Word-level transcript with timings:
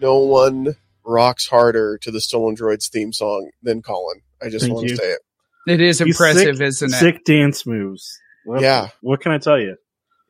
No 0.00 0.18
one 0.18 0.76
rocks 1.04 1.48
harder 1.48 1.98
to 1.98 2.10
the 2.10 2.20
Stolen 2.20 2.54
Droids 2.56 2.88
theme 2.88 3.12
song 3.12 3.50
than 3.62 3.82
Colin. 3.82 4.20
I 4.42 4.48
just 4.48 4.64
Thank 4.64 4.74
want 4.74 4.88
you. 4.88 4.96
to 4.96 5.02
say 5.02 5.10
it. 5.10 5.20
It 5.66 5.80
is 5.80 5.98
He's 5.98 6.08
impressive, 6.08 6.56
sick, 6.58 6.66
isn't 6.66 6.92
it? 6.94 6.96
Sick 6.98 7.24
dance 7.24 7.66
moves. 7.66 8.18
What, 8.44 8.60
Yeah. 8.60 8.88
What 9.00 9.20
can 9.20 9.32
I 9.32 9.38
tell 9.38 9.58
you? 9.58 9.76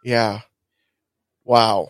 Yeah. 0.04 0.40
Wow. 1.44 1.88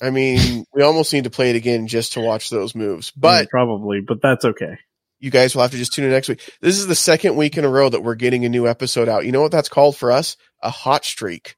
I 0.00 0.10
mean, 0.10 0.64
we 0.72 0.82
almost 0.82 1.12
need 1.12 1.24
to 1.24 1.30
play 1.30 1.50
it 1.50 1.56
again 1.56 1.86
just 1.88 2.12
to 2.14 2.20
watch 2.20 2.50
those 2.50 2.74
moves. 2.74 3.10
But 3.16 3.46
Mm, 3.46 3.50
probably, 3.50 4.00
but 4.06 4.18
that's 4.22 4.44
okay. 4.44 4.78
you 5.18 5.30
guys 5.30 5.54
will 5.54 5.62
have 5.62 5.72
to 5.72 5.76
just 5.76 5.92
tune 5.92 6.04
in 6.04 6.10
next 6.12 6.28
week. 6.28 6.40
This 6.60 6.78
is 6.78 6.86
the 6.86 6.94
second 6.94 7.34
week 7.36 7.56
in 7.58 7.64
a 7.64 7.68
row 7.68 7.88
that 7.88 8.02
we're 8.04 8.14
getting 8.14 8.44
a 8.44 8.48
new 8.48 8.68
episode 8.68 9.08
out. 9.08 9.26
You 9.26 9.32
know 9.32 9.42
what 9.42 9.50
that's 9.52 9.68
called 9.68 9.96
for 9.96 10.12
us? 10.12 10.36
A 10.62 10.70
hot 10.70 11.04
streak. 11.04 11.56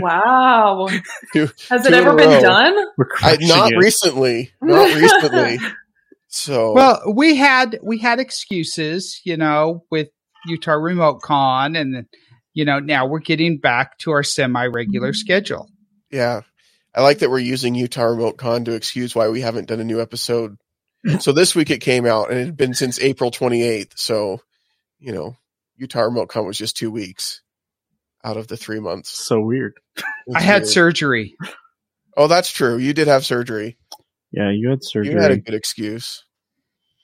Wow. 0.00 0.88
Two- 1.32 1.48
Has 1.68 1.82
two 1.82 1.88
it 1.88 1.94
ever 1.94 2.14
been 2.14 2.28
row. 2.30 2.40
done? 2.40 2.76
I, 3.22 3.36
not 3.40 3.72
it. 3.72 3.76
recently. 3.78 4.52
Not 4.62 4.94
recently. 5.00 5.58
So 6.28 6.72
Well, 6.74 7.02
we 7.12 7.34
had 7.36 7.78
we 7.82 7.98
had 7.98 8.20
excuses, 8.20 9.20
you 9.24 9.36
know, 9.36 9.84
with 9.90 10.08
Utah 10.46 10.74
Remote 10.74 11.22
Con, 11.22 11.74
and 11.74 12.06
you 12.54 12.64
know 12.64 12.78
now 12.78 13.06
we're 13.06 13.18
getting 13.18 13.58
back 13.58 13.98
to 13.98 14.12
our 14.12 14.22
semi 14.22 14.66
regular 14.66 15.12
schedule. 15.12 15.68
yeah. 16.10 16.42
I 16.94 17.02
like 17.02 17.20
that 17.20 17.30
we're 17.30 17.38
using 17.38 17.74
Utah 17.74 18.04
Remote 18.04 18.36
Con 18.36 18.64
to 18.64 18.72
excuse 18.72 19.14
why 19.14 19.28
we 19.28 19.40
haven't 19.40 19.68
done 19.68 19.80
a 19.80 19.84
new 19.84 20.00
episode. 20.00 20.56
so 21.20 21.32
this 21.32 21.54
week 21.54 21.70
it 21.70 21.80
came 21.80 22.06
out 22.06 22.30
and 22.30 22.38
it 22.38 22.46
had 22.46 22.56
been 22.56 22.74
since 22.74 23.00
April 23.00 23.30
28th. 23.30 23.92
So, 23.96 24.40
you 24.98 25.12
know, 25.12 25.36
Utah 25.76 26.02
Remote 26.02 26.28
Con 26.28 26.46
was 26.46 26.58
just 26.58 26.76
two 26.76 26.90
weeks 26.90 27.42
out 28.24 28.36
of 28.36 28.48
the 28.48 28.56
three 28.56 28.80
months. 28.80 29.10
So 29.10 29.40
weird. 29.40 29.74
It's 29.96 30.36
I 30.36 30.40
had 30.40 30.62
weird. 30.62 30.68
surgery. 30.68 31.36
Oh, 32.16 32.26
that's 32.26 32.50
true. 32.50 32.76
You 32.76 32.92
did 32.92 33.08
have 33.08 33.24
surgery. 33.24 33.78
Yeah, 34.32 34.50
you 34.50 34.70
had 34.70 34.84
surgery. 34.84 35.14
You 35.14 35.20
had 35.20 35.30
a 35.30 35.38
good 35.38 35.54
excuse. 35.54 36.24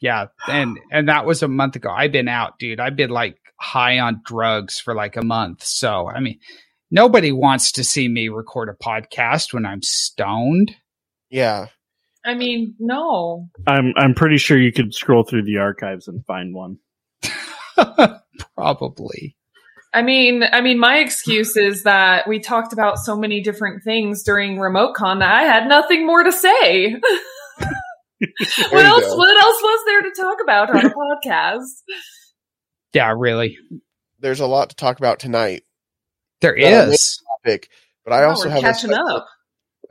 Yeah, 0.00 0.26
and 0.46 0.78
and 0.92 1.08
that 1.08 1.24
was 1.26 1.42
a 1.42 1.48
month 1.48 1.76
ago. 1.76 1.90
I've 1.90 2.12
been 2.12 2.28
out, 2.28 2.58
dude. 2.58 2.80
I've 2.80 2.96
been 2.96 3.10
like 3.10 3.38
high 3.58 3.98
on 3.98 4.20
drugs 4.24 4.78
for 4.78 4.94
like 4.94 5.16
a 5.16 5.24
month. 5.24 5.64
So 5.64 6.08
I 6.08 6.20
mean, 6.20 6.38
nobody 6.90 7.32
wants 7.32 7.72
to 7.72 7.84
see 7.84 8.08
me 8.08 8.28
record 8.28 8.68
a 8.68 8.84
podcast 8.84 9.52
when 9.52 9.66
I'm 9.66 9.82
stoned. 9.82 10.74
Yeah. 11.30 11.66
I 12.24 12.34
mean, 12.34 12.74
no. 12.78 13.48
I'm 13.66 13.92
I'm 13.96 14.14
pretty 14.14 14.38
sure 14.38 14.58
you 14.58 14.72
could 14.72 14.94
scroll 14.94 15.22
through 15.22 15.44
the 15.44 15.58
archives 15.58 16.08
and 16.08 16.24
find 16.26 16.54
one. 16.54 16.78
Probably. 18.56 19.36
I 19.94 20.02
mean, 20.02 20.42
I 20.42 20.60
mean, 20.60 20.78
my 20.78 20.98
excuse 20.98 21.56
is 21.56 21.84
that 21.84 22.28
we 22.28 22.40
talked 22.40 22.72
about 22.72 22.98
so 22.98 23.16
many 23.16 23.40
different 23.40 23.82
things 23.82 24.22
during 24.22 24.58
remote 24.58 24.94
con 24.94 25.20
that 25.20 25.32
I 25.32 25.42
had 25.44 25.68
nothing 25.68 26.06
more 26.06 26.22
to 26.22 26.32
say. 26.32 26.92
what 28.70 28.84
else? 28.84 29.04
go. 29.04 29.16
What 29.16 29.42
else 29.42 29.62
was 29.62 29.84
there 29.86 30.02
to 30.02 30.10
talk 30.20 30.38
about 30.42 30.70
on 30.70 30.84
a 30.84 30.90
podcast? 31.30 31.82
Yeah, 32.92 33.14
really. 33.16 33.56
There's 34.18 34.40
a 34.40 34.46
lot 34.46 34.70
to 34.70 34.76
talk 34.76 34.98
about 34.98 35.18
tonight. 35.18 35.62
There 36.40 36.56
Yeah. 36.58 36.86
Topic, 37.44 37.70
but 38.04 38.12
I 38.12 38.22
Wow, 38.22 38.30
also 38.30 38.48
we're 38.48 38.54
have 38.54 38.58
a 38.58 38.62
catching 38.62 38.90
special, 38.90 39.08
up. 39.16 39.26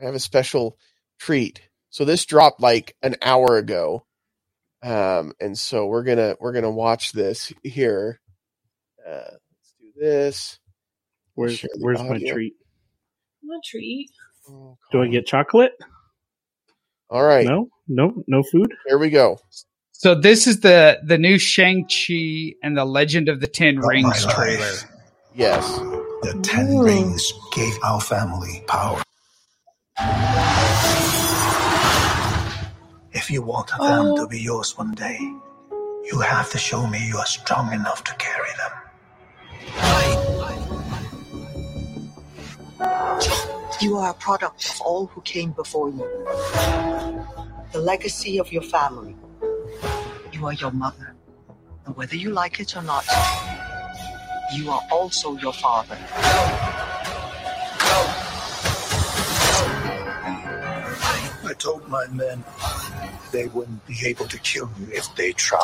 I 0.02 0.06
have 0.06 0.16
a 0.16 0.20
special 0.20 0.78
treat. 1.20 1.62
So 1.90 2.06
this 2.06 2.26
dropped 2.26 2.62
like 2.62 2.96
an 3.04 3.16
hour 3.22 3.58
ago. 3.58 4.06
Um, 4.84 5.34
and 5.40 5.58
so 5.58 5.88
we're 5.88 6.04
gonna 6.04 6.36
we're 6.40 6.54
gonna 6.54 6.72
watch 6.72 7.12
this 7.14 7.52
here. 7.64 8.20
Uh, 9.08 9.12
let's 9.32 9.74
do 9.80 9.88
this. 10.00 10.60
Where's 11.36 11.58
Share 11.60 11.70
the 11.74 11.84
where's 11.84 12.00
my 12.02 12.20
treat? 12.20 12.54
What 13.42 13.58
a 13.58 13.62
treat. 13.66 14.10
Oh, 14.50 14.78
Do 14.92 15.02
I 15.02 15.08
get 15.08 15.26
chocolate? 15.26 15.72
All 17.10 17.24
right, 17.24 17.46
No, 17.46 17.70
no, 17.88 18.24
no 18.28 18.44
food. 18.44 18.74
here 18.88 18.98
we 18.98 19.10
go. 19.10 19.40
So 19.92 20.16
this 20.16 20.48
is 20.48 20.60
the 20.62 21.00
the 21.04 21.18
new 21.18 21.38
Shang 21.40 21.88
Chi 21.88 22.54
and 22.64 22.78
the 22.78 22.86
Legend 22.86 23.30
of 23.30 23.40
the 23.40 23.48
Ten 23.48 23.80
All 23.82 23.88
Rings 23.90 24.26
my 24.26 24.34
life. 24.34 24.36
trailer. 24.36 24.74
Yes. 25.36 25.80
The 26.26 26.34
Ten 26.42 26.72
Ooh. 26.72 26.84
Rings 26.84 27.34
gave 27.52 27.78
our 27.84 28.02
family 28.02 28.64
power. 28.66 29.00
If 33.14 33.30
you 33.30 33.44
want 33.44 33.68
them 33.68 34.08
Oh. 34.08 34.18
to 34.18 34.26
be 34.28 34.40
yours 34.40 34.76
one 34.76 34.96
day, 34.96 35.20
you 36.10 36.22
have 36.22 36.50
to 36.50 36.58
show 36.58 36.88
me 36.88 36.98
you 37.08 37.20
are 37.20 37.28
strong 37.28 37.72
enough 37.74 38.04
to 38.06 38.14
carry 38.16 38.50
them. 38.62 38.74
You 43.80 43.98
are 43.98 44.10
a 44.10 44.16
product 44.16 44.68
of 44.72 44.82
all 44.82 45.06
who 45.06 45.22
came 45.22 45.52
before 45.52 45.90
you. 45.90 46.08
The 47.72 47.82
legacy 47.92 48.40
of 48.40 48.52
your 48.52 48.64
family. 48.64 49.16
You 50.32 50.48
are 50.48 50.54
your 50.54 50.72
mother. 50.72 51.16
And 51.86 51.96
whether 51.96 52.16
you 52.16 52.32
like 52.32 52.60
it 52.60 52.76
or 52.76 52.82
not, 52.82 53.06
you 54.54 54.70
are 54.70 54.82
also 54.92 55.38
your 55.38 55.54
father. 55.54 55.98
I 61.48 61.54
told 61.58 61.88
my 61.88 62.08
men 62.08 62.44
they 63.32 63.48
wouldn't 63.48 63.86
be 63.86 63.98
able 64.06 64.28
to 64.28 64.38
kill 64.40 64.70
you 64.80 64.88
if 64.92 65.14
they 65.16 65.32
tried. 65.34 65.62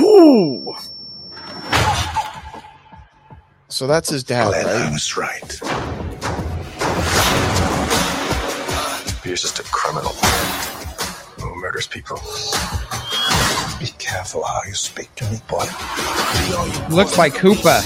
Ooh, 0.00 0.74
So 3.72 3.86
that's 3.86 4.10
his 4.10 4.22
dad, 4.22 4.48
Glenn, 4.48 4.66
I 4.66 4.90
was 4.92 5.16
right. 5.16 5.60
You're 9.24 9.34
just 9.34 9.58
a 9.60 9.62
criminal 9.62 10.12
who 11.40 11.58
murders 11.58 11.86
people. 11.86 12.18
Be 13.82 13.88
careful 13.98 14.44
how 14.44 14.60
you 14.64 14.74
speak 14.74 15.12
to 15.16 15.24
me, 15.24 15.38
boy. 15.48 15.64
Looks 16.94 17.18
like 17.18 17.34
Koopa. 17.34 17.82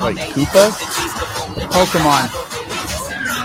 Like 0.00 0.16
Koopa? 0.16 0.70
Pokemon. 1.72 2.28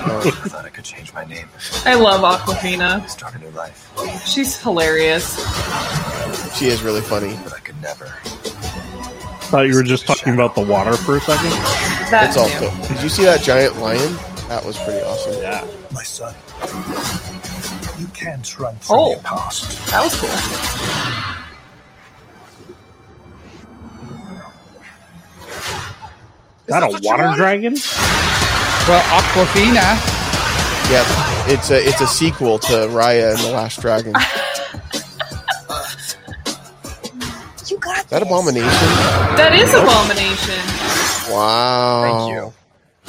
Oh, 0.09 0.21
I 0.45 0.49
thought 0.49 0.65
I 0.65 0.69
could 0.69 0.83
change 0.85 1.11
my 1.13 1.25
name, 1.25 1.49
I 1.83 1.95
love 1.95 2.21
Awkwafina. 2.21 3.09
start 3.09 3.33
a 3.35 3.39
new 3.39 3.49
life, 3.49 3.91
She's 4.25 4.55
hilarious. 4.61 5.35
She 6.57 6.67
is 6.67 6.83
really 6.83 7.01
funny. 7.01 7.38
but 7.44 7.53
I 7.53 7.59
could 7.59 7.81
never. 7.81 8.05
thought 9.49 9.63
you 9.67 9.73
were 9.75 9.83
just 9.83 10.05
talking 10.05 10.33
about 10.35 10.53
the 10.53 10.61
water 10.61 10.95
for 10.95 11.17
a 11.17 11.21
second. 11.21 11.49
That 12.11 12.27
It's 12.29 12.38
all 12.38 12.49
cool. 12.51 12.71
Did 12.88 13.01
you 13.01 13.09
see 13.09 13.23
that 13.25 13.41
giant 13.41 13.77
lion? 13.79 14.15
That 14.47 14.63
was 14.63 14.77
pretty 14.77 15.01
awesome. 15.01 15.41
Yeah, 15.41 15.65
My 15.91 16.03
son, 16.03 16.33
you 17.99 18.07
can't 18.07 18.59
run 18.59 18.75
oh. 18.75 18.79
from 18.85 18.97
Oh. 18.99 19.09
your 19.11 19.19
past. 19.19 19.87
That 19.91 20.03
was 20.03 20.15
cool. 20.19 21.37
Is 26.67 26.73
that 26.73 26.83
a 26.83 26.99
water 27.01 27.31
dragon? 27.35 27.73
Well, 28.87 29.03
Awkwafina. 29.03 30.15
Yeah, 30.91 31.03
it's 31.51 31.69
a 31.71 31.85
it's 31.85 32.01
a 32.01 32.07
sequel 32.07 32.59
to 32.59 32.73
Raya 32.87 33.31
and 33.35 33.39
the 33.39 33.51
Last 33.51 33.81
Dragon. 33.81 34.13
You 37.69 37.77
got 37.79 38.07
that 38.09 38.19
this. 38.21 38.29
Abomination? 38.29 38.69
That 39.35 39.51
is 39.53 39.73
Abomination. 39.73 41.33
Wow. 41.33 42.01
Thank 42.03 42.31
you. 42.31 42.53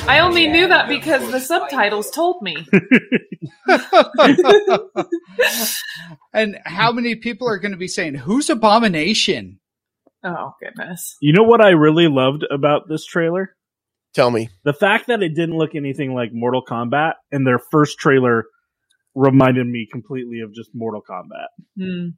I 0.06 0.20
only 0.20 0.46
knew 0.46 0.68
that 0.68 0.88
because 0.88 1.30
the 1.30 1.40
subtitles 1.40 2.10
told 2.10 2.42
me. 2.42 2.66
and 6.32 6.58
how 6.64 6.92
many 6.92 7.16
people 7.16 7.48
are 7.48 7.58
going 7.58 7.72
to 7.72 7.78
be 7.78 7.88
saying, 7.88 8.14
"Who's 8.14 8.50
Abomination"? 8.50 9.60
Oh 10.24 10.52
goodness. 10.60 11.16
You 11.20 11.32
know 11.32 11.44
what 11.44 11.60
I 11.60 11.70
really 11.70 12.08
loved 12.08 12.44
about 12.50 12.88
this 12.88 13.04
trailer? 13.04 13.54
Tell 14.14 14.30
me. 14.30 14.48
The 14.64 14.72
fact 14.72 15.08
that 15.08 15.22
it 15.22 15.34
didn't 15.34 15.58
look 15.58 15.74
anything 15.74 16.14
like 16.14 16.30
Mortal 16.32 16.64
Kombat, 16.64 17.14
and 17.30 17.46
their 17.46 17.60
first 17.70 17.98
trailer 17.98 18.44
reminded 19.14 19.66
me 19.66 19.86
completely 19.90 20.40
of 20.40 20.54
just 20.54 20.70
Mortal 20.74 21.02
Kombat. 21.08 21.48
Hmm. 21.78 22.08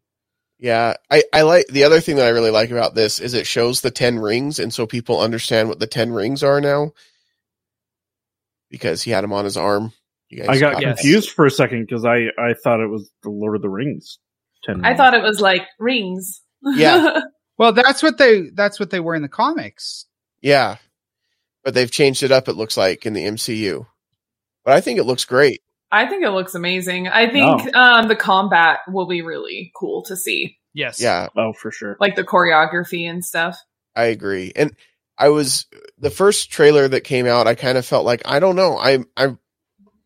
Yeah, 0.59 0.95
I, 1.11 1.25
I 1.33 1.43
like 1.43 1.67
the 1.69 1.85
other 1.85 2.01
thing 2.01 2.17
that 2.17 2.27
I 2.27 2.31
really 2.31 2.51
like 2.51 2.71
about 2.71 2.95
this 2.95 3.19
is 3.19 3.33
it 3.33 3.47
shows 3.47 3.81
the 3.81 3.91
ten 3.91 4.19
rings, 4.19 4.59
and 4.59 4.73
so 4.73 4.87
people 4.87 5.21
understand 5.21 5.69
what 5.69 5.79
the 5.79 5.87
ten 5.87 6.13
rings 6.13 6.43
are 6.43 6.61
now. 6.61 6.93
Because 8.71 9.03
he 9.03 9.11
had 9.11 9.25
him 9.25 9.33
on 9.33 9.45
his 9.45 9.57
arm. 9.57 9.93
You 10.29 10.45
I 10.49 10.59
got 10.59 10.75
got 10.75 10.83
Yes. 10.83 11.01
confused 11.01 11.31
for 11.31 11.45
a 11.47 11.51
second 11.51 11.87
because 11.87 12.05
I, 12.05 12.27
I 12.39 12.55
thought 12.63 12.81
it 12.81 12.87
was 12.89 13.11
the 13.23 13.31
Lord 13.31 13.57
of 13.57 13.63
the 13.63 13.69
Rings. 13.69 14.19
Ten 14.65 14.85
I 14.85 14.95
thought 14.97 15.15
it 15.15 15.23
was 15.23 15.41
like 15.41 15.63
rings. 15.79 16.43
Yeah. 16.63 17.21
Well, 17.59 17.73
that's 17.75 18.03
what 18.03 18.17
they 18.17 18.45
that's 18.55 18.81
what 18.81 18.89
they 18.89 19.01
were 19.01 19.15
in 19.15 19.21
the 19.21 19.29
comics. 19.29 20.07
Yeah, 20.41 20.77
but 21.63 21.75
they've 21.75 21.91
changed 21.91 22.23
it 22.23 22.33
up. 22.33 22.49
It 22.49 22.55
looks 22.55 22.75
like 22.79 23.05
in 23.05 23.13
the 23.13 23.23
MCU, 23.27 23.85
but 24.65 24.73
I 24.73 24.81
think 24.81 24.99
it 24.99 25.05
looks 25.05 25.27
great. 25.27 25.61
I 25.93 26.07
think 26.07 26.25
it 26.25 26.31
looks 26.31 26.55
amazing. 26.55 27.09
I 27.09 27.29
think 27.31 27.77
um, 27.77 28.09
the 28.09 28.17
combat 28.17 28.79
will 28.89 29.07
be 29.07 29.21
really 29.21 29.73
cool 29.77 30.03
to 30.05 30.17
see, 30.17 30.57
Yes. 30.73 31.03
Yeah, 31.03 31.29
Oh, 31.37 31.53
for 31.53 31.71
sure. 31.71 31.99
like 32.01 32.17
the 32.17 32.25
choreography 32.25 33.03
and 33.11 33.23
stuff. 33.23 33.59
I 33.95 34.05
agree. 34.05 34.53
And 34.57 34.75
I 35.21 35.29
was 35.29 35.67
the 35.99 36.11
first 36.11 36.51
trailer 36.51 36.89
that 36.89 37.03
came 37.03 37.27
out. 37.27 37.47
I 37.47 37.55
kind 37.55 37.77
of 37.79 37.85
felt 37.85 38.07
like 38.07 38.23
I 38.25 38.41
don't 38.41 38.57
know. 38.57 38.79
I 38.79 39.01
I 39.17 39.27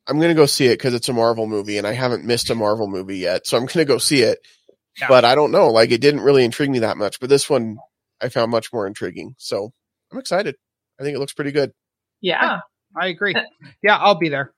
I'm 0.06 0.20
gonna 0.20 0.34
go 0.34 0.44
see 0.46 0.66
it 0.66 0.76
because 0.78 0.92
it's 0.92 1.08
a 1.08 1.12
Marvel 1.12 1.46
movie, 1.46 1.78
and 1.78 1.86
I 1.86 1.92
haven't 1.92 2.24
missed 2.24 2.50
a 2.50 2.54
Marvel 2.54 2.88
movie 2.88 3.18
yet, 3.18 3.46
so 3.46 3.56
I'm 3.56 3.66
gonna 3.66 3.84
go 3.84 3.98
see 3.98 4.22
it. 4.22 4.40
Yeah. 5.00 5.06
But 5.08 5.24
I 5.24 5.34
don't 5.34 5.52
know. 5.52 5.70
Like 5.70 5.90
it 5.92 6.00
didn't 6.00 6.20
really 6.20 6.44
intrigue 6.44 6.70
me 6.70 6.80
that 6.80 6.96
much. 6.98 7.20
But 7.20 7.28
this 7.30 7.48
one 7.48 7.78
I 8.20 8.28
found 8.28 8.50
much 8.50 8.72
more 8.72 8.86
intriguing. 8.86 9.34
So 9.38 9.72
I'm 10.12 10.18
excited. 10.18 10.56
I 11.00 11.04
think 11.04 11.16
it 11.16 11.20
looks 11.20 11.32
pretty 11.32 11.52
good. 11.52 11.72
Yeah, 12.20 12.58
I 12.96 13.06
agree. 13.08 13.34
Yeah, 13.82 13.96
I'll 13.96 14.14
be 14.18 14.28
there. 14.28 14.52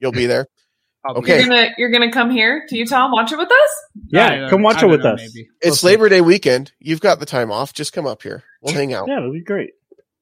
You'll 0.00 0.12
be 0.12 0.26
there. 0.26 0.46
I'll 1.04 1.14
be 1.14 1.20
Okay. 1.20 1.40
you're 1.40 1.48
gonna 1.48 1.68
you're 1.78 1.90
gonna 1.90 2.12
come 2.12 2.30
here 2.30 2.64
to 2.68 2.76
Utah 2.76 3.04
and 3.04 3.12
watch 3.12 3.32
it 3.32 3.38
with 3.38 3.50
us. 3.50 3.70
there. 4.10 4.38
Yeah, 4.38 4.46
uh, 4.46 4.50
come 4.50 4.62
watch 4.62 4.82
I 4.82 4.86
it 4.86 4.90
with 4.90 5.02
know, 5.02 5.14
us. 5.14 5.20
maybe. 5.20 5.48
It's 5.60 5.66
We'll 5.66 5.74
see. 5.76 5.86
Labor 5.86 6.08
Day 6.10 6.20
weekend. 6.20 6.72
You've 6.78 7.00
got 7.00 7.20
the 7.20 7.26
time 7.26 7.50
off. 7.50 7.72
Just 7.72 7.92
come 7.92 8.06
up 8.06 8.22
here. 8.22 8.42
We'll 8.60 8.74
hang 8.74 8.92
out. 8.92 9.08
Yeah, 9.08 9.18
it'll 9.18 9.32
be 9.32 9.42
great. 9.42 9.70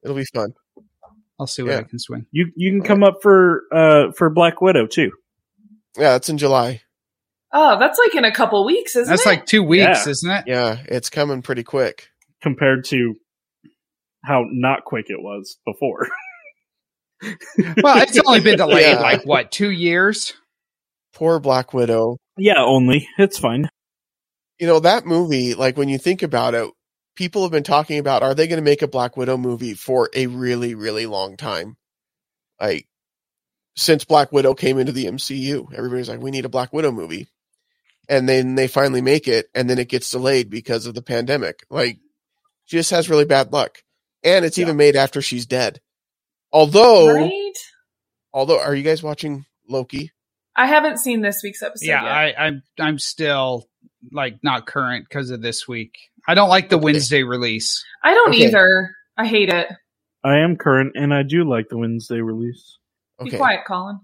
It'll 0.04 0.16
be 0.16 0.24
fun. 0.34 0.52
I'll 1.40 1.46
see 1.46 1.62
what 1.62 1.72
Yeah. 1.72 1.78
I 1.78 1.82
can 1.84 1.98
swing. 1.98 2.26
You 2.32 2.50
you 2.56 2.72
can 2.72 2.82
come 2.82 3.02
up 3.04 3.18
for 3.22 3.62
uh 3.72 4.12
for 4.16 4.30
Black 4.30 4.60
Widow 4.60 4.86
too. 4.86 5.10
Yeah, 5.96 6.16
it's 6.16 6.28
in 6.28 6.38
July. 6.38 6.82
Oh, 7.52 7.78
that's 7.78 7.98
like 7.98 8.14
in 8.14 8.24
a 8.24 8.32
couple 8.32 8.64
weeks, 8.66 8.94
isn't 8.96 9.08
That's 9.10 9.22
it? 9.22 9.24
That's 9.24 9.38
like 9.38 9.46
two 9.46 9.62
weeks, 9.62 10.04
Yeah. 10.06 10.10
isn't 10.10 10.30
it? 10.30 10.44
Yeah, 10.46 10.76
it's 10.86 11.10
coming 11.10 11.42
pretty 11.42 11.62
quick. 11.64 12.08
compared 12.42 12.84
to 12.86 13.14
how 14.24 14.44
not 14.50 14.84
quick 14.84 15.06
it 15.08 15.20
was 15.20 15.58
before. 15.66 16.08
Well, 17.82 17.98
it's 18.02 18.16
only 18.24 18.40
been 18.40 18.58
delayed 18.58 18.94
Yeah. 18.94 19.00
like 19.00 19.24
what 19.24 19.50
two 19.50 19.70
years? 19.70 20.34
Poor 21.14 21.40
Black 21.40 21.74
Widow. 21.74 22.18
yeah, 22.36 22.62
only 22.62 23.08
it's 23.18 23.38
fine. 23.38 23.68
you 24.60 24.66
know 24.68 24.78
that 24.80 25.04
movie 25.06 25.54
like 25.54 25.76
when 25.76 25.88
you 25.88 25.98
think 25.98 26.22
about 26.22 26.54
it 26.54 26.70
people 27.18 27.42
have 27.42 27.50
been 27.50 27.64
talking 27.64 27.98
about 27.98 28.22
are 28.22 28.32
they 28.32 28.46
going 28.46 28.60
to 28.60 28.64
make 28.64 28.80
a 28.80 28.86
black 28.86 29.16
widow 29.16 29.36
movie 29.36 29.74
for 29.74 30.08
a 30.14 30.28
really 30.28 30.76
really 30.76 31.04
long 31.04 31.36
time 31.36 31.76
like 32.60 32.86
since 33.74 34.04
black 34.04 34.30
widow 34.30 34.54
came 34.54 34.78
into 34.78 34.92
the 34.92 35.06
mcu 35.06 35.66
everybody's 35.76 36.08
like 36.08 36.20
we 36.20 36.30
need 36.30 36.44
a 36.44 36.48
black 36.48 36.72
widow 36.72 36.92
movie 36.92 37.26
and 38.08 38.28
then 38.28 38.54
they 38.54 38.68
finally 38.68 39.00
make 39.00 39.26
it 39.26 39.50
and 39.52 39.68
then 39.68 39.80
it 39.80 39.88
gets 39.88 40.12
delayed 40.12 40.48
because 40.48 40.86
of 40.86 40.94
the 40.94 41.02
pandemic 41.02 41.66
like 41.70 41.98
she 42.66 42.76
just 42.76 42.92
has 42.92 43.10
really 43.10 43.24
bad 43.24 43.52
luck 43.52 43.82
and 44.22 44.44
it's 44.44 44.56
Yeah. 44.56 44.66
even 44.66 44.76
made 44.76 44.94
after 44.94 45.20
she's 45.20 45.44
dead 45.46 45.80
although 46.52 47.12
right? 47.12 47.58
although 48.32 48.60
are 48.60 48.76
you 48.76 48.84
guys 48.84 49.02
watching 49.02 49.44
loki 49.68 50.12
I 50.54 50.66
haven't 50.66 50.98
seen 50.98 51.20
this 51.20 51.40
week's 51.42 51.62
episode 51.62 51.86
yeah, 51.86 52.02
yet. 52.02 52.36
I, 52.38 52.46
I'm 52.46 52.62
I'm 52.80 52.98
still 52.98 53.68
like 54.10 54.38
not 54.42 54.66
current 54.66 55.06
because 55.08 55.30
of 55.30 55.40
this 55.40 55.68
week. 55.68 55.96
I 56.28 56.34
don't 56.34 56.48
like 56.50 56.68
the 56.68 56.76
Okay. 56.76 56.84
Wednesday 56.84 57.22
release. 57.24 57.84
I 58.04 58.14
don't 58.14 58.30
Okay. 58.30 58.46
either. 58.46 58.94
I 59.16 59.26
hate 59.26 59.48
it. 59.48 59.66
I 60.22 60.38
am 60.38 60.56
current, 60.56 60.92
and 60.94 61.12
I 61.12 61.22
do 61.24 61.42
like 61.48 61.68
the 61.70 61.78
Wednesday 61.78 62.20
release. 62.20 62.78
Be 63.20 63.28
okay 63.30 63.36
quiet, 63.38 63.60
Colin. 63.66 63.98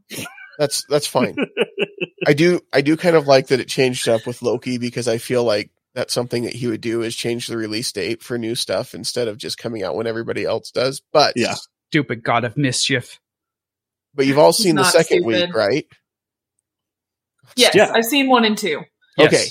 that's 0.59 0.85
that's 0.89 1.07
fine 1.07 1.37
I 2.27 2.33
do 2.33 2.61
I 2.73 2.81
do 2.81 2.97
kind 2.97 3.15
of 3.17 3.27
like 3.29 3.49
that 3.49 3.61
it 3.61 3.69
changed 3.69 4.09
up 4.09 4.27
with 4.27 4.41
Loki 4.43 4.79
because 4.79 5.07
I 5.07 5.19
feel 5.19 5.45
like 5.45 5.71
that's 5.95 6.13
something 6.15 6.45
that 6.45 6.53
he 6.55 6.67
would 6.67 6.81
do 6.81 7.03
is 7.03 7.15
change 7.15 7.47
the 7.47 7.57
release 7.57 7.93
date 7.93 8.23
for 8.25 8.39
new 8.39 8.55
stuff 8.57 8.95
instead 8.95 9.29
of 9.29 9.37
just 9.39 9.57
coming 9.59 9.85
out 9.85 9.95
when 9.95 10.07
everybody 10.09 10.45
else 10.45 10.71
does. 10.73 11.01
But 11.13 11.35
Yeah. 11.37 11.55
Stupid 11.91 12.25
God 12.25 12.43
of 12.45 12.57
Mischief. 12.57 13.21
but 14.15 14.27
you've 14.27 14.39
all 14.39 14.53
He's 14.53 14.65
seen 14.65 14.75
the 14.77 14.83
not 14.83 14.93
second 14.93 15.23
stupid. 15.23 15.27
week, 15.49 15.55
right? 15.55 15.87
Yes, 17.57 17.75
Yeah. 17.75 17.93
I've 17.95 18.05
seen 18.05 18.29
one 18.29 18.45
and 18.45 18.59
two. 18.59 18.83
Yes. 19.17 19.33
Okay. 19.33 19.45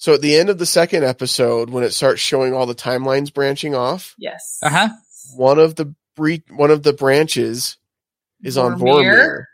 So 0.00 0.14
at 0.14 0.22
the 0.22 0.36
end 0.36 0.48
of 0.48 0.56
the 0.56 0.64
second 0.64 1.04
episode, 1.04 1.68
when 1.68 1.84
it 1.84 1.92
starts 1.92 2.22
showing 2.22 2.54
all 2.54 2.64
the 2.64 2.74
timelines 2.74 3.32
branching 3.34 3.74
off, 3.74 4.14
Yes. 4.16 4.58
Uh 4.62 4.70
huh. 4.70 4.88
one 5.36 5.58
of 5.58 5.74
the 5.74 5.94
bre- 6.16 6.36
one 6.48 6.70
of 6.70 6.82
the 6.82 6.94
branches 6.94 7.76
is 8.42 8.56
on 8.56 8.80
Vormir? 8.80 9.12
Vormir. 9.12 9.44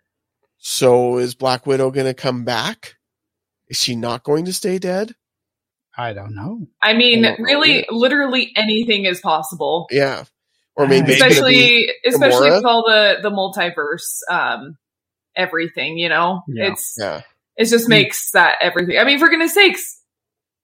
So 0.58 1.18
is 1.18 1.34
Black 1.34 1.66
Widow 1.66 1.90
going 1.90 2.06
to 2.06 2.14
come 2.14 2.44
back? 2.44 2.94
Is 3.66 3.76
she 3.76 3.96
not 3.96 4.22
going 4.22 4.44
to 4.44 4.52
stay 4.52 4.78
dead? 4.78 5.16
I 5.98 6.12
don't 6.12 6.36
know. 6.36 6.68
I 6.80 6.92
mean, 6.92 7.24
I 7.24 7.30
don't 7.30 7.40
know 7.40 7.44
really, 7.44 7.84
literally 7.90 8.52
anything 8.54 9.04
is 9.04 9.20
possible. 9.20 9.88
Yeah. 9.90 10.24
Or 10.76 10.86
maybe 10.86 11.12
it's 11.14 11.20
especially 11.22 11.88
especially 12.06 12.50
Gamora? 12.50 12.56
with 12.58 12.64
all 12.64 12.84
the 12.86 13.16
the 13.20 13.30
multiverse 13.30 14.20
um 14.30 14.76
everything 15.34 15.98
you 15.98 16.08
know 16.08 16.42
Yeah. 16.46 16.70
it's 16.70 16.96
yeah. 17.00 17.22
it 17.56 17.64
just 17.64 17.88
makes 17.88 18.30
that 18.32 18.56
everything 18.60 18.96
i 18.98 19.04
mean 19.04 19.18
for 19.18 19.28
goodness 19.28 19.52
sakes 19.54 20.00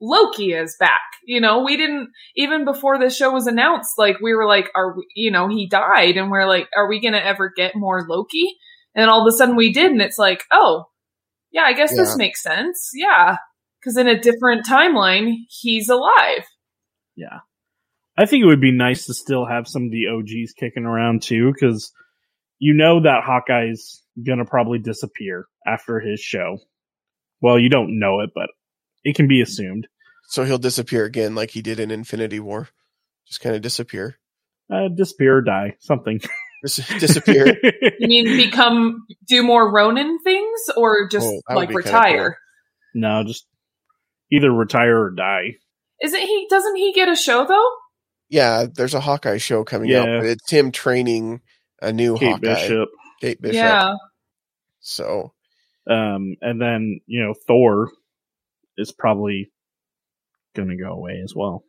loki 0.02 0.52
is 0.52 0.76
back 0.80 1.00
you 1.24 1.40
know 1.40 1.62
we 1.62 1.76
didn't 1.76 2.10
even 2.36 2.64
before 2.64 2.98
the 2.98 3.08
show 3.08 3.30
was 3.30 3.46
announced 3.46 3.92
like 3.96 4.16
we 4.20 4.34
were 4.34 4.46
like 4.46 4.68
are 4.74 4.96
we, 4.96 5.06
you 5.14 5.30
know 5.30 5.48
he 5.48 5.68
died 5.68 6.16
and 6.16 6.30
we're 6.30 6.46
like 6.46 6.68
are 6.76 6.88
we 6.88 7.00
gonna 7.00 7.16
ever 7.16 7.52
get 7.56 7.76
more 7.76 8.04
loki 8.08 8.56
and 8.94 9.08
all 9.08 9.26
of 9.26 9.32
a 9.32 9.36
sudden 9.36 9.54
we 9.56 9.72
did 9.72 9.92
and 9.92 10.02
it's 10.02 10.18
like 10.18 10.42
oh 10.50 10.84
yeah 11.52 11.62
i 11.62 11.72
guess 11.72 11.92
Yeah. 11.94 12.02
this 12.02 12.16
makes 12.16 12.42
sense 12.42 12.90
yeah 12.94 13.36
because 13.80 13.96
in 13.96 14.08
a 14.08 14.20
different 14.20 14.66
timeline 14.66 15.34
he's 15.48 15.88
alive 15.88 16.44
Yeah. 17.16 17.38
I 18.18 18.26
think 18.26 18.42
it 18.42 18.46
would 18.46 18.60
be 18.60 18.72
nice 18.72 19.06
to 19.06 19.14
still 19.14 19.46
have 19.46 19.66
some 19.66 19.84
of 19.84 19.90
the 19.90 20.08
OGs 20.08 20.52
kicking 20.52 20.84
around 20.84 21.22
too, 21.22 21.50
because 21.50 21.90
you 22.58 22.74
know 22.74 23.00
that 23.02 23.22
Hawkeye's 23.24 24.02
gonna 24.22 24.44
probably 24.44 24.78
disappear 24.78 25.46
after 25.66 25.98
his 25.98 26.20
show. 26.20 26.58
Well, 27.40 27.58
you 27.58 27.70
don't 27.70 27.98
know 27.98 28.20
it, 28.20 28.30
but 28.34 28.50
it 29.04 29.14
can 29.16 29.28
be 29.28 29.40
assumed. 29.40 29.88
So 30.28 30.44
he'll 30.44 30.58
disappear 30.58 31.04
again 31.04 31.34
like 31.34 31.50
he 31.50 31.62
did 31.62 31.78
in 31.80 31.90
Infinity 31.90 32.40
War. 32.40 32.68
Just 33.26 33.40
kind 33.40 33.54
of 33.54 33.62
disappear. 33.62 34.18
Uh, 34.72 34.88
disappear 34.96 35.38
or 35.38 35.42
die, 35.42 35.76
something. 35.80 36.20
Dis- 36.62 36.76
disappear. 37.00 37.46
you 37.98 38.08
mean 38.08 38.36
become 38.36 39.04
do 39.28 39.42
more 39.42 39.70
ronin 39.72 40.18
things 40.22 40.60
or 40.76 41.08
just 41.10 41.26
Oh, 41.26 41.54
like 41.54 41.68
be 41.68 41.74
kinda 41.74 41.88
retire 41.88 42.38
no, 42.94 43.24
just 43.24 43.46
either 44.30 44.50
retire 44.52 45.02
or 45.06 45.10
die. 45.10 45.56
Isn't 46.02 46.20
he? 46.20 46.46
Doesn't 46.50 46.76
he 46.76 46.92
get 46.92 47.08
a 47.08 47.16
show 47.16 47.44
though? 47.46 47.70
yeah, 48.28 48.64
there's 48.72 48.94
a 48.94 49.00
Hawkeye 49.00 49.36
show 49.38 49.62
coming 49.64 49.92
out, 49.94 50.06
Yeah. 50.08 50.20
but 50.20 50.26
it's 50.26 50.50
him 50.50 50.70
training 50.72 51.40
a 51.82 51.92
new 51.92 52.16
Kate 52.16 52.32
Hawkeye, 52.32 52.40
Bishop. 52.40 52.88
Kate 53.20 53.42
Bishop. 53.42 53.56
Yeah. 53.56 53.94
So 54.80 55.32
Um, 55.90 56.36
and 56.40 56.60
then, 56.60 57.00
you 57.06 57.22
know, 57.24 57.34
Thor 57.46 57.90
is 58.76 58.92
probably 58.92 59.50
gonna 60.54 60.76
go 60.76 60.92
away 60.92 61.20
as 61.24 61.32
well. 61.34 61.64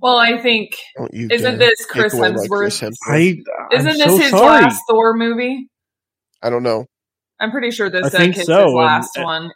Well, 0.00 0.16
I 0.16 0.40
think 0.40 0.76
isn't 1.12 1.58
this 1.58 1.84
Chris 1.86 2.14
Hemsworth? 2.14 2.48
Chris 2.48 2.80
Hemsworth. 2.80 2.92
I, 3.08 3.36
I'm 3.72 3.80
isn't 3.80 3.98
this 3.98 4.04
so 4.04 4.16
his 4.18 4.30
sorry. 4.30 4.62
last 4.62 4.80
Thor 4.88 5.16
movie? 5.16 5.68
I 6.42 6.50
don't 6.50 6.62
know. 6.62 6.86
I'm 7.40 7.50
pretty 7.50 7.70
sure 7.72 7.90
this 7.90 8.06
I 8.06 8.08
think 8.18 8.34
kid's 8.36 8.46
so, 8.46 8.64
his 8.66 8.72
last 8.74 9.16
and- 9.16 9.24
one. 9.24 9.50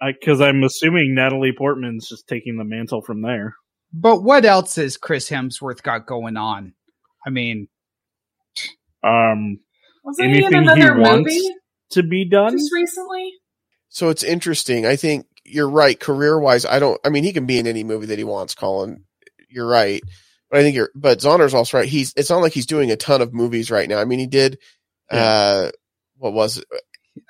Because 0.00 0.40
I'm 0.40 0.62
assuming 0.62 1.14
Natalie 1.14 1.52
Portman's 1.56 2.08
just 2.08 2.26
taking 2.26 2.56
the 2.56 2.64
mantle 2.64 3.02
from 3.02 3.20
there. 3.22 3.54
But 3.92 4.22
what 4.22 4.44
else 4.46 4.76
has 4.76 4.96
Chris 4.96 5.28
Hemsworth 5.28 5.82
got 5.82 6.06
going 6.06 6.36
on? 6.38 6.72
I 7.26 7.30
mean, 7.30 7.68
Um, 9.02 9.58
Wasn't 10.04 10.30
he 10.30 10.38
in 10.38 10.44
anything 10.54 10.62
he 10.76 10.82
another 10.86 10.98
wants 11.00 11.34
movie 11.34 11.54
to 11.90 12.02
be 12.02 12.28
done. 12.28 12.52
just 12.52 12.72
recently? 12.72 13.32
So 13.88 14.08
it's 14.08 14.22
interesting. 14.22 14.86
I 14.86 14.96
think 14.96 15.26
you're 15.50 15.68
right. 15.70 15.98
Career 15.98 16.38
wise, 16.38 16.64
I 16.64 16.78
don't. 16.78 17.00
I 17.04 17.08
mean, 17.10 17.24
he 17.24 17.32
can 17.32 17.46
be 17.46 17.58
in 17.58 17.66
any 17.66 17.84
movie 17.84 18.06
that 18.06 18.18
he 18.18 18.24
wants. 18.24 18.54
Colin, 18.54 19.04
you're 19.48 19.66
right. 19.68 20.02
But 20.50 20.60
I 20.60 20.62
think 20.62 20.76
you're. 20.76 20.90
But 20.94 21.20
Zoner's 21.20 21.54
also 21.54 21.78
right. 21.78 21.88
He's. 21.88 22.12
It's 22.16 22.30
not 22.30 22.38
like 22.38 22.52
he's 22.52 22.66
doing 22.66 22.90
a 22.90 22.96
ton 22.96 23.20
of 23.22 23.32
movies 23.34 23.70
right 23.70 23.88
now. 23.88 23.98
I 24.00 24.04
mean, 24.04 24.18
he 24.18 24.26
did. 24.26 24.58
Uh, 25.10 25.70
what 26.18 26.32
was 26.32 26.58
it? 26.58 26.64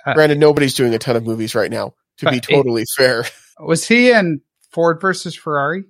Uh, 0.06 0.14
Granted, 0.14 0.38
nobody's 0.38 0.74
doing 0.74 0.94
a 0.94 0.98
ton 0.98 1.16
of 1.16 1.24
movies 1.24 1.54
right 1.54 1.70
now. 1.70 1.94
To 2.18 2.26
be 2.26 2.38
But 2.40 2.48
it- 2.50 2.54
totally 2.54 2.84
fair, 2.96 3.24
was 3.58 3.86
he 3.88 4.10
in 4.12 4.42
Ford 4.72 5.00
versus 5.00 5.34
Ferrari? 5.34 5.84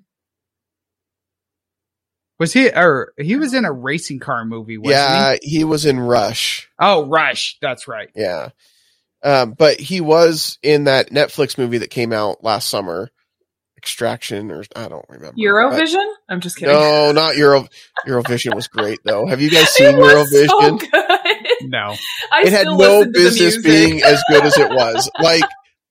Was 2.39 2.53
he 2.55 2.71
or 2.71 3.13
he 3.19 3.37
was 3.37 3.53
in 3.53 3.65
a 3.67 3.73
racing 3.73 4.19
car 4.19 4.45
movie? 4.45 4.79
Wasn't 4.79 4.93
yeah, 4.95 5.37
He? 5.43 5.59
he 5.59 5.65
was 5.65 5.85
in 5.85 6.01
Rush. 6.01 6.69
Oh, 6.79 7.07
Rush. 7.07 7.59
That's 7.61 7.87
right. 7.87 8.09
Yeah. 8.15 8.51
Um, 9.23 9.53
but 9.53 9.79
he 9.79 10.01
was 10.01 10.59
in 10.63 10.85
that 10.85 11.11
Netflix 11.11 11.59
movie 11.59 11.79
that 11.79 11.91
came 11.91 12.13
out 12.13 12.43
last 12.43 12.69
summer, 12.69 13.11
Extraction, 13.77 14.51
or 14.51 14.65
I 14.77 14.89
don't 14.89 15.05
remember. 15.09 15.33
But- 15.33 15.43
Eurovision? 15.43 16.05
I'm 16.29 16.41
just 16.41 16.57
kidding. 16.57 16.75
No, 16.75 17.13
not 17.13 17.37
Euro. 17.37 17.67
Eurovision 18.07 18.55
was 18.55 18.69
great 18.69 18.99
though. 19.05 19.27
Have 19.27 19.41
you 19.41 19.51
guys 19.51 19.69
seen 19.75 19.95
it 19.95 19.99
was 19.99 20.31
so 20.31 20.47
Eurovision? 20.61 20.81
good. 20.81 21.69
No. 21.71 21.95
I 22.33 22.43
it 22.43 22.53
had 22.53 22.67
no 22.67 22.77
listen 22.77 23.01
to 23.01 23.19
the 23.19 23.25
business 23.25 23.63
being 23.63 24.03
as 24.03 24.23
good 24.29 24.45
as 24.45 24.57
it 24.59 24.69
was. 24.71 25.11
Like 25.21 25.45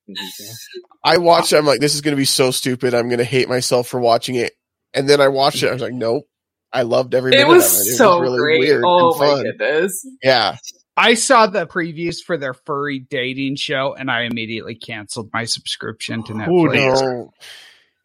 I 1.04 1.18
watched 1.18 1.52
it, 1.52 1.56
I'm 1.56 1.66
like, 1.66 1.80
this 1.80 1.94
is 1.94 2.00
gonna 2.00 2.16
be 2.16 2.24
so 2.24 2.50
stupid. 2.50 2.94
I'm 2.94 3.08
gonna 3.08 3.24
hate 3.24 3.48
myself 3.48 3.88
for 3.88 4.00
watching 4.00 4.34
it. 4.34 4.52
And 4.94 5.08
then 5.08 5.20
I 5.20 5.28
watched 5.28 5.62
it, 5.62 5.68
I 5.68 5.72
was 5.72 5.82
like, 5.82 5.92
nope, 5.92 6.24
I 6.72 6.82
loved 6.82 7.14
every 7.14 7.32
It 7.32 7.38
minute 7.38 7.48
was 7.48 7.80
of 7.80 7.86
it. 7.86 7.90
It 7.90 7.96
so 7.96 8.18
was 8.20 8.22
really 8.28 8.38
great. 8.38 8.58
weird 8.60 8.82
Oh 8.86 9.16
my 9.18 9.26
fun. 9.26 9.42
goodness. 9.44 10.06
Yeah, 10.22 10.56
I 10.96 11.14
saw 11.14 11.46
the 11.46 11.66
previews 11.66 12.16
for 12.24 12.36
their 12.36 12.52
furry 12.54 12.98
dating 12.98 13.56
show 13.56 13.94
and 13.94 14.10
I 14.10 14.22
immediately 14.22 14.74
canceled 14.74 15.30
my 15.32 15.44
subscription 15.44 16.22
to 16.24 16.32
Oh, 16.32 16.36
Netflix. 16.36 16.72
dear. 16.72 16.92
no, 17.12 17.32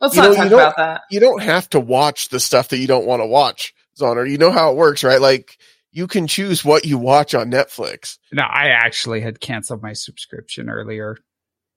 Let's 0.02 0.16
You 0.16 0.22
not 0.22 0.28
know, 0.30 0.36
talk 0.36 0.50
don't- 0.50 0.54
about 0.60 0.78
that. 0.78 1.02
you 1.10 1.20
don't 1.20 1.42
have 1.42 1.70
to 1.72 1.80
watch 1.80 2.30
the 2.30 2.40
stuff 2.40 2.70
that 2.70 2.78
you 2.78 2.88
don't 2.88 3.06
want 3.06 3.22
to 3.22 3.26
watch, 3.26 3.74
Zoner. 4.00 4.30
You 4.30 4.38
know 4.38 4.52
how 4.52 4.72
it 4.72 4.78
works, 4.78 5.04
right? 5.04 5.22
Like 5.22 5.58
you 5.92 6.08
can 6.08 6.28
choose 6.28 6.64
what 6.66 6.86
you 6.86 6.98
watch 6.98 7.34
on 7.34 7.50
Netflix. 7.50 8.18
No, 8.34 8.44
I 8.44 8.68
actually 8.70 9.22
had 9.22 9.40
canceled 9.40 9.82
my 9.82 9.94
subscription 9.94 10.70
earlier. 10.70 11.18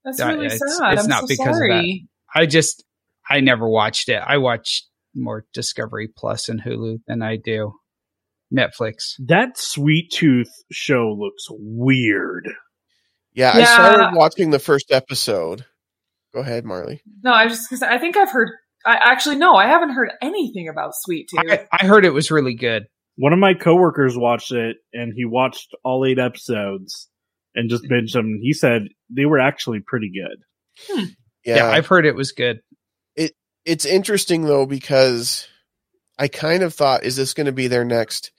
That's 0.05 0.21
really 0.21 0.47
it's- 0.47 0.59
sad. 0.79 0.95
it's 0.95 1.03
I'm 1.05 1.09
not 1.09 1.21
so 1.23 1.27
because 1.29 1.57
of 1.61 1.69
that. 1.69 1.99
I 2.35 2.47
just 2.47 2.85
I 3.31 3.41
never 3.41 3.69
watched 3.69 4.09
it. 4.09 4.21
I 4.25 4.38
watch 4.38 4.85
more 5.15 5.47
Discovery 5.55 6.09
Plus 6.09 6.49
and 6.49 6.61
Hulu 6.62 7.00
than 7.07 7.23
I 7.23 7.37
do 7.37 7.73
Netflix. 8.57 9.14
That 9.26 9.59
Sweet 9.59 10.11
Tooth 10.12 10.50
show 10.71 11.14
looks 11.19 11.45
weird. 11.50 12.49
Yeah, 13.35 13.52
I 13.55 13.64
started 13.64 14.17
watching 14.17 14.50
the 14.50 14.59
first 14.59 14.90
episode. 14.90 15.64
Go 16.35 16.40
ahead, 16.40 16.64
Marley. 16.64 17.02
No, 17.23 17.33
I 17.33 17.45
was 17.45 17.59
just 17.59 17.81
gonna 17.81 17.95
I 17.95 17.99
think 17.99 18.17
I've 18.17 18.31
heard. 18.31 18.50
I 18.85 18.99
actually 19.02 19.37
no, 19.37 19.55
I 19.55 19.67
haven't 19.67 19.90
heard 19.95 20.11
anything 20.23 20.69
about 20.69 20.93
Sweet 20.95 21.28
Tooth. 21.31 21.50
I, 21.50 21.67
I 21.73 21.87
heard 21.87 22.05
it 22.05 22.12
was 22.12 22.31
really 22.31 22.55
good. 22.55 22.85
One 23.17 23.33
of 23.33 23.38
my 23.38 23.55
coworkers 23.55 24.17
watched 24.17 24.52
it 24.52 24.76
and 24.93 25.12
he 25.14 25.25
watched 25.25 25.75
all 25.85 26.05
eight 26.07 26.19
episodes 26.19 27.09
and 27.55 27.69
just 27.69 27.85
binged 27.85 28.12
them. 28.12 28.38
He 28.40 28.52
said 28.52 28.88
they 29.11 29.25
were 29.25 29.40
actually 29.40 29.81
pretty 29.81 30.11
good. 30.12 30.38
Hmm. 30.88 31.05
Yeah, 31.45 31.57
Yeah, 31.57 31.71
I've 31.71 31.87
heard 31.87 32.07
it 32.07 32.14
was 32.14 32.33
good. 32.33 32.61
It 33.17 33.33
it's 33.64 33.85
interesting 33.85 34.43
though 34.43 34.67
because 34.67 35.49
I 36.19 36.28
kind 36.28 36.62
of 36.62 36.75
thought, 36.75 37.05
is 37.05 37.17
this 37.17 37.35
going 37.35 37.47
to 37.47 37.52
be 37.52 37.69
their 37.69 37.85
next 37.85 38.33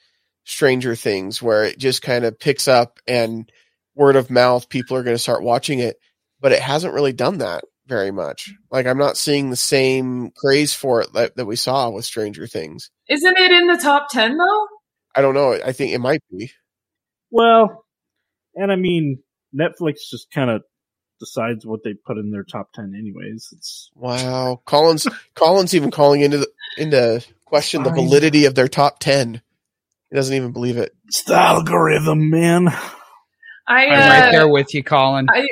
Stranger 0.50 0.96
Things, 0.96 1.42
where 1.42 1.64
it 1.64 1.78
just 1.78 2.02
kind 2.02 2.26
of 2.26 2.40
picks 2.40 2.68
up 2.68 3.00
and 3.08 3.50
word 3.96 4.16
of 4.16 4.30
mouth, 4.30 4.70
people 4.70 4.98
are 4.98 5.04
going 5.04 5.16
to 5.16 5.22
start 5.22 5.44
watching 5.44 5.80
it, 5.80 5.98
but 6.40 6.52
it 6.52 6.62
hasn't 6.62 6.94
really 6.94 7.14
done 7.14 7.40
that 7.40 7.64
very 7.88 8.12
much. 8.12 8.54
Like 8.72 8.86
I'm 8.86 8.98
not 8.98 9.18
seeing 9.18 9.50
the 9.50 9.56
same 9.56 10.32
craze 10.32 10.74
for 10.74 11.02
it 11.02 11.14
that, 11.14 11.36
that 11.36 11.46
we 11.46 11.56
saw 11.56 11.90
with 11.90 12.06
Stranger 12.06 12.48
Things. 12.48 12.90
Isn't 13.08 13.38
it 13.38 13.52
in 13.52 13.68
the 13.68 13.78
top 13.78 14.10
ten 14.10 14.38
though? 14.38 14.68
I 15.16 15.22
don't 15.22 15.34
know. 15.34 15.54
I 15.54 15.72
think 15.72 15.94
it 15.94 16.00
might 16.00 16.22
be. 16.32 16.52
Well, 17.32 17.86
and 18.56 18.72
I 18.72 18.76
mean, 18.76 19.22
Netflix 19.58 20.10
just 20.10 20.32
kind 20.32 20.50
of 20.50 20.62
decides 21.20 21.66
what 21.66 21.82
they 21.84 21.94
put 21.94 22.18
in 22.18 22.32
their 22.32 22.44
top 22.44 22.72
10 22.74 22.94
anyways. 22.98 23.50
It's 23.52 23.92
Wow, 23.96 24.62
Colin's, 24.66 25.08
Colin's 25.36 25.76
even 25.76 25.92
calling 25.92 26.22
into 26.22 26.38
the, 26.38 26.48
into 26.78 27.26
question 27.46 27.84
the 27.84 27.90
validity 27.90 28.46
of 28.46 28.56
their 28.56 28.68
top 28.68 29.00
ten. 29.00 29.42
He 30.10 30.16
doesn't 30.16 30.36
even 30.36 30.52
believe 30.52 30.78
it. 30.78 30.92
it's 31.08 31.24
the 31.24 31.36
algorithm, 31.36 32.30
man. 32.30 32.68
I 33.68 33.86
I'm 33.86 34.02
uh, 34.02 34.08
right 34.10 34.32
there 34.32 34.48
with 34.48 34.74
you, 34.74 34.84
Colin. 34.84 35.28
I 35.30 35.48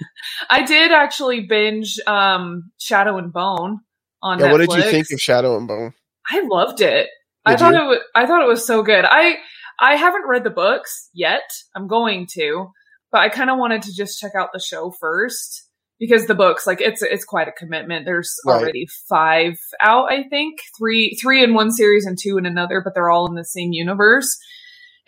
I 0.50 0.62
did 0.64 0.92
actually 0.92 1.40
binge 1.46 1.98
um 2.06 2.70
Shadow 2.78 3.18
and 3.18 3.32
Bone 3.32 3.80
on 4.22 4.38
Yeah, 4.38 4.46
Netflix. 4.46 4.50
what 4.68 4.76
did 4.76 4.84
you 4.84 4.90
think 4.90 5.06
of 5.12 5.20
Shadow 5.20 5.56
and 5.56 5.66
Bone? 5.66 5.92
I 6.30 6.42
loved 6.48 6.80
it. 6.80 7.08
I 7.44 7.56
thought 7.56 7.74
you? 7.74 7.80
it 7.82 7.86
was 7.86 7.98
I 8.14 8.26
thought 8.26 8.42
it 8.42 8.48
was 8.48 8.66
so 8.66 8.82
good. 8.82 9.04
I 9.04 9.36
I 9.80 9.96
haven't 9.96 10.26
read 10.28 10.44
the 10.44 10.50
books 10.50 11.10
yet. 11.12 11.42
I'm 11.74 11.86
going 11.88 12.26
to, 12.34 12.68
but 13.12 13.20
I 13.20 13.28
kind 13.28 13.50
of 13.50 13.58
wanted 13.58 13.82
to 13.82 13.94
just 13.94 14.18
check 14.20 14.32
out 14.38 14.50
the 14.52 14.60
show 14.60 14.92
first 15.00 15.65
because 15.98 16.26
the 16.26 16.34
books 16.34 16.66
like 16.66 16.80
it's 16.80 17.02
it's 17.02 17.24
quite 17.24 17.48
a 17.48 17.52
commitment. 17.52 18.04
There's 18.04 18.34
Right. 18.46 18.62
already 18.62 18.86
5 19.08 19.54
out, 19.80 20.10
I 20.12 20.24
think. 20.28 20.58
3 20.78 21.16
3 21.22 21.42
in 21.44 21.54
one 21.54 21.70
series 21.70 22.06
and 22.06 22.18
2 22.20 22.38
in 22.38 22.46
another, 22.46 22.80
but 22.84 22.94
they're 22.94 23.10
all 23.10 23.26
in 23.28 23.34
the 23.34 23.44
same 23.44 23.72
universe. 23.72 24.36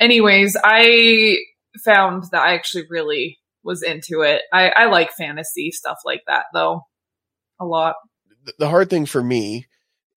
Anyways, 0.00 0.56
I 0.62 1.38
found 1.84 2.24
that 2.32 2.40
I 2.42 2.54
actually 2.54 2.84
really 2.88 3.38
was 3.64 3.82
into 3.82 4.22
it. 4.22 4.42
I 4.52 4.70
I 4.70 4.86
like 4.86 5.10
fantasy 5.12 5.70
stuff 5.70 5.98
like 6.04 6.22
that 6.26 6.44
though. 6.54 6.82
A 7.60 7.64
lot. 7.64 7.96
the 8.58 8.68
hard 8.68 8.88
thing 8.88 9.04
for 9.04 9.22
me 9.22 9.66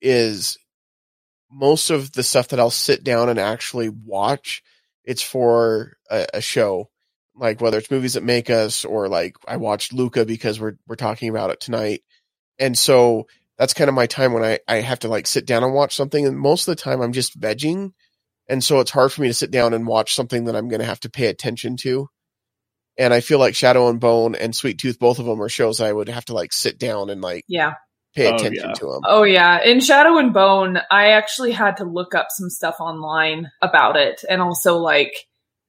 is 0.02 0.58
most 1.52 1.90
of 1.90 2.14
the 2.14 2.24
stuff 2.24 2.50
that 2.50 2.60
I'll 2.60 2.70
sit 2.72 3.04
down 3.04 3.28
and 3.30 3.38
actually 3.40 3.90
watch, 3.90 4.64
it's 5.04 5.22
for 5.22 5.98
a, 6.10 6.28
a 6.36 6.42
show. 6.42 6.90
Like 7.36 7.62
whether 7.62 7.78
it's 7.78 7.92
movies 7.92 8.14
that 8.14 8.24
make 8.24 8.50
us 8.50 8.84
or 8.86 9.08
like 9.08 9.36
I 9.48 9.58
watched 9.58 9.94
Luca 9.94 10.26
because 10.26 10.60
we're 10.60 10.78
we're 10.88 10.96
talking 10.96 11.30
about 11.30 11.50
it 11.50 11.60
tonight. 11.60 12.02
And 12.60 12.78
so 12.78 13.28
that's 13.58 13.74
kind 13.74 13.88
of 13.90 13.96
my 13.96 14.06
time 14.08 14.34
when 14.34 14.44
I, 14.44 14.60
I 14.68 14.76
have 14.82 15.00
to 15.00 15.08
like 15.08 15.28
sit 15.28 15.46
down 15.46 15.64
and 15.64 15.74
watch 15.74 15.96
something 15.96 16.26
and 16.26 16.38
most 16.38 16.68
of 16.68 16.76
the 16.76 16.82
time 16.82 17.02
I'm 17.02 17.14
just 17.14 17.40
vegging. 17.40 17.92
And 18.50 18.64
so 18.64 18.80
it's 18.80 18.92
hard 18.92 19.12
for 19.14 19.22
me 19.22 19.28
to 19.30 19.34
sit 19.34 19.50
down 19.52 19.74
and 19.74 19.88
watch 19.88 20.14
something 20.16 20.46
that 20.46 20.56
I'm 20.56 20.68
gonna 20.68 20.84
have 20.84 21.00
to 21.02 21.10
pay 21.10 21.28
attention 21.28 21.78
to. 21.78 22.08
And 22.98 23.14
I 23.14 23.22
feel 23.22 23.40
like 23.40 23.56
Shadow 23.56 23.88
and 23.88 24.00
Bone 24.00 24.36
and 24.36 24.54
Sweet 24.56 24.78
Tooth, 24.78 25.00
both 25.00 25.18
of 25.20 25.26
them 25.26 25.42
are 25.42 25.50
shows 25.50 25.80
I 25.80 25.92
would 25.92 26.10
have 26.10 26.26
to 26.26 26.34
like 26.34 26.52
sit 26.52 26.78
down 26.78 27.10
and 27.10 27.22
like 27.22 27.46
Yeah. 27.48 27.76
pay 28.14 28.30
Oh, 28.30 28.36
attention 28.36 28.70
yeah. 28.70 28.74
to 28.74 28.86
them. 28.86 29.02
Oh 29.06 29.24
yeah, 29.24 29.64
in 29.64 29.80
Shadow 29.80 30.18
and 30.18 30.34
Bone, 30.34 30.78
I 30.92 31.12
actually 31.12 31.54
had 31.54 31.78
to 31.78 31.86
look 31.86 32.14
up 32.14 32.28
some 32.30 32.50
stuff 32.50 32.76
online 32.82 33.50
about 33.62 33.96
it, 33.96 34.24
and 34.30 34.42
also 34.42 34.78
like, 34.78 35.14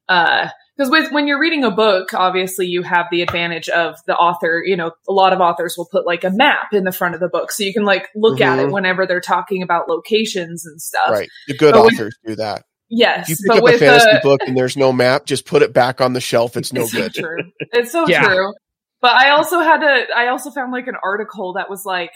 uh, 0.09 0.49
because 0.77 0.91
with 0.91 1.13
when 1.13 1.27
you're 1.27 1.39
reading 1.41 1.65
a 1.65 1.71
book, 1.71 2.15
obviously 2.15 2.67
you 2.67 2.83
have 2.83 3.07
the 3.11 3.23
advantage 3.23 3.69
of 3.69 3.97
the 4.07 4.15
author. 4.17 4.63
You 4.65 4.77
know, 4.77 4.93
a 5.09 5.13
lot 5.13 5.33
of 5.33 5.41
authors 5.41 5.75
will 5.77 5.89
put 5.91 6.07
like 6.07 6.25
a 6.25 6.31
map 6.31 6.73
in 6.73 6.85
the 6.85 6.93
front 6.93 7.15
of 7.15 7.21
the 7.21 7.29
book, 7.29 7.53
so 7.53 7.63
you 7.65 7.73
can 7.73 7.85
like 7.85 8.09
look 8.15 8.41
at 8.41 8.59
it 8.59 8.67
Mhm. 8.69 8.73
whenever 8.73 9.07
they're 9.07 9.21
talking 9.21 9.63
about 9.63 9.89
locations 9.89 10.65
and 10.67 10.81
stuff. 10.81 11.11
Right. 11.11 11.29
The 11.49 11.57
good 11.57 11.73
But 11.75 11.85
with- 11.85 11.95
authors 11.95 12.17
do 12.27 12.37
that. 12.37 12.63
Yes, 12.95 13.31
If 13.31 13.39
you 13.41 13.51
pick 13.55 13.63
but 13.63 13.71
up 13.71 13.75
a 13.75 13.79
fantasy 13.79 14.11
the, 14.13 14.21
book 14.23 14.41
and 14.47 14.55
there's 14.57 14.77
no 14.77 14.93
map, 14.93 15.25
just 15.25 15.47
put 15.47 15.63
it 15.63 15.73
back 15.73 16.03
on 16.03 16.13
the 16.13 16.21
shelf. 16.21 16.59
It's 16.59 16.75
no 16.75 16.83
it's 16.83 16.93
good. 16.93 17.15
so 17.15 17.23
true. 17.23 17.39
It's 17.73 17.91
so 17.91 18.07
Yeah. 18.07 18.23
true. 18.25 18.53
But 19.01 19.13
I 19.13 19.31
also 19.31 19.61
had 19.61 19.79
to. 19.81 20.07
I 20.15 20.29
also 20.29 20.51
found 20.51 20.73
like 20.73 20.87
an 20.89 20.97
article 21.03 21.55
that 21.55 21.71
was 21.71 21.85
like, 21.87 22.11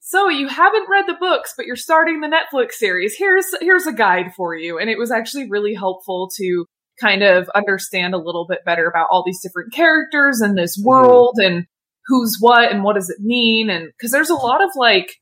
"So 0.00 0.28
you 0.28 0.46
haven't 0.48 0.88
read 0.90 1.06
the 1.06 1.14
books, 1.18 1.54
but 1.56 1.64
you're 1.66 1.74
starting 1.76 2.20
the 2.20 2.28
Netflix 2.28 2.72
series. 2.72 3.16
Here's 3.16 3.46
here's 3.60 3.86
a 3.86 3.92
guide 3.92 4.32
for 4.36 4.54
you." 4.54 4.78
And 4.78 4.90
it 4.90 4.98
was 4.98 5.10
actually 5.10 5.48
really 5.48 5.72
helpful 5.74 6.28
to 6.36 6.66
kind 7.00 7.22
of 7.22 7.48
understand 7.54 8.14
a 8.14 8.18
little 8.18 8.46
bit 8.46 8.64
better 8.64 8.86
about 8.86 9.08
all 9.10 9.24
these 9.24 9.40
different 9.42 9.72
characters 9.72 10.40
in 10.40 10.54
this 10.54 10.80
world 10.82 11.38
and 11.38 11.66
who's 12.06 12.36
what 12.40 12.70
and 12.70 12.84
what 12.84 12.94
does 12.94 13.10
it 13.10 13.20
mean? 13.20 13.70
And 13.70 13.86
because 13.86 14.12
there's 14.12 14.30
a 14.30 14.34
lot 14.34 14.62
of 14.62 14.70
like 14.76 15.16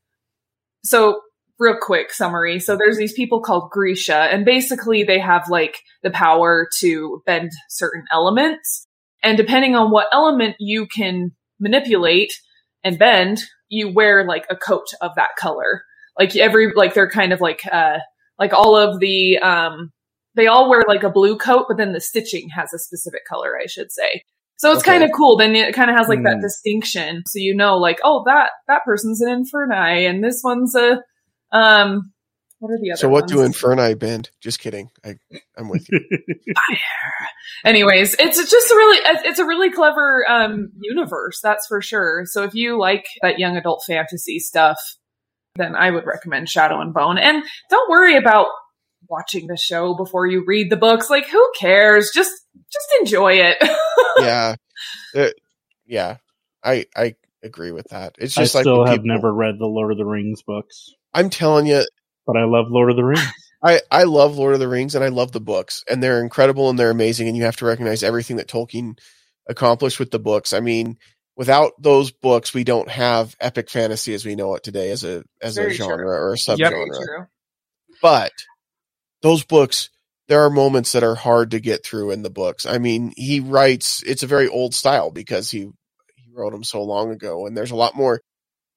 so 0.83 1.21
real 1.59 1.77
quick 1.81 2.11
summary. 2.11 2.59
So 2.59 2.75
there's 2.75 2.97
these 2.97 3.13
people 3.13 3.41
called 3.41 3.69
grisha 3.71 4.15
and 4.15 4.45
basically 4.45 5.03
they 5.03 5.19
have 5.19 5.49
like 5.49 5.77
the 6.01 6.11
power 6.11 6.67
to 6.79 7.21
bend 7.25 7.51
certain 7.69 8.03
elements. 8.11 8.87
And 9.23 9.37
depending 9.37 9.75
on 9.75 9.91
what 9.91 10.07
element 10.11 10.57
you 10.59 10.87
can 10.87 11.31
manipulate 11.59 12.33
and 12.83 12.99
bend 12.99 13.39
you 13.69 13.91
wear 13.91 14.25
like 14.25 14.45
a 14.49 14.55
coat 14.55 14.87
of 15.01 15.11
that 15.15 15.35
color. 15.37 15.83
Like 16.19 16.35
every 16.35 16.73
like 16.73 16.93
they're 16.93 17.09
kind 17.09 17.33
of 17.33 17.41
like 17.41 17.61
uh 17.71 17.97
like 18.37 18.53
all 18.53 18.75
of 18.75 18.99
the 18.99 19.39
um 19.39 19.91
they 20.35 20.47
all 20.47 20.69
wear 20.69 20.83
like 20.87 21.03
a 21.03 21.09
blue 21.09 21.37
coat 21.37 21.65
but 21.67 21.77
then 21.77 21.93
the 21.93 22.01
stitching 22.01 22.49
has 22.49 22.73
a 22.73 22.79
specific 22.79 23.21
color 23.27 23.51
i 23.61 23.65
should 23.65 23.91
say 23.91 24.21
so 24.57 24.71
it's 24.71 24.81
Okay. 24.81 24.91
kind 24.91 25.03
of 25.03 25.11
cool 25.15 25.37
then 25.37 25.55
it 25.55 25.73
kind 25.75 25.89
of 25.89 25.97
has 25.97 26.07
like 26.07 26.23
that 26.23 26.35
Hmm. 26.35 26.41
distinction 26.41 27.23
so 27.27 27.39
you 27.39 27.55
know 27.55 27.77
like 27.77 27.99
oh 28.03 28.23
that 28.25 28.51
that 28.67 28.83
person's 28.85 29.21
an 29.21 29.29
inferni 29.43 30.09
and 30.09 30.23
this 30.23 30.41
one's 30.43 30.75
a 30.75 31.01
um 31.51 32.11
what 32.59 32.69
are 32.71 32.79
the 32.81 32.91
other 32.91 32.97
So 32.97 33.09
what 33.09 33.27
do? 33.27 33.39
Inferni 33.39 33.99
bend? 33.99 34.29
Just 34.39 34.59
kidding. 34.59 34.89
I, 35.03 35.15
I'm 35.57 35.67
with 35.67 35.85
you. 35.91 35.99
Fire. 36.55 37.27
anyways 37.65 38.13
it's 38.19 38.37
just 38.37 38.71
a 38.71 38.75
really 38.75 38.99
it's 39.25 39.39
a 39.39 39.45
really 39.45 39.69
clever 39.71 40.23
um 40.29 40.69
universe 40.81 41.39
that's 41.43 41.67
for 41.67 41.81
sure 41.81 42.23
so 42.25 42.43
if 42.43 42.53
you 42.55 42.79
like 42.79 43.05
that 43.21 43.37
young 43.39 43.57
adult 43.57 43.83
fantasy 43.85 44.39
stuff 44.39 44.79
then 45.55 45.75
i 45.75 45.91
would 45.91 46.05
recommend 46.05 46.47
shadow 46.49 46.79
and 46.79 46.93
bone 46.93 47.17
and 47.17 47.43
don't 47.69 47.89
worry 47.89 48.15
about 48.17 48.47
watching 49.13 49.47
the 49.47 49.57
show 49.57 49.93
before 49.95 50.25
you 50.25 50.43
read 50.47 50.71
the 50.71 50.75
books 50.77 51.09
like 51.09 51.27
who 51.27 51.51
cares 51.59 52.11
just 52.13 52.31
just 52.71 52.87
enjoy 53.01 53.33
it 53.33 53.57
yeah. 54.19 54.55
Uh, 55.15 55.27
yeah. 55.85 56.17
I, 56.63 56.85
I 56.95 57.15
agree 57.43 57.71
with 57.71 57.89
that. 57.89 58.15
It's 58.17 58.37
I 58.37 58.41
just 58.43 58.55
like 58.55 58.63
still 58.63 58.79
when 58.79 58.87
have 58.87 58.97
people- 59.03 59.15
never 59.15 59.33
read 59.33 59.55
the 59.59 59.65
Lord 59.67 59.91
of 59.91 59.97
the 59.97 60.05
Rings 60.05 60.41
books, 60.43 60.91
I'm 61.13 61.29
telling 61.29 61.65
you, 61.67 61.83
but 62.25 62.37
I 62.37 62.45
love 62.45 62.67
Lord 62.69 62.89
of 62.89 62.95
the 62.95 63.03
Rings. 63.03 63.21
I, 63.63 63.81
I 63.91 64.03
love 64.03 64.37
Lord 64.37 64.53
of 64.55 64.59
the 64.59 64.67
Rings 64.67 64.95
and 64.95 65.03
I 65.03 65.09
love 65.09 65.31
the 65.31 65.39
books 65.41 65.83
and 65.89 66.01
they're 66.01 66.21
incredible 66.21 66.69
and 66.69 66.77
they're 66.79 66.89
amazing 66.89 67.27
and 67.27 67.37
you 67.37 67.43
have 67.43 67.57
to 67.57 67.65
recognize 67.65 68.01
everything 68.03 68.37
that 68.37 68.47
Tolkien 68.47 68.97
accomplished 69.47 69.99
with 69.99 70.11
the 70.11 70.19
books. 70.19 70.51
I 70.53 70.59
mean, 70.61 70.97
without 71.35 71.73
those 71.79 72.11
books, 72.11 72.53
we 72.53 72.63
don't 72.63 72.89
have 72.89 73.35
epic 73.39 73.69
fantasy 73.69 74.13
as 74.13 74.25
we 74.25 74.35
know 74.35 74.55
it 74.55 74.63
today 74.63 74.89
as 74.91 75.03
a 75.03 75.23
as 75.41 75.57
a 75.57 75.61
Very 75.61 75.75
true. 75.75 75.85
genre 75.85 76.07
or 76.07 76.33
a 76.33 76.37
subgenre. 76.37 76.87
true. 76.87 77.25
but 78.01 78.31
those 79.23 79.43
books 79.43 79.89
there 80.29 80.45
are 80.45 80.51
moments 80.51 80.93
that 80.93 81.03
are 81.03 81.15
hard 81.15 81.51
to 81.51 81.59
get 81.59 81.83
through 81.85 82.11
in 82.11 82.21
the 82.21 82.29
books 82.29 82.67
i 82.67 82.77
mean 82.77 83.11
he 83.17 83.39
writes 83.39 84.03
it's 84.03 84.23
a 84.23 84.27
very 84.27 84.47
old 84.47 84.75
style 84.75 85.11
because 85.11 85.49
he 85.49 85.69
he 86.15 86.31
wrote 86.31 86.51
them 86.51 86.63
so 86.63 86.83
long 86.83 87.11
ago 87.11 87.47
and 87.47 87.57
there's 87.57 87.71
a 87.71 87.75
lot 87.75 87.95
more 87.95 88.21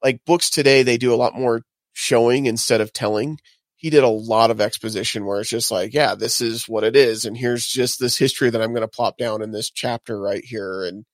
like 0.02 0.24
books 0.24 0.50
today 0.50 0.82
they 0.82 0.96
do 0.96 1.12
a 1.12 1.16
lot 1.16 1.34
more 1.34 1.60
showing 1.92 2.46
instead 2.46 2.80
of 2.80 2.92
telling 2.94 3.38
he 3.76 3.90
did 3.90 4.04
a 4.04 4.08
lot 4.08 4.50
of 4.50 4.60
exposition 4.60 5.26
where 5.26 5.40
it's 5.40 5.50
just 5.50 5.70
like, 5.70 5.92
yeah, 5.92 6.14
this 6.14 6.40
is 6.40 6.68
what 6.68 6.84
it 6.84 6.96
is, 6.96 7.24
and 7.24 7.36
here's 7.36 7.66
just 7.66 8.00
this 8.00 8.16
history 8.16 8.50
that 8.50 8.60
I'm 8.62 8.72
going 8.72 8.80
to 8.82 8.88
plop 8.88 9.18
down 9.18 9.42
in 9.42 9.52
this 9.52 9.70
chapter 9.70 10.18
right 10.18 10.44
here, 10.44 10.84
and 10.84 11.04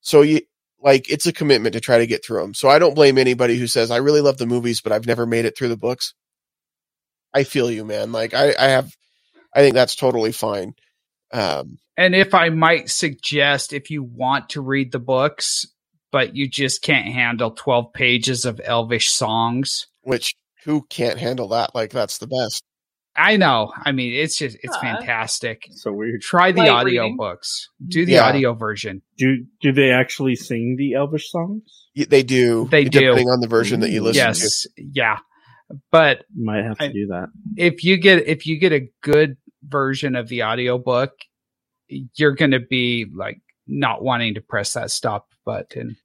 so 0.00 0.22
you 0.22 0.40
like 0.80 1.10
it's 1.10 1.26
a 1.26 1.32
commitment 1.32 1.72
to 1.74 1.80
try 1.80 1.98
to 1.98 2.06
get 2.06 2.24
through 2.24 2.42
them. 2.42 2.54
So 2.54 2.68
I 2.68 2.78
don't 2.78 2.94
blame 2.94 3.18
anybody 3.18 3.58
who 3.58 3.66
says 3.66 3.90
I 3.90 3.96
really 3.98 4.20
love 4.20 4.38
the 4.38 4.46
movies, 4.46 4.80
but 4.80 4.92
I've 4.92 5.06
never 5.06 5.26
made 5.26 5.44
it 5.44 5.58
through 5.58 5.68
the 5.68 5.76
books. 5.76 6.14
I 7.36 7.44
feel 7.44 7.70
you, 7.70 7.84
man. 7.84 8.12
Like 8.12 8.34
I, 8.34 8.54
I 8.58 8.68
have, 8.68 8.90
I 9.54 9.60
think 9.60 9.74
that's 9.74 9.94
totally 9.96 10.32
fine. 10.32 10.74
Um, 11.32 11.78
And 11.96 12.14
if 12.14 12.34
I 12.34 12.48
might 12.48 12.88
suggest, 12.90 13.72
if 13.72 13.90
you 13.90 14.02
want 14.02 14.50
to 14.50 14.60
read 14.60 14.92
the 14.92 14.98
books, 14.98 15.66
but 16.12 16.34
you 16.34 16.48
just 16.48 16.82
can't 16.82 17.06
handle 17.06 17.50
12 17.50 17.92
pages 17.92 18.44
of 18.44 18.60
Elvish 18.64 19.10
songs, 19.10 19.86
which 20.02 20.34
who 20.64 20.82
can't 20.88 21.18
handle 21.18 21.48
that? 21.48 21.74
Like 21.74 21.90
that's 21.90 22.18
the 22.18 22.26
best. 22.26 22.62
I 23.18 23.36
know. 23.38 23.72
I 23.76 23.92
mean, 23.92 24.12
it's 24.12 24.36
just, 24.36 24.56
it's 24.62 24.76
Yeah. 24.82 24.96
fantastic. 24.98 25.62
So 25.72 25.90
weird. 25.92 26.20
Try 26.20 26.52
the 26.52 26.68
audio 26.68 27.02
reading. 27.04 27.16
books, 27.16 27.70
do 27.86 28.04
the 28.06 28.12
Yeah. 28.12 28.24
audio 28.28 28.52
version. 28.54 29.02
Do 29.18 29.44
do 29.60 29.72
they 29.72 29.90
actually 29.90 30.36
sing 30.36 30.76
the 30.78 30.94
Elvish 30.94 31.30
songs? 31.30 31.62
Y- 31.96 32.06
They 32.08 32.22
do. 32.22 32.68
They 32.70 32.84
do. 32.84 33.00
depending 33.00 33.28
on 33.28 33.40
the 33.40 33.48
version 33.48 33.80
that 33.80 33.90
you 33.90 34.02
listen 34.02 34.22
to. 34.22 34.28
yes. 34.40 34.66
Yeah. 34.76 35.18
But 35.90 36.24
Might 36.34 36.64
have 36.64 36.78
to 36.78 36.84
I- 36.84 36.92
do 36.92 37.06
that. 37.08 37.28
if 37.56 37.84
you 37.84 37.96
get, 37.98 38.26
if 38.28 38.46
you 38.46 38.58
get 38.58 38.72
a 38.72 38.88
good 39.02 39.36
version 39.66 40.16
of 40.16 40.28
the 40.28 40.44
audiobook, 40.44 41.12
you're 41.88 42.34
going 42.34 42.52
to 42.52 42.60
be 42.60 43.06
like 43.14 43.40
not 43.66 44.02
wanting 44.02 44.34
to 44.34 44.40
press 44.40 44.74
that 44.74 44.90
stop 44.90 45.28
button 45.44 45.96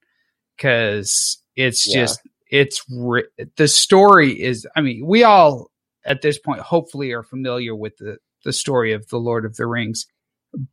because 0.58 1.41
it's 1.56 1.88
Yeah. 1.88 2.01
just 2.01 2.22
it's 2.50 2.84
ri- 2.89 3.27
the 3.58 3.68
story 3.68 4.32
is 4.41 4.68
i 4.75 4.82
mean 4.82 5.06
we 5.06 5.24
all 5.24 5.72
at 6.06 6.22
this 6.22 6.38
point 6.39 6.62
hopefully 6.62 7.12
are 7.13 7.24
familiar 7.24 7.75
with 7.75 7.98
the 7.98 8.18
the 8.46 8.53
story 8.53 8.94
of 8.94 9.08
the 9.10 9.18
lord 9.18 9.46
of 9.46 9.56
the 9.58 9.65
rings 9.65 10.06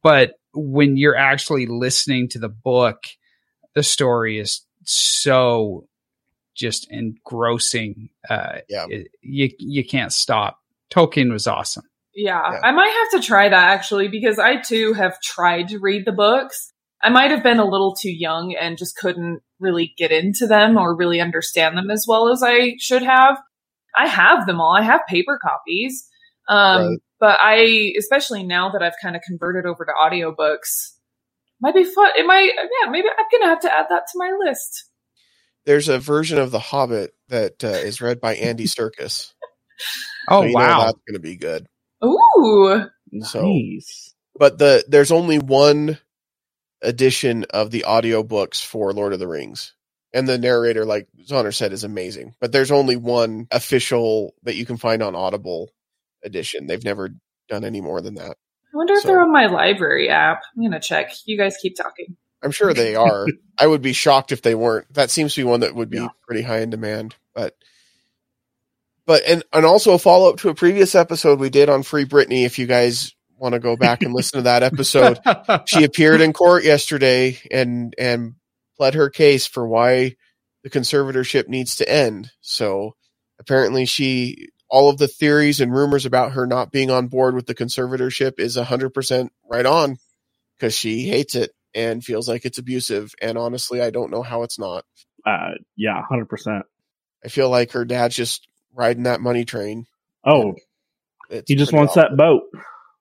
but 0.03 0.35
when 0.55 0.97
you're 0.97 1.17
actually 1.17 1.67
listening 1.67 2.29
to 2.29 2.39
the 2.39 2.49
book 2.49 3.05
the 3.75 3.83
story 3.83 4.39
is 4.39 4.67
so 4.85 5.87
just 6.59 6.87
engrossing 6.91 8.09
uh 8.29 8.59
Yeah. 8.69 8.87
it- 8.89 9.09
you 9.23 9.51
you 9.59 9.85
can't 9.85 10.13
stop 10.13 10.59
tolkien 10.91 11.31
was 11.33 11.47
awesome 11.47 11.85
Yeah, 12.15 12.41
Yeah. 12.53 12.61
I 12.65 12.73
might 12.73 12.93
have 13.13 13.21
to 13.21 13.27
try 13.27 13.49
that 13.49 13.71
actually 13.77 14.09
because 14.09 14.39
I 14.39 14.57
too 14.57 14.93
have 14.95 15.21
tried 15.23 15.69
to 15.69 15.79
read 15.79 16.05
the 16.05 16.13
books. 16.13 16.73
I 17.01 17.11
might 17.11 17.31
have 17.31 17.45
been 17.45 17.61
a 17.61 17.65
little 17.75 17.95
too 17.95 18.11
young 18.11 18.57
and 18.61 18.77
just 18.77 18.97
couldn't 18.97 19.41
really 19.61 19.95
get 19.97 20.11
into 20.11 20.47
them 20.49 20.77
or 20.77 20.97
really 20.97 21.21
understand 21.21 21.77
them 21.79 21.91
as 21.93 22.07
well 22.09 22.29
as 22.33 22.43
I 22.43 22.75
should 22.81 23.03
have. 23.05 23.39
I 23.97 24.09
have 24.09 24.47
them 24.47 24.61
all. 24.61 24.75
I 24.77 24.83
have 24.83 25.03
paper 25.09 25.39
copies. 25.41 26.09
Um, 26.49 26.81
Right. 26.89 26.99
but 27.21 27.39
I, 27.41 27.93
especially 27.99 28.43
now 28.43 28.71
that 28.71 28.83
I've 28.83 28.99
kind 29.03 29.15
of 29.15 29.23
converted 29.23 29.65
over 29.67 29.85
to 29.85 29.93
audiobooks, 29.93 30.95
might 31.61 31.75
be 31.75 31.85
fun. 31.85 32.11
It 32.17 32.27
might, 32.27 32.51
yeah, 32.57 32.91
maybe 32.91 33.09
I'm 33.09 33.27
going 33.31 33.43
to 33.43 33.49
have 33.49 33.61
to 33.61 33.73
add 33.73 33.87
that 33.91 34.05
to 34.11 34.17
my 34.17 34.31
list. 34.47 34.91
There's 35.69 35.89
a 35.91 36.01
version 36.01 36.39
of 36.39 36.51
The 36.51 36.59
Hobbit 36.61 37.15
that 37.29 37.63
uh, 37.65 37.69
is 37.69 38.01
read 38.01 38.21
by 38.23 38.37
Andy 38.37 38.65
Serkis. 38.67 39.35
oh 40.31 40.43
So 40.43 40.53
wow 40.53 40.87
that's 40.87 40.99
going 41.07 41.15
to 41.15 41.21
be 41.21 41.37
good. 41.37 41.69
Ooh. 42.05 42.87
So- 43.23 43.43
Nice. 43.43 44.15
But 44.39 44.59
the 44.59 44.85
there's 44.89 45.13
only 45.13 45.39
one 45.41 45.99
edition 46.83 47.45
of 47.51 47.71
the 47.71 47.85
audiobooks 47.89 48.65
for 48.65 48.93
Lord 48.93 49.13
of 49.13 49.19
the 49.19 49.29
Rings. 49.29 49.75
And 50.15 50.29
the 50.29 50.39
narrator, 50.39 50.87
like 50.87 51.09
Zoner 51.29 51.55
said, 51.55 51.73
is 51.73 51.85
amazing. 51.85 52.35
But 52.41 52.53
there's 52.53 52.71
only 52.73 52.97
one 52.97 53.49
official 53.51 54.35
that 54.45 54.57
you 54.57 54.67
can 54.67 54.79
find 54.79 55.03
on 55.03 55.17
Audible 55.17 55.71
edition. 56.25 56.67
They've 56.67 56.85
never 56.85 57.11
done 57.49 57.65
any 57.65 57.81
more 57.83 58.01
than 58.01 58.15
that. 58.15 58.33
I 58.33 58.77
wonder 58.77 58.95
if 58.95 59.05
they're 59.05 59.23
on 59.23 59.33
my 59.33 59.47
library 59.47 60.09
app. 60.09 60.43
I'm 60.57 60.63
going 60.63 60.73
to 60.73 60.81
check. 60.81 61.13
You 61.27 61.39
guys 61.39 61.57
keep 61.61 61.77
talking. 61.77 62.17
I'm 62.43 62.51
sure 62.53 62.73
they 62.75 62.95
are. 62.95 63.27
I 63.59 63.67
would 63.67 63.83
be 63.83 63.93
shocked 63.93 64.31
if 64.33 64.43
they 64.43 64.55
weren't. 64.55 64.93
That 64.95 65.11
seems 65.11 65.35
to 65.35 65.41
be 65.41 65.45
one 65.45 65.61
that 65.61 65.75
would 65.75 65.91
be 65.91 65.99
Yeah. 65.99 66.09
pretty 66.27 66.43
high 66.43 66.61
in 66.61 66.71
demand. 66.71 67.17
But 67.35 67.55
but 69.07 69.23
and 69.27 69.43
and 69.53 69.65
also 69.65 69.95
a 69.95 69.99
follow 69.99 70.31
up 70.31 70.39
to 70.41 70.49
a 70.51 70.55
previous 70.55 70.95
episode 70.95 71.41
we 71.41 71.51
did 71.51 71.69
on 71.69 71.83
Free 71.83 72.05
Britney. 72.05 72.45
If 72.45 72.59
you 72.59 72.67
guys 72.67 73.15
want 73.37 73.55
to 73.55 73.59
go 73.61 73.77
back 73.77 74.03
and 74.03 74.13
listen 74.13 74.39
to 74.39 74.43
that 74.45 74.63
episode, 74.63 75.19
she 75.67 75.85
appeared 75.85 76.21
in 76.21 76.33
court 76.33 76.65
yesterday 76.65 77.39
and 77.51 77.95
and 77.99 78.35
pled 78.77 78.95
her 78.95 79.11
case 79.11 79.47
for 79.47 79.67
why 79.67 80.15
the 80.63 80.71
conservatorship 80.71 81.49
needs 81.49 81.77
to 81.77 81.89
end. 81.89 82.31
So 82.41 82.95
apparently 83.41 83.87
she 83.87 84.49
all 84.71 84.91
of 84.91 84.99
the 84.99 85.09
theories 85.09 85.61
and 85.61 85.73
rumors 85.73 86.05
about 86.05 86.33
her 86.33 86.47
not 86.47 86.71
being 86.71 86.91
on 86.91 87.09
board 87.09 87.35
with 87.35 87.47
the 87.47 87.55
conservatorship 87.55 88.39
is 88.39 88.57
100% 88.57 89.31
right 89.51 89.65
on 89.65 89.97
because 90.57 90.75
she 90.77 91.09
hates 91.09 91.35
it 91.35 91.53
and 91.79 92.05
feels 92.05 92.29
like 92.29 92.45
it's 92.45 92.59
abusive 92.59 93.15
and 93.23 93.39
honestly 93.39 93.81
I 93.81 93.91
don't 93.91 94.11
know 94.11 94.23
how 94.23 94.43
it's 94.43 94.59
not. 94.59 94.85
Uh, 95.25 95.53
yeah, 95.77 96.03
hundred 96.09 96.29
percent. 96.29 96.65
I 97.25 97.29
feel 97.29 97.51
like 97.51 97.73
her 97.73 97.85
dad's 97.85 98.17
just 98.17 98.47
riding 98.75 99.05
that 99.05 99.21
money 99.21 99.45
train. 99.45 99.87
Oh, 100.25 100.55
he 101.47 101.57
just 101.57 101.73
wants 101.73 101.97
awful. 101.97 102.03
that 102.03 102.17
boat. 102.17 102.43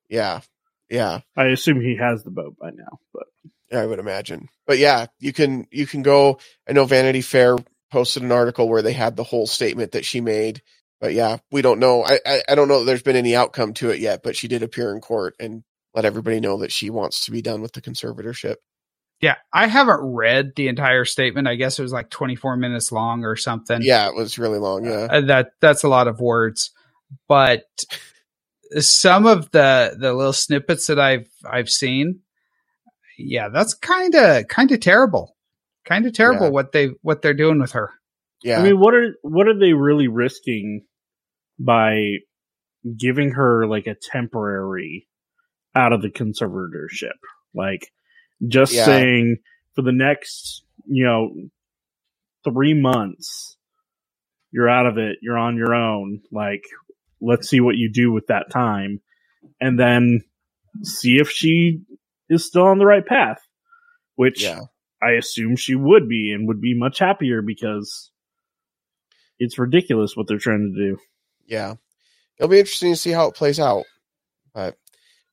Yeah. 0.09 0.41
Yeah. 0.89 1.19
I 1.35 1.45
assume 1.47 1.81
he 1.81 1.97
has 1.97 2.23
the 2.23 2.31
boat 2.31 2.57
by 2.59 2.69
now, 2.71 2.99
but 3.13 3.27
yeah, 3.71 3.81
I 3.81 3.85
would 3.85 3.99
imagine. 3.99 4.49
But 4.65 4.77
yeah, 4.77 5.07
you 5.19 5.33
can 5.33 5.67
you 5.71 5.85
can 5.85 6.01
go. 6.01 6.39
I 6.67 6.73
know 6.73 6.85
Vanity 6.85 7.21
Fair 7.21 7.57
posted 7.91 8.23
an 8.23 8.31
article 8.31 8.69
where 8.69 8.81
they 8.81 8.93
had 8.93 9.15
the 9.15 9.23
whole 9.23 9.47
statement 9.47 9.93
that 9.93 10.05
she 10.05 10.21
made. 10.21 10.61
But 10.99 11.13
yeah, 11.13 11.37
we 11.51 11.61
don't 11.61 11.79
know. 11.79 12.03
I, 12.03 12.19
I 12.25 12.41
I 12.49 12.55
don't 12.55 12.67
know 12.67 12.83
there's 12.83 13.03
been 13.03 13.15
any 13.15 13.35
outcome 13.35 13.73
to 13.75 13.89
it 13.89 13.99
yet. 13.99 14.23
But 14.23 14.35
she 14.35 14.47
did 14.47 14.63
appear 14.63 14.93
in 14.93 15.01
court 15.01 15.35
and 15.39 15.63
let 15.97 16.05
everybody 16.05 16.39
know 16.39 16.57
that 16.59 16.71
she 16.71 16.89
wants 16.89 17.25
to 17.25 17.31
be 17.31 17.41
done 17.41 17.61
with 17.61 17.73
the 17.73 17.81
conservatorship. 17.81 18.55
yeah 19.19 19.35
i 19.53 19.65
haven't 19.67 19.99
read 20.01 20.51
the 20.55 20.67
entire 20.67 21.03
statement 21.05 21.47
i 21.47 21.55
guess 21.55 21.77
it 21.79 21.81
was 21.81 21.91
like 21.91 22.09
24 22.11 22.55
minutes 22.55 22.91
long 22.91 23.25
or 23.25 23.35
something 23.35 23.79
Yeah, 23.81 24.07
it 24.07 24.15
was 24.15 24.37
really 24.39 24.59
long. 24.59 24.85
Yeah, 24.85 25.07
Uh, 25.11 25.21
that 25.21 25.49
that's 25.59 25.83
a 25.83 25.89
lot 25.89 26.07
of 26.07 26.19
words 26.19 26.71
but 27.27 27.63
some 28.79 29.25
of 29.25 29.49
the 29.51 29.95
the 29.99 30.13
little 30.13 30.33
snippets 30.33 30.87
that 30.87 30.99
i've 30.99 31.27
i've 31.49 31.69
seen 31.69 32.19
yeah 33.17 33.49
that's 33.49 33.73
kind 33.73 34.13
of 34.13 34.47
kind 34.49 34.71
of 34.71 34.79
terrible 34.81 35.35
kind 35.85 36.05
of 36.05 36.13
terrible 36.13 36.47
Yeah. 36.47 36.51
what 36.51 36.71
they 36.73 36.89
what 37.01 37.21
they're 37.21 37.33
doing 37.33 37.59
with 37.59 37.71
her 37.71 37.91
yeah, 38.43 38.59
I 38.59 38.63
mean, 38.63 38.79
what 38.79 38.93
are 38.93 39.15
what 39.23 39.47
are 39.47 39.57
they 39.57 39.73
really 39.73 40.07
risking 40.07 40.85
by 41.57 42.17
giving 42.95 43.31
her 43.31 43.65
like 43.65 43.87
a 43.87 43.95
temporary 43.99 45.07
out 45.77 45.93
of 45.93 46.01
the 46.03 46.09
conservatorship? 46.11 47.17
Like 47.55 47.91
just 48.47 48.73
Yeah. 48.73 48.85
saying 48.85 49.37
for 49.75 49.83
the 49.83 49.93
next, 49.93 50.63
you 50.87 51.05
know, 51.05 51.31
three 52.45 52.73
months, 52.73 53.57
you're 54.51 54.69
out 54.69 54.87
of 54.87 54.97
it. 54.97 55.17
You're 55.21 55.37
on 55.37 55.57
your 55.57 55.75
own. 55.75 56.21
Like, 56.31 56.63
let's 57.21 57.49
see 57.49 57.61
what 57.61 57.75
you 57.77 57.91
do 57.91 58.11
with 58.11 58.27
that 58.27 58.51
time, 58.51 59.01
and 59.61 59.79
then 59.79 60.21
see 60.83 61.17
if 61.17 61.29
she 61.31 61.81
is 62.29 62.45
still 62.45 62.63
on 62.65 62.79
the 62.79 62.85
right 62.85 63.05
path. 63.05 63.39
Which 64.15 64.43
yeah, 64.43 64.61
I 65.01 65.11
assume 65.13 65.55
she 65.57 65.75
would 65.75 66.09
be 66.09 66.33
and 66.33 66.47
would 66.47 66.61
be 66.61 66.77
much 66.77 66.99
happier 66.99 67.41
because 67.41 68.11
it's 69.39 69.59
ridiculous 69.59 70.15
what 70.15 70.27
they're 70.27 70.39
trying 70.39 70.73
to 70.75 70.81
do. 70.91 70.97
yeah. 71.47 71.75
It'll 72.37 72.49
be 72.49 72.59
interesting 72.59 72.93
to 72.93 72.97
see 72.97 73.11
how 73.11 73.27
it 73.29 73.35
plays 73.35 73.59
out. 73.59 73.85
But 74.53 74.77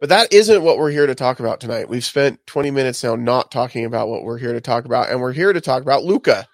but 0.01 0.09
that 0.11 0.33
isn't 0.33 0.63
what 0.63 0.79
we're 0.79 0.91
here 0.91 1.07
to 1.07 1.15
talk 1.15 1.41
about 1.41 1.61
tonight. 1.61 1.89
We've 1.89 2.05
spent 2.05 2.47
20 2.47 2.71
minutes 2.71 3.03
now 3.05 3.17
not 3.17 3.51
talking 3.51 3.85
about 3.85 4.09
what 4.09 4.23
we're 4.25 4.39
here 4.39 4.53
to 4.53 4.61
talk 4.61 4.85
about, 4.85 5.11
and 5.11 5.21
we're 5.21 5.33
here 5.33 5.53
to 5.53 5.61
talk 5.61 5.83
about 5.83 6.05
Luca 6.05 6.47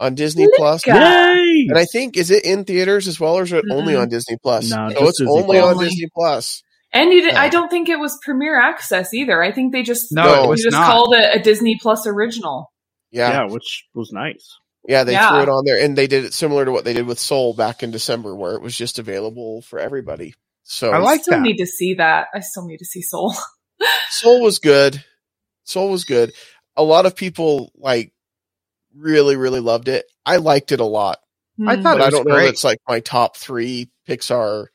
on 0.00 0.14
Disney 0.14 0.46
Plus. 0.56 0.86
Yay! 0.86 1.66
And 1.68 1.78
I 1.78 1.84
think 1.84 2.16
is 2.16 2.30
it 2.30 2.44
in 2.44 2.64
theaters 2.64 3.08
as 3.08 3.18
well, 3.20 3.34
or 3.38 3.42
is 3.42 3.52
it 3.52 3.64
only 3.70 3.94
Mm-mm. 3.94 4.02
on 4.02 4.08
Disney 4.08 4.36
Plus? 4.42 4.70
No, 4.70 4.88
so 4.90 5.08
it's 5.08 5.18
Disney 5.20 5.32
only 5.32 5.58
Plus. 5.58 5.76
on 5.76 5.82
Disney 5.84 6.08
Plus. 6.14 6.62
And 6.92 7.12
you 7.12 7.22
did, 7.22 7.32
Yeah. 7.34 7.42
I 7.42 7.48
don't 7.48 7.68
think 7.68 7.88
it 7.88 7.98
was 7.98 8.18
premiere 8.24 8.58
access 8.60 9.12
either. 9.12 9.42
I 9.42 9.52
think 9.52 9.72
they 9.72 9.82
just 9.82 10.12
no, 10.12 10.24
No. 10.24 10.34
it 10.34 10.42
you 10.44 10.48
was 10.50 10.62
just 10.62 10.72
not 10.76 10.86
called 10.86 11.14
it 11.14 11.34
a 11.34 11.42
Disney 11.42 11.78
Plus 11.80 12.06
original. 12.06 12.70
Yeah, 13.10 13.28
yeah. 13.28 13.34
yeah, 13.46 13.52
which 13.52 13.84
was 13.94 14.10
nice. 14.12 14.56
Yeah, 14.88 15.04
they 15.04 15.12
Yeah. 15.12 15.30
threw 15.30 15.42
it 15.42 15.48
on 15.48 15.64
there, 15.64 15.82
and 15.82 15.96
they 15.96 16.06
did 16.06 16.24
it 16.24 16.32
similar 16.34 16.64
to 16.64 16.70
what 16.72 16.84
they 16.84 16.92
did 16.92 17.06
with 17.06 17.18
Soul 17.18 17.54
back 17.54 17.82
in 17.82 17.90
December, 17.90 18.34
where 18.36 18.52
it 18.54 18.62
was 18.62 18.76
just 18.76 18.98
available 18.98 19.62
for 19.62 19.78
everybody. 19.78 20.34
So 20.68 20.90
I 20.90 20.98
like 20.98 21.20
I 21.20 21.22
still 21.22 21.34
that. 21.38 21.42
need 21.42 21.58
to 21.58 21.66
see 21.66 21.94
that. 21.94 22.26
I 22.34 22.40
still 22.40 22.66
need 22.66 22.78
to 22.78 22.84
see 22.84 23.00
Soul. 23.00 23.34
Soul 24.10 24.42
was 24.42 24.58
good. 24.58 25.02
Soul 25.64 25.90
was 25.90 26.04
good. 26.04 26.32
A 26.76 26.82
lot 26.82 27.06
of 27.06 27.14
people 27.16 27.70
like 27.76 28.12
really, 28.94 29.36
really 29.36 29.60
loved 29.60 29.88
it. 29.88 30.06
I 30.24 30.36
liked 30.36 30.72
it 30.72 30.80
a 30.80 30.84
lot, 30.84 31.18
I 31.66 31.76
Hmm. 31.76 31.82
thought 31.82 31.94
but 31.94 32.00
it 32.00 32.02
I 32.02 32.06
was 32.06 32.14
don't 32.14 32.26
know 32.28 32.34
great. 32.34 32.44
that 32.46 32.50
it's 32.50 32.64
like 32.64 32.78
my 32.88 33.00
top 33.00 33.36
three 33.36 33.90
Pixar. 34.08 34.66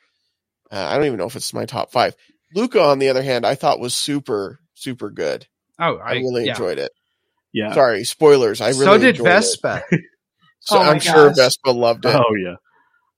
Uh, 0.72 0.76
I 0.76 0.96
don't 0.96 1.06
even 1.06 1.18
know 1.20 1.26
if 1.26 1.36
it's 1.36 1.54
my 1.54 1.66
top 1.66 1.92
five. 1.92 2.16
Luca, 2.56 2.82
on 2.82 3.00
the 3.00 3.10
other 3.10 3.22
hand, 3.22 3.46
I 3.46 3.56
thought 3.56 3.80
was 3.80 3.94
super, 3.94 4.60
super 4.74 5.10
good. 5.10 5.46
oh 5.80 5.98
I, 5.98 6.12
i, 6.12 6.14
really 6.14 6.46
yeah. 6.46 6.52
enjoyed 6.52 6.80
it. 6.80 6.92
Yeah. 7.54 7.74
Sorry, 7.74 8.04
spoilers. 8.06 8.62
I 8.62 8.70
really 8.70 8.86
so 8.86 8.98
did 8.98 9.10
enjoyed. 9.18 9.26
Vespa 9.28 9.84
So 10.62 10.78
Oh 10.78 10.82
I'm 10.84 11.00
sure. 11.00 11.34
Vespa 11.36 11.72
loved 11.72 12.06
it. 12.06 12.16
Oh 12.16 12.36
yeah. 12.42 12.56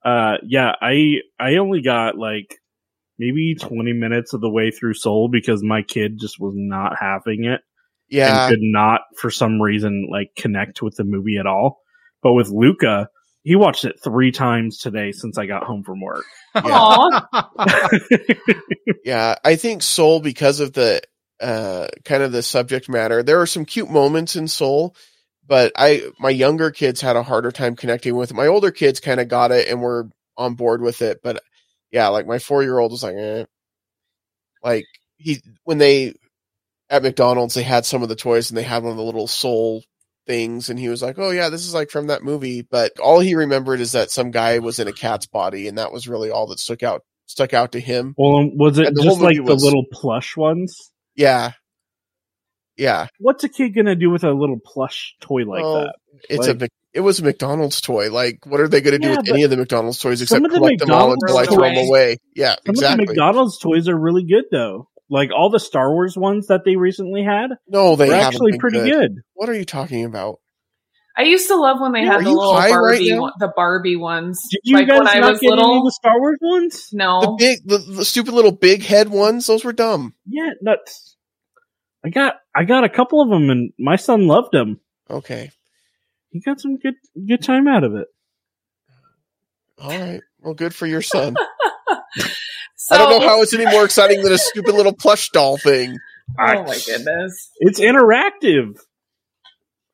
Uh, 0.03 0.38
yeah, 0.45 0.73
I 0.81 1.17
I 1.39 1.55
only 1.57 1.81
got 1.81 2.17
like 2.17 2.57
maybe 3.23 3.55
20 3.55 3.93
minutes 3.93 4.33
of 4.33 4.41
the 4.41 4.49
way 4.49 4.71
through 4.71 4.93
Soul 4.95 5.29
because 5.31 5.63
my 5.63 5.81
kid 5.81 6.19
just 6.19 6.39
was 6.39 6.53
not 6.55 6.93
having 6.99 7.45
it 7.45 7.62
Yeah, 8.09 8.47
and 8.47 8.51
could 8.51 8.62
not, 8.62 9.01
for 9.19 9.31
some 9.31 9.62
reason, 9.62 10.07
like 10.12 10.29
connect 10.38 10.81
with 10.81 10.95
the 10.95 11.03
movie 11.03 11.38
at 11.39 11.47
all. 11.47 11.79
But 12.21 12.33
with 12.33 12.49
Luca, 12.49 13.09
he 13.43 13.55
watched 13.55 13.86
it 13.86 13.95
three 14.03 14.31
times 14.31 14.79
today 14.79 15.12
since 15.12 15.38
I 15.38 15.45
got 15.45 15.63
home 15.63 15.83
from 15.83 16.01
work. 16.01 16.25
Aw. 16.55 17.27
yeah. 19.05 19.36
I 19.43 19.55
think 19.55 19.83
Soul 19.83 20.19
because 20.19 20.59
of 20.59 20.73
the 20.73 21.01
uh 21.41 21.88
kind 22.05 22.23
of 22.23 22.31
the 22.31 22.43
subject 22.43 22.88
matter. 22.89 23.23
There 23.23 23.41
are 23.41 23.47
some 23.47 23.65
cute 23.65 23.89
moments 23.89 24.36
in 24.36 24.47
Soul, 24.47 24.95
but 25.45 25.73
I 25.75 26.03
my 26.19 26.29
younger 26.29 26.71
kids 26.71 27.01
had 27.01 27.15
a 27.17 27.23
harder 27.23 27.51
time 27.51 27.75
connecting 27.75 28.15
with 28.15 28.31
it. 28.31 28.36
My 28.36 28.47
older 28.47 28.71
kids 28.71 28.99
kind 29.01 29.19
of 29.19 29.27
got 29.27 29.51
it 29.51 29.67
and 29.67 29.81
were 29.81 30.09
on 30.38 30.55
board 30.55 30.81
with 30.81 31.01
it, 31.01 31.19
but 31.23 31.43
yeah, 31.93 32.10
like 32.10 32.27
my 32.27 32.39
four 32.39 32.63
year 32.63 32.77
old 32.79 32.91
was 32.91 33.03
like, 33.03 33.15
eh. 33.15 33.45
like 34.63 34.86
he 35.17 35.41
when 35.63 35.77
they 35.77 36.13
at 36.89 37.03
McDonald's 37.03 37.53
they 37.53 37.63
had 37.63 37.86
some 37.86 38.03
of 38.03 38.10
the 38.10 38.15
toys 38.15 38.49
and 38.49 38.58
they 38.58 38.63
had 38.63 38.84
one 38.84 38.91
of 38.91 38.97
the 38.97 39.03
little 39.03 39.27
Soul 39.27 39.84
things 40.25 40.69
and 40.69 40.79
he 40.79 40.89
was 40.89 41.01
like, 41.01 41.17
"Oh 41.19 41.29
yeah, 41.32 41.49
this 41.49 41.65
is 41.65 41.73
like 41.73 41.89
from 41.91 42.08
that 42.08 42.23
movie." 42.23 42.63
But 42.63 42.99
all 42.99 43.19
he 43.19 43.36
remembered 43.36 43.79
is 43.79 43.93
that 43.93 44.12
some 44.12 44.32
guy 44.32 44.60
was 44.60 44.79
in 44.79 44.88
a 44.88 44.93
cat's 44.93 45.27
body, 45.27 45.67
and 45.67 45.77
that 45.77 45.91
was 45.93 46.08
really 46.08 46.32
all 46.32 46.47
that 46.47 46.60
stuck 46.60 46.82
out 46.84 47.03
stuck 47.27 47.53
out 47.53 47.71
to 47.73 47.79
him. 47.79 48.15
well, 48.17 48.38
um, 48.38 48.58
was 48.58 48.77
it 48.79 48.88
And 48.88 48.97
the 48.97 49.03
whole 49.03 49.12
just 49.12 49.21
like 49.21 49.38
movie 49.38 49.47
the 49.47 49.56
little 49.56 49.86
plush 49.91 50.36
ones? 50.36 50.91
Yeah, 51.15 51.51
yeah. 52.75 53.08
What's 53.19 53.43
a 53.43 53.49
kid 53.49 53.75
gonna 53.75 53.95
do 53.95 54.10
with 54.10 54.23
a 54.23 54.32
little 54.32 54.60
plush 54.63 55.15
toy 55.21 55.43
like 55.45 55.62
Well, 55.62 55.73
that? 55.84 55.95
It's 56.29 56.47
Like- 56.47 56.62
a 56.63 56.67
it 56.93 57.01
was 57.01 57.19
a 57.19 57.23
McDonald's 57.23 57.82
toy. 57.82 58.12
Like, 58.12 58.45
what 58.45 58.60
are 58.62 58.67
they 58.67 58.82
going 58.82 58.93
to 58.93 58.99
do 58.99 59.10
Yeah, 59.10 59.17
with 59.17 59.29
any 59.29 59.43
of 59.43 59.49
the 59.49 59.58
McDonald's 59.58 59.99
toys 59.99 60.21
except 60.21 60.45
of 60.45 60.51
the 60.51 60.58
collect 60.58 60.79
them 60.79 60.91
all 60.91 61.10
McDonald's 61.10 61.23
until 61.23 61.38
I 61.38 61.45
throw 61.45 61.63
them 61.73 61.88
away? 61.89 62.17
Yeah, 62.36 62.56
Some 62.65 62.73
exactly. 62.73 63.01
of 63.03 63.08
the 63.08 63.13
McDonald's 63.13 63.60
toys 63.60 63.88
are 63.88 63.99
really 63.99 64.23
good 64.23 64.45
though. 64.51 64.89
Like 65.10 65.32
all 65.36 65.49
the 65.49 65.60
Star 65.60 65.91
Wars 65.91 66.15
ones 66.17 66.47
that 66.47 66.62
they 66.65 66.75
recently 66.75 67.23
had, 67.23 67.51
no, 67.67 67.95
they 67.95 68.08
they're 68.10 68.21
actually 68.21 68.51
been 68.51 68.60
pretty 68.60 68.79
good. 68.79 68.91
good. 68.91 69.21
What 69.34 69.49
are 69.49 69.53
you 69.53 69.65
talking 69.65 70.06
about? 70.06 70.39
I 71.15 71.23
used 71.23 71.47
to 71.49 71.56
love 71.56 71.79
when 71.79 71.91
they 71.91 71.99
Yeah, 72.01 72.13
had 72.13 72.21
the 72.21 72.29
little 72.29 72.56
high 72.56 72.69
right 72.69 72.71
Barbie, 72.71 73.19
one, 73.19 73.32
the 73.39 73.53
Barbie 73.56 73.95
ones. 73.95 74.41
Did 74.49 74.62
you 74.63 74.75
like 74.77 74.88
guys 74.88 74.97
when 74.97 75.08
I 75.08 75.19
not 75.19 75.32
was 75.34 75.41
get 75.41 75.51
any 75.53 75.77
of 75.77 75.84
the 75.84 75.91
Star 75.91 76.19
Wars 76.19 76.39
ones? 76.41 76.89
No, 76.91 77.19
The 77.21 77.27
No, 77.27 77.36
big, 77.38 77.60
the, 77.67 77.77
the 77.77 78.06
stupid 78.06 78.34
little 78.34 78.51
big 78.51 78.82
head 78.84 79.10
ones. 79.10 79.45
Those 79.45 79.63
were 79.63 79.73
dumb. 79.73 80.15
Yeah, 80.25 80.49
nuts. 80.62 81.15
I 82.03 82.10
got 82.10 82.36
I 82.56 82.63
got 82.63 82.84
a 82.84 82.89
couple 82.89 83.21
of 83.21 83.29
them, 83.29 83.49
and 83.51 83.71
my 83.77 83.95
son 83.97 84.25
loved 84.27 84.51
them. 84.53 84.79
Okay, 85.10 85.51
He 86.33 86.39
got 86.39 86.59
some 86.59 86.77
good 86.77 86.95
good 87.27 87.43
time 87.43 87.67
out 87.67 87.83
of 87.83 87.93
it. 87.93 88.07
all 89.79 89.89
right. 89.89 90.21
Well, 90.41 90.55
good 90.55 90.73
for 90.73 90.87
your 90.87 91.03
son. 91.03 91.35
so, 92.75 92.95
I 92.95 92.97
don't 92.97 93.21
know 93.21 93.27
how 93.27 93.41
it's 93.43 93.53
any 93.53 93.65
more 93.67 93.85
exciting 93.85 94.23
than 94.23 94.33
a 94.33 94.37
stupid 94.39 94.73
little 94.73 94.93
plush 94.93 95.29
doll 95.29 95.57
thing. 95.57 95.97
Oh 96.39 96.63
my 96.63 96.77
goodness! 96.85 97.51
It's 97.59 97.79
interactive. 97.79 98.79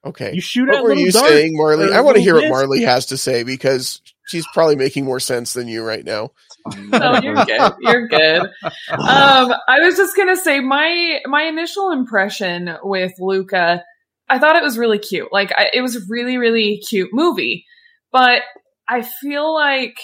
Okay. 0.06 0.32
You 0.34 0.40
shoot 0.40 0.68
what 0.68 0.78
at 0.78 0.84
were 0.84 0.90
little 0.90 1.04
you 1.04 1.12
darts 1.12 1.28
saying, 1.28 1.58
Marley? 1.58 1.92
I 1.94 2.00
want 2.02 2.16
to 2.16 2.24
hear 2.24 2.36
what 2.36 2.42
discs. 2.42 2.52
Marley 2.52 2.84
has 2.84 3.08
to 3.08 3.18
say 3.18 3.44
because 3.44 4.02
she's 4.28 4.48
probably 4.54 4.78
making 4.78 5.04
more 5.04 5.20
sense 5.20 5.52
than 5.52 5.68
you 5.68 5.84
right 5.84 6.06
now. 6.06 6.32
No, 6.78 7.20
you're 7.22 7.36
good. 7.46 7.74
You're 7.82 8.08
good. 8.08 8.42
Um, 8.44 9.54
I 9.68 9.80
was 9.82 9.98
just 9.98 10.16
gonna 10.16 10.38
say 10.38 10.62
my 10.62 11.20
my 11.26 11.44
initial 11.44 11.92
impression 11.92 12.78
with 12.82 13.12
Luca, 13.20 13.84
I 14.30 14.40
thought 14.40 14.56
it 14.56 14.64
was 14.64 14.78
really 14.78 15.00
cute. 15.00 15.32
Like 15.32 15.52
I, 15.52 15.70
it 15.74 15.82
was 15.82 15.96
a 15.96 16.02
really 16.10 16.38
really 16.38 16.82
cute 16.88 17.10
movie, 17.14 17.66
but 18.12 18.42
I 18.88 19.02
feel 19.02 19.54
like, 19.54 19.98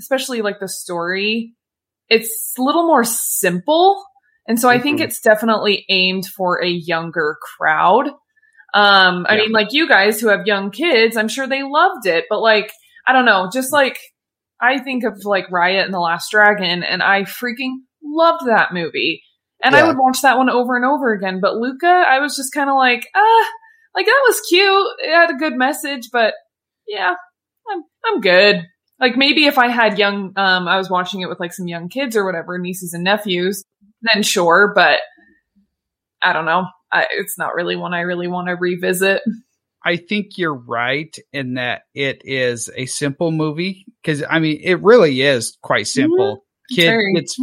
especially 0.00 0.42
like 0.42 0.60
the 0.60 0.68
story, 0.68 1.54
it's 2.08 2.54
a 2.58 2.62
little 2.62 2.86
more 2.86 3.04
simple, 3.04 4.02
and 4.46 4.58
so 4.60 4.68
I 4.68 4.78
think 4.80 5.00
Mhm. 5.00 5.04
it's 5.04 5.20
definitely 5.20 5.84
aimed 5.88 6.26
for 6.26 6.62
a 6.62 6.68
younger 6.68 7.36
crowd. 7.56 8.08
Um, 8.72 9.26
I 9.28 9.34
Yeah. 9.34 9.42
mean, 9.42 9.52
like 9.52 9.72
you 9.72 9.88
guys 9.88 10.20
who 10.20 10.28
have 10.28 10.46
young 10.46 10.70
kids, 10.70 11.16
I'm 11.16 11.28
sure 11.28 11.46
they 11.46 11.62
loved 11.62 12.06
it, 12.06 12.26
but 12.30 12.40
like, 12.40 12.70
I 13.06 13.12
don't 13.12 13.24
know, 13.24 13.48
just 13.52 13.72
like 13.72 13.98
I 14.60 14.78
think 14.78 15.04
of 15.04 15.24
like 15.24 15.48
Raya 15.48 15.84
and 15.84 15.92
the 15.94 15.98
Last 15.98 16.30
Dragon, 16.30 16.82
and 16.82 17.02
I 17.02 17.22
freaking 17.22 17.76
loved 18.02 18.46
that 18.46 18.72
movie. 18.72 19.22
And 19.62 19.74
I 19.76 19.82
would 19.86 19.96
watch 19.98 20.22
that 20.22 20.38
one 20.38 20.48
over 20.48 20.74
and 20.76 20.84
over 20.86 21.12
again. 21.12 21.40
But 21.40 21.56
Luca, 21.56 21.86
I 21.86 22.18
was 22.20 22.34
just 22.34 22.54
kind 22.54 22.70
of 22.70 22.76
like, 22.76 23.06
ah, 23.14 23.46
like 23.94 24.06
that 24.06 24.24
was 24.26 24.40
cute. 24.48 24.86
It 25.00 25.14
had 25.14 25.30
a 25.30 25.38
good 25.38 25.54
message, 25.54 26.08
but 26.12 26.34
yeah, 26.86 27.14
I'm 27.70 27.82
I'm 28.04 28.20
good. 28.20 28.66
Like 28.98 29.16
maybe 29.16 29.46
if 29.46 29.58
I 29.58 29.68
had 29.68 29.98
young, 29.98 30.32
um, 30.36 30.68
I 30.68 30.76
was 30.76 30.90
watching 30.90 31.22
it 31.22 31.28
with 31.28 31.40
like 31.40 31.52
some 31.52 31.68
young 31.68 31.88
kids 31.88 32.16
or 32.16 32.24
whatever, 32.24 32.58
nieces 32.58 32.92
and 32.92 33.04
nephews, 33.04 33.64
then 34.02 34.22
sure. 34.22 34.72
But 34.74 35.00
I 36.22 36.32
don't 36.32 36.44
know. 36.44 36.66
I, 36.92 37.06
it's 37.12 37.38
not 37.38 37.54
really 37.54 37.76
one 37.76 37.94
I 37.94 38.00
really 38.00 38.28
want 38.28 38.48
to 38.48 38.54
revisit. 38.54 39.22
I 39.84 39.96
think 39.96 40.36
you're 40.36 40.54
right 40.54 41.14
in 41.32 41.54
that 41.54 41.82
it 41.94 42.22
is 42.24 42.68
a 42.76 42.86
simple 42.86 43.30
movie 43.30 43.86
because 44.02 44.22
I 44.28 44.38
mean 44.38 44.60
it 44.62 44.82
really 44.82 45.22
is 45.22 45.56
quite 45.62 45.86
simple. 45.86 46.44
Kid 46.74 46.86
Very- 46.86 47.14
gets 47.14 47.36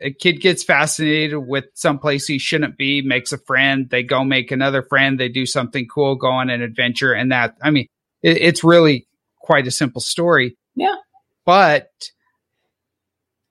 a 0.00 0.12
kid 0.12 0.40
gets 0.40 0.64
fascinated 0.64 1.38
with 1.38 1.66
someplace 1.74 2.26
he 2.26 2.38
shouldn't 2.38 2.76
be, 2.76 3.02
makes 3.02 3.32
a 3.32 3.38
friend, 3.38 3.88
they 3.90 4.02
go 4.02 4.24
make 4.24 4.50
another 4.50 4.82
friend, 4.82 5.18
they 5.18 5.28
do 5.28 5.46
something 5.46 5.86
cool, 5.86 6.16
go 6.16 6.28
on 6.28 6.50
an 6.50 6.62
adventure, 6.62 7.12
and 7.12 7.32
that 7.32 7.56
I 7.62 7.70
mean 7.70 7.86
it, 8.22 8.38
it's 8.38 8.64
really 8.64 9.06
quite 9.38 9.66
a 9.66 9.70
simple 9.70 10.00
story. 10.00 10.56
Yeah. 10.74 10.96
but 11.44 11.90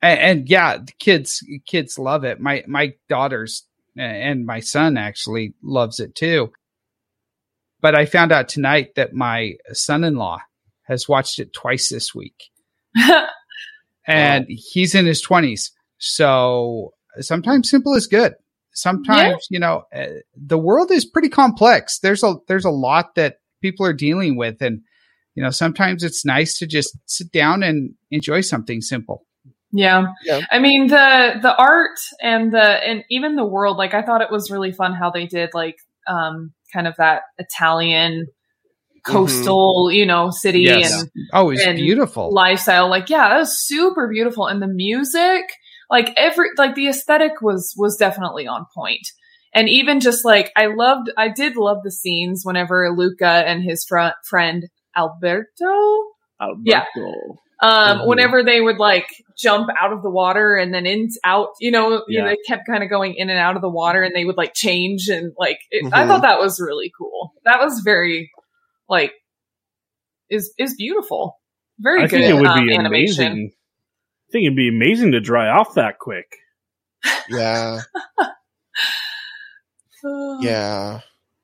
and, 0.02 0.20
and 0.20 0.48
yeah, 0.48 0.78
the 0.78 0.92
kids 0.98 1.44
kids 1.66 1.98
love 1.98 2.24
it. 2.24 2.40
My 2.40 2.64
my 2.66 2.94
daughters 3.08 3.64
and 3.96 4.46
my 4.46 4.60
son 4.60 4.96
actually 4.96 5.54
loves 5.62 6.00
it 6.00 6.14
too. 6.14 6.52
But 7.80 7.94
I 7.94 8.06
found 8.06 8.32
out 8.32 8.48
tonight 8.48 8.94
that 8.96 9.12
my 9.12 9.54
son-in-law 9.72 10.40
has 10.84 11.08
watched 11.08 11.38
it 11.38 11.52
twice 11.52 11.88
this 11.88 12.14
week, 12.14 12.50
and 14.06 14.46
he's 14.48 14.94
in 14.94 15.06
his 15.06 15.20
twenties. 15.20 15.72
So 15.98 16.94
sometimes 17.20 17.70
simple 17.70 17.94
is 17.94 18.06
good. 18.06 18.34
Sometimes 18.72 19.46
you 19.50 19.58
know 19.58 19.84
uh, 19.94 20.06
the 20.36 20.58
world 20.58 20.90
is 20.90 21.04
pretty 21.04 21.28
complex. 21.28 21.98
There's 21.98 22.22
a 22.22 22.34
there's 22.46 22.66
a 22.66 22.70
lot 22.70 23.14
that 23.14 23.38
people 23.62 23.86
are 23.86 23.94
dealing 23.94 24.36
with, 24.36 24.60
and 24.60 24.82
you 25.34 25.42
know 25.42 25.50
sometimes 25.50 26.02
it's 26.04 26.24
nice 26.24 26.58
to 26.58 26.66
just 26.66 26.96
sit 27.06 27.32
down 27.32 27.62
and 27.62 27.94
enjoy 28.10 28.42
something 28.42 28.82
simple. 28.82 29.24
Yeah. 29.72 30.06
Yeah. 30.24 30.40
I 30.50 30.58
mean 30.58 30.88
the 30.88 31.38
the 31.40 31.54
art 31.56 31.98
and 32.22 32.52
the 32.52 32.62
and 32.62 33.04
even 33.10 33.36
the 33.36 33.44
world 33.46 33.76
like 33.78 33.94
I 33.94 34.02
thought 34.02 34.22
it 34.22 34.30
was 34.30 34.50
really 34.50 34.72
fun 34.72 34.94
how 34.94 35.10
they 35.10 35.26
did 35.26 35.50
like 35.54 35.76
um 36.06 36.52
kind 36.72 36.86
of 36.86 36.94
that 36.96 37.22
Italian 37.38 38.26
coastal, 39.04 39.90
you 39.90 40.06
know, 40.06 40.30
city 40.30 40.62
Yes. 40.62 40.92
and 40.92 41.10
Oh, 41.32 41.50
it's 41.50 41.64
beautiful. 41.64 42.32
lifestyle. 42.32 42.88
Like 42.90 43.08
yeah, 43.08 43.28
that 43.28 43.38
was 43.38 43.66
super 43.66 44.08
beautiful 44.08 44.46
and 44.46 44.60
the 44.60 44.66
music, 44.68 45.44
like 45.90 46.12
every 46.16 46.48
like 46.56 46.74
the 46.74 46.88
aesthetic 46.88 47.40
was 47.42 47.74
was 47.76 47.96
definitely 47.96 48.46
on. 48.46 48.66
And 49.54 49.68
even 49.68 50.00
just 50.00 50.24
like 50.24 50.52
I 50.56 50.66
loved 50.66 51.10
I 51.16 51.28
did 51.28 51.56
love 51.56 51.78
the 51.82 51.90
scenes 51.90 52.42
whenever 52.44 52.90
Luca 52.96 53.26
and 53.26 53.62
his 53.62 53.84
fr- 53.88 54.16
friend 54.28 54.64
Alberto 54.96 55.44
Yeah. 56.64 56.84
Alberto. 56.96 57.36
um, 57.62 57.98
Mhm. 58.00 58.06
whenever 58.08 58.42
they 58.44 58.60
would 58.60 58.76
like 58.76 59.06
jump 59.38 59.70
out 59.80 59.92
of 59.92 60.02
the 60.02 60.10
water 60.10 60.56
and 60.56 60.74
then 60.74 60.84
in 60.84 61.08
out, 61.24 61.48
you 61.60 61.70
know, 61.70 62.02
you 62.08 62.18
know, 62.20 62.26
they 62.28 62.36
kept 62.46 62.66
kind 62.66 62.82
of 62.84 62.90
going 62.90 63.14
in 63.14 63.30
and 63.30 63.38
out 63.38 63.56
of 63.56 63.62
the 63.62 63.70
water 63.70 64.02
and 64.02 64.14
they 64.14 64.26
would 64.26 64.36
like 64.36 64.52
change 64.54 65.08
and 65.08 65.32
like, 65.38 65.58
it, 65.70 65.90
I 65.92 66.02
Mhm. 66.02 66.08
thought 66.08 66.22
that 66.22 66.38
was 66.38 66.60
really 66.60 66.92
cool. 66.98 67.32
That 67.46 67.60
was 67.60 67.80
very 67.80 68.30
like, 68.90 69.12
is, 70.28 70.52
is 70.58 70.74
beautiful. 70.76 71.38
Very 71.78 72.00
I 72.00 72.06
good 72.06 72.10
think 72.10 72.24
it 72.24 72.34
would 72.34 72.46
um, 72.46 72.66
be 72.66 72.74
animation. 72.74 73.24
amazing. 73.26 73.52
I 74.28 74.32
think 74.32 74.46
it'd 74.46 74.56
be 74.56 74.68
amazing 74.68 75.12
to 75.12 75.20
dry 75.20 75.48
off 75.48 75.74
that 75.74 75.98
quick. 75.98 76.26
Yeah, 77.28 77.80
yeah, 80.40 81.00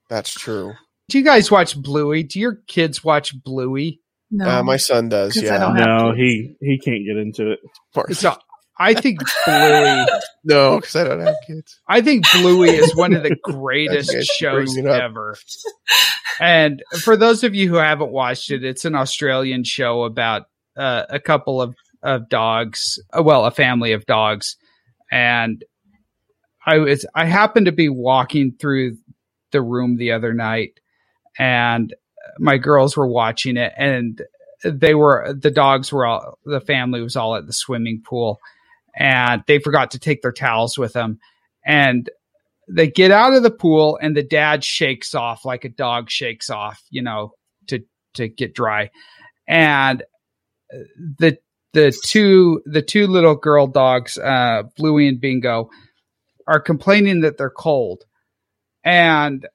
that's 0.08 0.32
true. 0.32 0.72
Do 1.08 1.18
you 1.18 1.24
guys 1.24 1.50
watch 1.50 1.80
Bluey? 1.80 2.22
Do 2.22 2.40
your 2.40 2.56
kids 2.66 3.04
watch 3.04 3.40
Bluey? 3.42 4.00
No. 4.30 4.48
Uh, 4.48 4.62
my 4.62 4.78
son 4.78 5.08
does. 5.08 5.36
Yeah, 5.36 5.72
No, 5.74 6.12
he 6.14 6.56
he 6.60 6.78
can't 6.78 7.04
get 7.06 7.16
into 7.16 7.52
it. 7.52 7.60
Marley. 7.94 8.14
So 8.14 8.34
I 8.78 8.94
think 8.94 9.20
Bluey. 9.44 10.06
no, 10.44 10.76
because 10.80 10.96
I 10.96 11.04
don't 11.04 11.20
have 11.20 11.36
kids. 11.46 11.80
I 11.86 12.00
think 12.00 12.24
Bluey 12.32 12.70
is 12.70 12.96
one 12.96 13.14
of 13.14 13.22
the 13.22 13.36
greatest 13.42 14.12
shows 14.32 14.76
ever. 14.76 15.36
And 16.40 16.82
for 17.02 17.16
those 17.16 17.44
of 17.44 17.54
you 17.54 17.68
who 17.68 17.76
haven't 17.76 18.10
watched 18.10 18.50
it, 18.50 18.64
it's 18.64 18.84
an 18.84 18.94
Australian 18.94 19.64
show 19.64 20.04
about 20.04 20.46
uh, 20.76 21.04
a 21.10 21.20
couple 21.20 21.60
of, 21.60 21.74
of 22.02 22.28
dogs, 22.28 22.98
uh, 23.16 23.22
well, 23.22 23.44
a 23.44 23.50
family 23.50 23.92
of 23.92 24.06
dogs. 24.06 24.56
And 25.10 25.64
I 26.66 26.78
was, 26.78 27.06
I 27.14 27.26
happened 27.26 27.66
to 27.66 27.72
be 27.72 27.88
walking 27.88 28.54
through 28.58 28.96
the 29.50 29.62
room 29.62 29.96
the 29.96 30.12
other 30.12 30.32
night 30.32 30.80
and 31.38 31.94
my 32.38 32.56
girls 32.56 32.96
were 32.96 33.06
watching 33.06 33.56
it 33.56 33.72
and 33.76 34.22
they 34.64 34.94
were 34.94 35.34
the 35.38 35.50
dogs 35.50 35.92
were 35.92 36.06
all 36.06 36.38
the 36.44 36.60
family 36.60 37.02
was 37.02 37.16
all 37.16 37.34
at 37.34 37.46
the 37.46 37.52
swimming 37.52 38.02
pool, 38.04 38.38
and 38.94 39.42
they 39.46 39.58
forgot 39.58 39.90
to 39.92 39.98
take 39.98 40.22
their 40.22 40.32
towels 40.32 40.78
with 40.78 40.92
them, 40.92 41.18
and 41.64 42.10
they 42.68 42.88
get 42.88 43.10
out 43.10 43.34
of 43.34 43.42
the 43.42 43.50
pool 43.50 43.98
and 44.00 44.16
the 44.16 44.22
dad 44.22 44.64
shakes 44.64 45.14
off 45.14 45.44
like 45.44 45.64
a 45.64 45.68
dog 45.68 46.10
shakes 46.10 46.48
off, 46.48 46.80
you 46.90 47.02
know, 47.02 47.32
to 47.68 47.80
to 48.14 48.28
get 48.28 48.54
dry, 48.54 48.90
and 49.48 50.04
the 51.18 51.36
the 51.72 51.92
two 52.04 52.62
the 52.66 52.82
two 52.82 53.06
little 53.06 53.34
girl 53.34 53.66
dogs, 53.66 54.18
uh, 54.18 54.64
Bluey 54.76 55.08
and 55.08 55.20
Bingo, 55.20 55.70
are 56.46 56.60
complaining 56.60 57.20
that 57.20 57.38
they're 57.38 57.50
cold, 57.50 58.04
and 58.84 59.46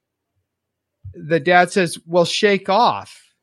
the 1.13 1.39
dad 1.39 1.71
says, 1.71 1.97
"Well, 2.05 2.25
shake 2.25 2.69
off," 2.69 3.33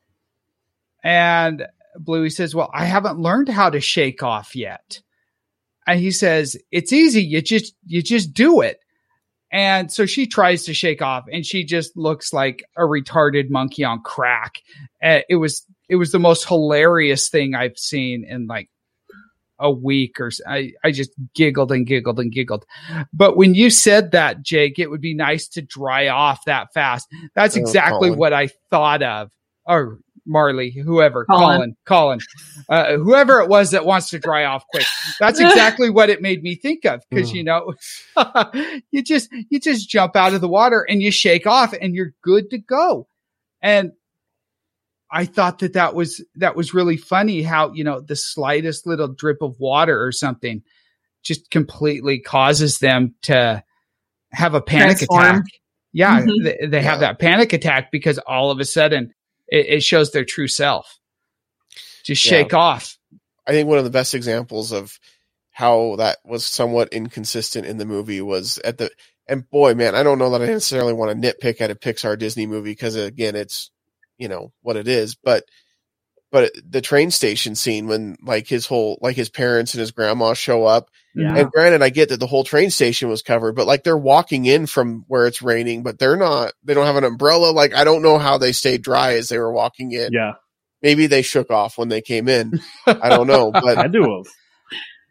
and 1.03 1.67
Bluey 1.97 2.29
says, 2.29 2.53
"Well, 2.53 2.69
I 2.73 2.85
haven't 2.85 3.19
learned 3.19 3.49
how 3.49 3.69
to 3.69 3.79
shake 3.79 4.23
off 4.23 4.55
yet." 4.55 5.01
And 5.87 5.99
he 5.99 6.11
says, 6.11 6.57
"It's 6.71 6.91
easy. 6.91 7.23
You 7.23 7.41
just 7.41 7.75
you 7.85 8.01
just 8.01 8.33
do 8.33 8.61
it." 8.61 8.79
And 9.51 9.89
so 9.89 10.05
she 10.05 10.27
tries 10.27 10.65
to 10.65 10.73
shake 10.73 11.01
off 11.01 11.25
and 11.31 11.45
she 11.45 11.63
just 11.63 11.95
looks 11.95 12.33
like 12.33 12.63
a 12.75 12.81
retarded 12.81 13.49
monkey 13.49 13.85
on 13.85 14.01
crack. 14.01 14.61
Uh, 15.01 15.19
it 15.29 15.35
was 15.35 15.65
it 15.89 15.95
was 15.97 16.11
the 16.11 16.19
most 16.19 16.47
hilarious 16.47 17.29
thing 17.29 17.55
I've 17.55 17.77
seen 17.77 18.25
in 18.27 18.47
like 18.47 18.69
a 19.59 19.71
week 19.71 20.19
or 20.19 20.31
so. 20.31 20.43
I, 20.47 20.71
I 20.83 20.91
just 20.91 21.11
giggled 21.33 21.71
and 21.71 21.87
giggled 21.87 22.19
and 22.19 22.31
giggled. 22.31 22.65
But 23.13 23.37
when 23.37 23.55
you 23.55 23.69
said 23.69 24.11
that, 24.11 24.41
Jake, 24.41 24.79
it 24.79 24.89
would 24.89 25.01
be 25.01 25.13
nice 25.13 25.47
to 25.49 25.61
dry 25.61 26.07
off 26.09 26.43
that 26.45 26.73
fast. 26.73 27.07
That's 27.35 27.55
Oh, 27.55 27.61
exactly 27.61 28.09
Colin. 28.09 28.19
what 28.19 28.33
I 28.33 28.49
thought 28.69 29.01
of. 29.01 29.31
Or 29.65 29.99
Marley, 30.27 30.71
whoever, 30.71 31.23
Colin. 31.25 31.57
Colin, 31.57 31.75
Colin, 31.85 32.19
uh, 32.67 32.97
whoever 32.97 33.39
it 33.41 33.47
was 33.47 33.71
that 33.71 33.85
wants 33.85 34.09
to 34.09 34.19
dry 34.19 34.43
off 34.43 34.65
quick. 34.71 34.85
That's 35.19 35.39
exactly 35.39 35.89
what 35.89 36.09
it 36.09 36.21
made 36.21 36.41
me 36.43 36.55
think 36.55 36.83
of 36.83 37.03
because 37.09 37.31
you 37.31 37.43
know, 37.43 37.73
you 38.91 39.03
just 39.03 39.29
you 39.49 39.59
just 39.59 39.87
jump 39.87 40.15
out 40.15 40.33
of 40.33 40.41
the 40.41 40.47
water 40.47 40.81
and 40.89 41.01
you 41.01 41.11
shake 41.11 41.45
off 41.47 41.73
and 41.79 41.93
you're 41.95 42.13
good 42.23 42.49
to 42.49 42.57
go. 42.57 43.07
And 43.61 43.91
I 45.11 45.25
thought 45.25 45.59
that 45.59 45.73
that 45.73 45.93
was 45.95 46.23
that 46.35 46.55
was 46.55 46.73
really 46.73 46.97
funny 46.97 47.41
how 47.41 47.71
you 47.73 47.83
know 47.83 48.01
the 48.01 48.15
slightest 48.15 48.87
little 48.87 49.07
drip 49.07 49.41
of 49.41 49.59
water 49.59 50.03
or 50.03 50.11
something 50.11 50.63
just 51.23 51.49
completely 51.51 52.19
causes 52.19 52.79
them 52.79 53.15
to 53.23 53.63
have 54.31 54.53
a 54.53 54.61
panic 54.61 54.97
Transform. 54.97 55.21
attack. 55.23 55.43
Yeah, 55.93 56.21
Mhm. 56.21 56.43
they, 56.43 56.67
they 56.67 56.81
have 56.81 56.99
that 56.99 57.19
panic 57.19 57.53
attack 57.53 57.91
because 57.91 58.17
all 58.19 58.51
of 58.51 58.59
a 58.59 58.65
sudden 58.65 59.13
it, 59.47 59.65
it 59.67 59.83
shows 59.83 60.11
their 60.11 60.25
true 60.25 60.47
self. 60.47 60.99
Just 62.03 62.23
Yeah. 62.25 62.29
shake 62.41 62.53
off. 62.53 62.97
I 63.47 63.51
think 63.51 63.69
one 63.69 63.77
of 63.77 63.83
the 63.85 63.89
best 63.91 64.13
examples 64.13 64.71
of 64.71 64.99
how 65.51 65.95
that 65.97 66.17
was 66.25 66.45
somewhat 66.45 66.89
inconsistent 66.93 67.65
in 67.65 67.77
the 67.77 67.85
movie 67.85 68.21
was 68.21 68.57
at 68.59 68.77
the 68.77 68.89
and 69.27 69.49
boy 69.49 69.73
man 69.73 69.95
I 69.95 70.03
don't 70.03 70.19
know 70.19 70.29
that 70.31 70.41
I 70.41 70.47
necessarily 70.47 70.93
want 70.93 71.21
to 71.21 71.33
nitpick 71.33 71.61
at 71.61 71.71
a 71.71 71.75
Pixar 71.75 72.19
Disney 72.19 72.45
movie 72.45 72.71
because 72.71 72.95
again 72.95 73.35
it's 73.35 73.71
you 74.17 74.27
know 74.27 74.51
what 74.61 74.75
it 74.77 74.87
is 74.87 75.15
but 75.15 75.43
but 76.31 76.51
the 76.67 76.81
train 76.81 77.11
station 77.11 77.55
scene 77.55 77.87
when 77.87 78.17
like 78.23 78.47
his 78.47 78.65
whole 78.65 78.97
like 79.01 79.15
his 79.15 79.29
parents 79.29 79.73
and 79.73 79.79
his 79.79 79.91
grandma 79.91 80.33
show 80.33 80.65
up 80.65 80.89
Yeah. 81.15 81.35
and 81.35 81.51
granted 81.51 81.81
I 81.81 81.89
get 81.89 82.09
that 82.09 82.19
the 82.19 82.27
whole 82.27 82.43
train 82.43 82.71
station 82.71 83.07
was 83.09 83.21
covered 83.21 83.55
but 83.55 83.67
like 83.67 83.83
they're 83.83 83.97
walking 83.97 84.45
in 84.45 84.65
from 84.67 85.05
where 85.07 85.27
it's 85.27 85.41
raining 85.41 85.83
but 85.83 85.99
they're 85.99 86.17
not 86.17 86.53
they 86.63 86.73
don't 86.73 86.85
have 86.87 86.97
an 86.97 87.03
umbrella 87.03 87.51
like 87.51 87.73
I 87.73 87.83
don't 87.83 88.01
know 88.01 88.17
how 88.17 88.37
they 88.37 88.51
stayed 88.51 88.81
dry 88.81 89.13
as 89.13 89.29
they 89.29 89.37
were 89.39 89.53
walking 89.53 89.91
in 89.91 90.09
yeah, 90.11 90.33
maybe 90.81 91.07
they 91.07 91.21
shook 91.21 91.51
off 91.51 91.77
when 91.77 91.89
they 91.89 92.01
came 92.01 92.27
in 92.27 92.59
I 92.85 93.09
don't 93.09 93.27
know 93.27 93.51
but 93.53 93.77
I 93.77 93.87
do 93.87 94.01
have. 94.01 94.33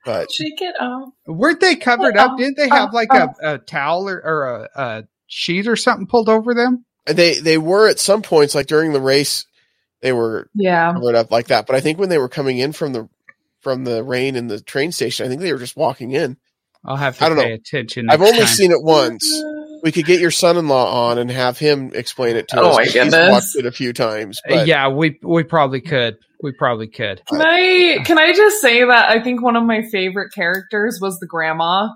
but 0.04 0.32
Shake 0.32 0.60
it 0.60 0.74
off. 0.80 1.08
Weren't 1.26 1.60
they 1.60 1.76
covered 1.76 2.16
up? 2.16 2.36
Didn't 2.36 2.56
they 2.58 2.68
have 2.68 2.92
like 2.92 3.14
uh, 3.14 3.28
a, 3.42 3.54
a 3.54 3.58
towel 3.58 4.08
or, 4.08 4.16
or 4.22 4.46
a, 4.46 4.68
a 4.82 5.04
sheet 5.26 5.66
or 5.68 5.76
something 5.76 6.06
pulled 6.06 6.28
over 6.28 6.52
them? 6.54 6.84
They 7.06 7.38
they 7.38 7.58
were 7.58 7.88
at 7.88 7.98
some 7.98 8.22
points 8.22 8.54
like 8.54 8.66
during 8.66 8.92
the 8.92 9.00
race 9.00 9.46
they 10.02 10.12
were 10.12 10.48
Yeah. 10.54 10.92
covered 10.92 11.14
up 11.14 11.30
like 11.30 11.48
that 11.48 11.66
but 11.66 11.76
i 11.76 11.80
think 11.80 11.98
when 11.98 12.08
they 12.08 12.18
were 12.18 12.28
coming 12.28 12.58
in 12.58 12.72
from 12.72 12.92
the 12.92 13.08
from 13.60 13.84
the 13.84 14.02
rain 14.02 14.36
in 14.36 14.46
the 14.48 14.60
train 14.60 14.92
station 14.92 15.24
i 15.26 15.28
think 15.28 15.40
they 15.40 15.52
were 15.52 15.58
just 15.58 15.76
walking 15.76 16.12
in 16.12 16.36
I'll 16.86 16.96
have 16.96 17.16
to 17.18 17.24
I 17.24 17.28
don't 17.30 17.38
pay 17.38 17.48
know. 17.48 17.54
attention. 17.54 18.10
i've 18.10 18.20
only 18.22 18.38
time. 18.38 18.46
seen 18.46 18.70
it 18.70 18.82
once 18.82 19.24
we 19.82 19.90
could 19.92 20.04
get 20.06 20.20
your 20.20 20.30
son-in-law 20.30 21.08
on 21.10 21.18
and 21.18 21.30
have 21.30 21.58
him 21.58 21.90
explain 21.94 22.36
it 22.36 22.48
to 22.48 22.60
Oh 22.60 22.70
us 22.70 22.76
my 22.76 22.84
'cause 22.84 22.92
he's 22.94 23.02
goodness. 23.04 23.30
watched 23.30 23.56
it 23.56 23.66
a 23.66 23.72
few 23.72 23.92
times 23.92 24.40
Uh, 24.48 24.56
but 24.56 24.66
yeah, 24.66 24.88
we 24.88 25.18
we 25.22 25.42
probably 25.44 25.80
could. 25.82 26.16
We 26.42 26.52
probably 26.52 26.88
could. 26.88 27.22
Can 27.26 27.40
I 27.42 27.98
can 28.04 28.18
I 28.18 28.32
just 28.34 28.60
say 28.62 28.82
that 28.84 29.08
I 29.10 29.22
think 29.22 29.42
one 29.42 29.56
of 29.56 29.64
my 29.64 29.82
favorite 29.90 30.32
characters 30.34 30.98
was 31.02 31.18
the 31.20 31.26
grandma. 31.26 31.88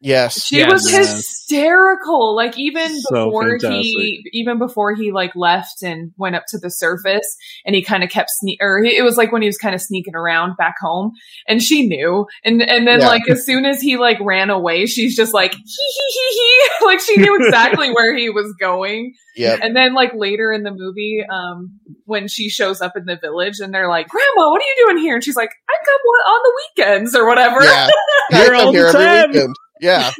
Yes 0.00 0.42
She 0.44 0.58
Yes. 0.58 0.70
was 0.70 0.90
hysterical. 0.90 2.34
Like 2.36 2.58
even 2.58 2.98
So 3.00 3.26
before 3.26 3.58
fantastic. 3.58 3.82
he 3.82 4.22
even 4.32 4.58
before 4.58 4.94
he 4.94 5.12
like 5.12 5.32
left 5.34 5.82
and 5.82 6.12
went 6.16 6.36
up 6.36 6.44
to 6.48 6.58
the 6.58 6.70
surface 6.70 7.36
and 7.64 7.74
he 7.74 7.82
kind 7.82 8.02
of 8.04 8.10
kept 8.10 8.30
sne- 8.42 8.56
or 8.60 8.82
he, 8.82 8.96
it 8.96 9.02
was 9.02 9.16
like 9.16 9.32
when 9.32 9.42
he 9.42 9.48
was 9.48 9.58
kind 9.58 9.74
of 9.74 9.80
sneaking 9.80 10.14
around 10.14 10.56
back 10.56 10.74
home 10.80 11.12
and 11.48 11.62
she 11.62 11.86
knew 11.86 12.26
and 12.44 12.62
and 12.62 12.86
then 12.86 13.00
Yeah. 13.00 13.06
like 13.06 13.28
as 13.28 13.44
soon 13.44 13.64
as 13.64 13.80
he 13.80 13.96
like 13.96 14.18
ran 14.20 14.50
away 14.50 14.86
she's 14.86 15.16
just 15.16 15.32
like 15.34 15.52
hee 15.52 15.58
hee 15.66 16.12
hee 16.14 16.40
hee 16.80 16.86
like 16.86 17.00
she 17.00 17.16
knew 17.20 17.36
exactly 17.40 17.90
where 17.92 18.16
he 18.16 18.30
was 18.30 18.54
going 18.60 19.14
Yeah, 19.36 19.58
and 19.62 19.74
then 19.76 19.94
like 19.94 20.12
later 20.14 20.52
in 20.52 20.62
the 20.62 20.70
movie, 20.72 21.24
um, 21.32 21.78
when 22.04 22.28
she 22.28 22.48
shows 22.48 22.80
up 22.80 22.92
in 22.96 23.04
the 23.06 23.16
village 23.16 23.58
and 23.60 23.72
they're 23.74 23.88
like, 23.88 24.08
Grandma, 24.08 24.50
what 24.50 24.60
are 24.60 24.64
you 24.64 24.84
doing 24.86 24.98
here? 24.98 25.14
And 25.14 25.24
she's 25.24 25.34
like, 25.36 25.50
I 25.68 25.74
come 25.84 26.00
on 26.32 26.40
the 26.44 26.52
weekends 26.84 27.16
or 27.16 27.26
whatever. 27.26 27.62
yeah 27.64 27.88
Here 28.30 28.54
I 28.54 28.58
come 28.58 28.66
all 28.66 28.72
the 28.72 28.78
here 28.78 28.86
every 28.88 29.00
time. 29.00 29.28
weekend 29.30 29.54
yeah 29.80 30.12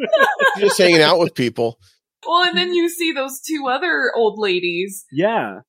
just 0.59 0.79
hanging 0.79 1.01
out 1.03 1.19
with 1.19 1.35
people 1.35 1.79
Well, 2.27 2.45
and 2.45 2.57
then 2.57 2.73
you 2.75 2.89
see 2.89 3.13
those 3.13 3.41
two 3.41 3.67
other 3.69 4.11
old 4.17 4.39
ladies, 4.39 5.05
Yeah, 5.13 5.61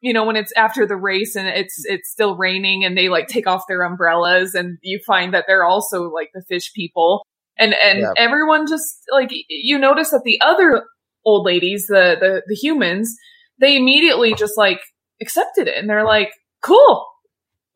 you 0.00 0.12
know, 0.12 0.24
when 0.24 0.36
it's 0.36 0.52
after 0.56 0.86
the 0.86 0.96
race 0.96 1.36
and 1.36 1.48
it's 1.48 1.84
it's 1.86 2.10
still 2.10 2.36
raining 2.36 2.84
and 2.84 2.96
they 2.98 3.08
like 3.08 3.28
take 3.28 3.46
off 3.46 3.62
their 3.68 3.82
umbrellas 3.82 4.54
and 4.54 4.78
you 4.82 5.00
find 5.06 5.32
that 5.32 5.44
they're 5.46 5.64
also 5.64 6.10
like 6.10 6.30
the 6.34 6.42
fish 6.48 6.72
people. 6.74 7.24
And 7.58 7.72
and 7.74 8.00
Yeah. 8.00 8.12
everyone 8.16 8.66
just 8.66 8.98
like 9.12 9.30
you 9.48 9.78
notice 9.78 10.10
that 10.10 10.22
the 10.24 10.40
other 10.40 10.84
old 11.24 11.46
ladies, 11.46 11.86
the 11.86 12.16
the 12.20 12.42
the 12.46 12.54
humans, 12.56 13.14
they 13.60 13.76
immediately 13.76 14.34
just 14.34 14.56
like 14.58 14.80
accepted 15.20 15.68
it 15.68 15.76
and 15.78 15.88
they're 15.88 16.04
like, 16.04 16.30
"Cool." 16.62 17.06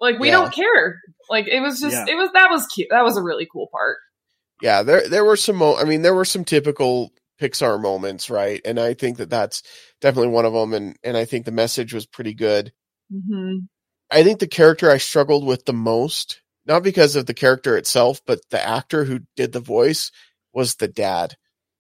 Like 0.00 0.18
we 0.18 0.28
Yeah. 0.28 0.32
don't 0.38 0.52
care. 0.52 1.00
Like 1.30 1.46
it 1.48 1.60
was 1.60 1.80
just 1.80 1.94
Yeah. 1.94 2.12
it 2.12 2.16
was 2.16 2.30
that 2.34 2.50
was 2.50 2.66
cute. 2.66 2.88
That 2.90 3.04
was 3.04 3.16
a 3.16 3.22
really 3.22 3.46
cool 3.50 3.68
part. 3.72 3.96
Yeah 4.62 4.82
there 4.82 5.08
there 5.08 5.24
were 5.24 5.36
some 5.36 5.56
mo- 5.56 5.76
i 5.76 5.84
mean 5.84 6.02
there 6.02 6.14
were 6.14 6.24
some 6.26 6.44
typical 6.44 7.12
pixar 7.40 7.80
moments 7.80 8.30
right 8.30 8.60
and 8.64 8.80
i 8.80 8.94
think 8.94 9.18
that 9.18 9.30
that's 9.30 9.62
definitely 10.00 10.30
one 10.32 10.44
of 10.46 10.52
them 10.54 10.74
and 10.74 10.96
and 11.04 11.16
i 11.16 11.24
think 11.24 11.44
the 11.46 11.52
message 11.52 11.94
was 11.94 12.06
pretty 12.06 12.34
good 12.34 12.72
hmm 13.12 13.58
I 14.10 14.24
think 14.24 14.40
the 14.40 14.48
character 14.48 14.90
I 14.90 14.98
struggled 14.98 15.46
with 15.46 15.66
the 15.66 15.74
most, 15.74 16.42
not 16.66 16.84
because 16.84 17.16
of 17.16 17.26
the 17.26 17.34
character 17.34 17.76
itself, 17.76 18.22
but 18.26 18.40
the 18.50 18.64
actor 18.64 19.04
who 19.04 19.20
did 19.36 19.52
the 19.52 19.60
voice 19.60 20.12
was 20.54 20.76
the 20.76 20.88
dad. 20.88 21.36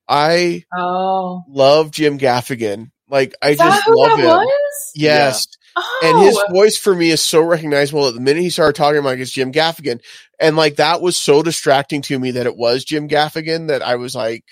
I 0.08 0.64
Oh. 0.76 1.42
love 1.48 1.90
Jim 1.92 2.18
Gaffigan. 2.18 2.90
Like 3.08 3.34
I 3.42 3.52
Is 3.52 3.58
just 3.58 3.88
love 3.88 4.18
that 4.18 4.18
him. 4.18 4.26
was? 4.26 4.92
Yes. 4.94 5.46
Oh. 5.76 6.00
And 6.04 6.26
his 6.26 6.36
oh. 6.36 6.52
voice 6.52 6.78
for 6.78 6.94
me 6.94 7.10
is 7.10 7.20
so 7.20 7.42
recognizable. 7.42 8.08
At 8.08 8.14
the 8.14 8.20
minute 8.20 8.42
he 8.42 8.50
started 8.50 8.76
talking, 8.76 8.98
I'm 8.98 9.04
like, 9.04 9.18
it's 9.18 9.30
Jim 9.30 9.52
Gaffigan. 9.52 10.00
And 10.40 10.56
like 10.56 10.76
that 10.76 11.02
was 11.02 11.16
so 11.16 11.42
distracting 11.42 12.02
to 12.02 12.18
me 12.18 12.32
that 12.32 12.46
it 12.46 12.56
was 12.56 12.84
Jim 12.84 13.08
Gaffigan 13.08 13.68
that 13.68 13.82
I 13.82 13.96
was 13.96 14.14
like, 14.14 14.44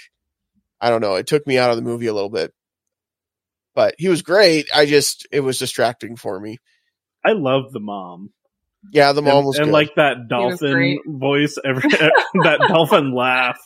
I 0.81 0.91
don't 0.91 1.01
know. 1.01 1.15
It 1.15 1.27
took 1.27 1.47
me 1.47 1.57
out 1.57 1.71
of 1.71 1.77
the 1.77 1.83
movie 1.83 2.07
a 2.07 2.15
little 2.15 2.31
bit. 2.31 2.53
But 3.75 3.95
he 3.99 4.09
was 4.09 4.23
great. 4.23 4.69
I 4.75 4.87
just 4.87 5.27
it 5.33 5.41
was 5.41 5.59
distracting 5.59 6.17
for 6.17 6.39
me. 6.39 6.59
I 7.25 7.33
love 7.33 7.73
the 7.73 7.81
mom. 7.81 8.31
Yeah, 8.93 9.13
the 9.13 9.23
mom 9.23 9.39
and, 9.39 9.47
was 9.47 9.57
and 9.57 9.67
good. 9.67 9.73
like 9.73 9.95
that 9.97 10.29
dolphin 10.29 10.99
voice 11.07 11.57
every 11.65 11.89
that 11.89 12.67
dolphin 12.69 13.15
laugh 13.15 13.59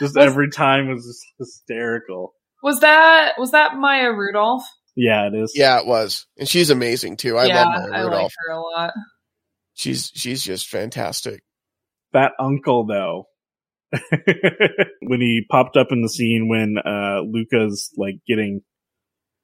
just 0.00 0.16
Was- 0.16 0.26
every 0.26 0.50
time 0.50 0.88
was 0.88 1.04
just 1.04 1.24
hysterical. 1.38 2.34
Was 2.62 2.80
that 2.80 3.32
was 3.38 3.50
that 3.50 3.76
Maya 3.76 4.12
Rudolph? 4.12 4.64
Yeah, 4.94 5.28
it 5.28 5.34
is. 5.34 5.52
Yeah, 5.54 5.78
it 5.78 5.86
was, 5.86 6.26
and 6.38 6.48
she's 6.48 6.70
amazing 6.70 7.16
too. 7.16 7.38
I 7.38 7.46
yeah, 7.46 7.64
love 7.64 7.90
Maya 7.90 8.00
I 8.00 8.02
like 8.04 8.30
her 8.46 8.52
a 8.52 8.60
lot. 8.60 8.92
She's 9.74 10.10
she's 10.14 10.42
just 10.42 10.68
fantastic. 10.68 11.42
that 12.12 12.32
uncle 12.38 12.86
though. 12.86 13.26
when 15.02 15.20
he 15.20 15.44
popped 15.50 15.76
up 15.76 15.88
in 15.90 16.00
the 16.00 16.08
scene 16.08 16.48
when 16.48 16.76
uh 16.78 17.20
Luca's 17.20 17.90
like 17.98 18.14
getting 18.26 18.62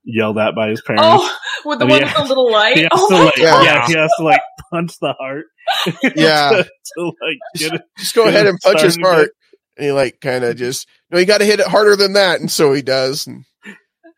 yelled 0.04 0.38
at 0.38 0.54
by 0.54 0.70
his 0.70 0.82
parents. 0.82 1.04
Oh, 1.06 1.36
with 1.64 1.78
the 1.78 1.86
one 1.86 2.02
with 2.02 2.14
the 2.14 2.24
little 2.24 2.50
light. 2.50 2.76
he 2.76 2.88
Oh 2.90 3.08
to 3.08 3.14
my 3.14 3.24
like 3.24 3.36
God. 3.36 3.64
yeah, 3.64 3.86
he 3.86 3.94
has 3.94 4.10
to 4.18 4.24
like 4.24 4.40
punch 4.70 4.98
the 5.00 5.14
heart. 5.18 5.46
Yeah. 6.16 6.50
to, 6.50 6.64
to, 6.64 7.04
like 7.04 7.38
get 7.56 7.74
it. 7.74 7.82
Just 7.98 8.14
go 8.14 8.24
Get 8.24 8.34
ahead 8.34 8.46
and 8.46 8.58
punch 8.58 8.80
his 8.80 8.94
started 8.94 9.16
heart. 9.16 9.30
And 9.76 9.86
he 9.86 9.92
like 9.92 10.18
kind 10.20 10.44
of 10.44 10.56
just 10.56 10.88
no, 11.10 11.18
you 11.18 11.26
got 11.26 11.38
to 11.38 11.44
hit 11.44 11.60
it 11.60 11.66
harder 11.66 11.94
than 11.94 12.14
that, 12.14 12.40
and 12.40 12.50
so 12.50 12.72
he 12.72 12.82
does. 12.82 13.26
And 13.26 13.44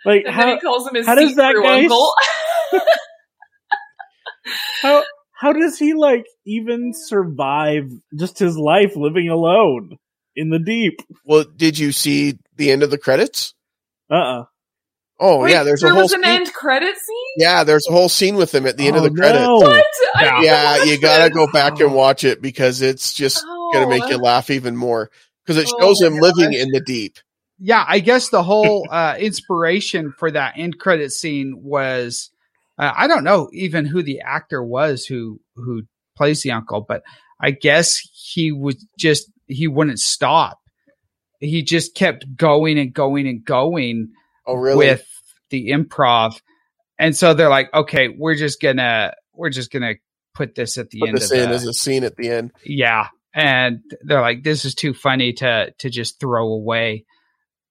Like 0.05 0.25
And 0.27 0.27
then 0.27 0.33
how 0.49 0.55
he 0.55 0.61
calls 0.61 0.89
him 0.89 0.95
his 0.95 1.07
how 1.07 1.15
does 1.15 1.35
that 1.37 1.55
guy 1.63 1.83
uncle. 1.83 2.13
how 4.83 5.05
how 5.33 5.53
does 5.53 5.79
he 5.79 5.95
like 5.95 6.25
even 6.47 6.93
survive 6.95 7.91
just 8.19 8.39
his 8.39 8.57
life 8.57 8.97
living 8.97 9.29
alone 9.29 9.97
in 10.37 10.51
the 10.51 10.59
deep? 10.59 11.01
Well, 11.25 11.45
did 11.45 11.79
you 11.79 11.93
see 11.93 12.39
the 12.57 12.71
end 12.71 12.83
of 12.83 12.91
the 12.91 12.99
credits? 12.99 13.55
Uh 14.11 14.15
uh 14.15 14.45
Oh 15.23 15.41
Wait, 15.41 15.51
yeah, 15.51 15.65
there's 15.65 15.83
there 15.83 15.91
a 15.91 15.93
whole 15.93 16.05
was 16.05 16.13
an 16.13 16.23
scene- 16.23 16.31
end 16.33 16.53
credit 16.55 16.97
scene. 16.97 17.35
yeah, 17.37 17.63
there's 17.65 17.87
a 17.87 17.93
whole 17.93 18.09
scene 18.09 18.37
with 18.37 18.55
him 18.55 18.65
at 18.67 18.79
the 18.79 18.87
end 18.87 18.97
of 18.97 19.03
Oh, 19.03 19.09
the 19.09 19.15
credits. 19.15 19.45
no. 19.45 19.57
What? 19.57 19.85
Yeah. 20.15 20.31
need 20.31 20.41
to 20.41 20.45
Yeah, 20.47 20.79
watch 20.79 20.87
you 20.89 20.99
gotta 21.01 21.25
this. 21.25 21.35
go 21.37 21.47
back 21.53 21.79
and 21.81 21.95
watch 21.95 22.25
it 22.25 22.41
because 22.41 22.81
it's 22.81 23.13
just 23.13 23.45
gonna 23.75 23.87
make 23.89 24.09
you 24.09 24.17
Oh. 24.17 24.21
laugh 24.23 24.49
even 24.49 24.77
more 24.79 25.11
because 25.45 25.59
it 25.63 25.69
Oh 25.71 25.79
shows 25.81 26.01
my 26.01 26.07
him 26.07 26.15
living 26.21 26.55
in 26.55 26.71
the 26.71 26.81
deep. 26.81 27.19
Yeah, 27.61 27.85
I 27.87 28.01
guess 28.01 28.31
the 28.31 28.43
whole 28.43 28.87
uh, 28.91 29.17
inspiration 29.19 30.13
for 30.19 30.31
that 30.31 30.55
end 30.57 30.79
credit 30.79 31.13
scene 31.13 31.55
was 31.63 32.31
uh, 32.79 32.93
I 32.97 33.07
don't 33.07 33.25
know 33.25 33.49
even 33.53 33.85
who 33.85 34.03
the 34.03 34.21
actor 34.21 34.63
was 34.63 35.05
who 35.05 35.41
who 35.57 35.83
plays 36.17 36.43
the 36.43 36.53
uncle, 36.53 36.81
but 36.87 37.03
I 37.41 37.51
guess 37.51 37.99
he 38.13 38.51
was 38.53 38.85
just 38.99 39.31
he 39.47 39.69
wouldn't 39.69 39.99
stop. 39.99 40.59
He 41.39 41.63
just 41.63 41.95
kept 41.95 42.37
going 42.37 42.79
and 42.79 42.93
going 42.93 43.27
and 43.27 43.45
going 43.45 44.11
Oh 44.47 44.55
really? 44.55 44.87
with 44.87 45.07
the 45.51 45.71
improv, 45.71 46.41
and 46.99 47.17
so 47.17 47.35
they're 47.35 47.49
like, 47.51 47.73
okay, 47.75 48.09
we're 48.09 48.35
just 48.37 48.61
gonna 48.61 49.13
we're 49.35 49.51
just 49.51 49.71
gonna 49.71 49.95
put 50.35 50.55
this 50.55 50.79
at 50.79 50.91
the 50.91 51.01
Put 51.01 51.09
end 51.09 51.17
this 51.19 51.31
of 51.31 51.39
in 51.39 51.49
the, 51.51 51.55
as 51.55 51.67
a 51.67 51.73
scene 51.75 52.05
at 52.05 52.17
the 52.17 52.29
end. 52.31 52.53
yeah 52.65 53.09
and 53.35 53.81
they're 54.03 54.21
like 54.21 54.43
this 54.45 54.65
is 54.65 54.75
too 54.75 54.93
funny 54.95 55.33
to 55.33 55.73
to 55.79 55.89
just 55.91 56.19
throw 56.21 56.49
away 56.49 57.05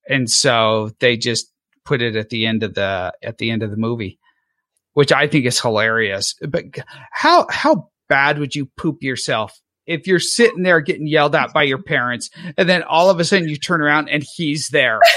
and 0.07 0.29
so 0.29 0.91
they 0.99 1.17
just 1.17 1.51
put 1.85 2.01
it 2.01 2.15
at 2.15 2.29
the 2.29 2.45
end 2.45 2.63
of 2.63 2.73
the 2.73 3.13
at 3.23 3.37
the 3.37 3.51
end 3.51 3.63
of 3.63 3.71
the 3.71 3.77
movie 3.77 4.19
which 4.93 5.11
i 5.11 5.27
think 5.27 5.45
is 5.45 5.59
hilarious 5.59 6.35
but 6.47 6.63
how 7.11 7.47
how 7.49 7.89
bad 8.07 8.39
would 8.39 8.55
you 8.55 8.65
poop 8.77 8.97
yourself 9.01 9.59
if 9.85 10.05
you're 10.05 10.19
sitting 10.19 10.63
there 10.63 10.81
getting 10.81 11.07
yelled 11.07 11.35
at 11.35 11.53
by 11.53 11.63
your 11.63 11.81
parents 11.81 12.29
and 12.57 12.69
then 12.69 12.83
all 12.83 13.09
of 13.09 13.19
a 13.19 13.25
sudden 13.25 13.49
you 13.49 13.57
turn 13.57 13.81
around 13.81 14.09
and 14.09 14.23
he's 14.35 14.67
there 14.69 14.99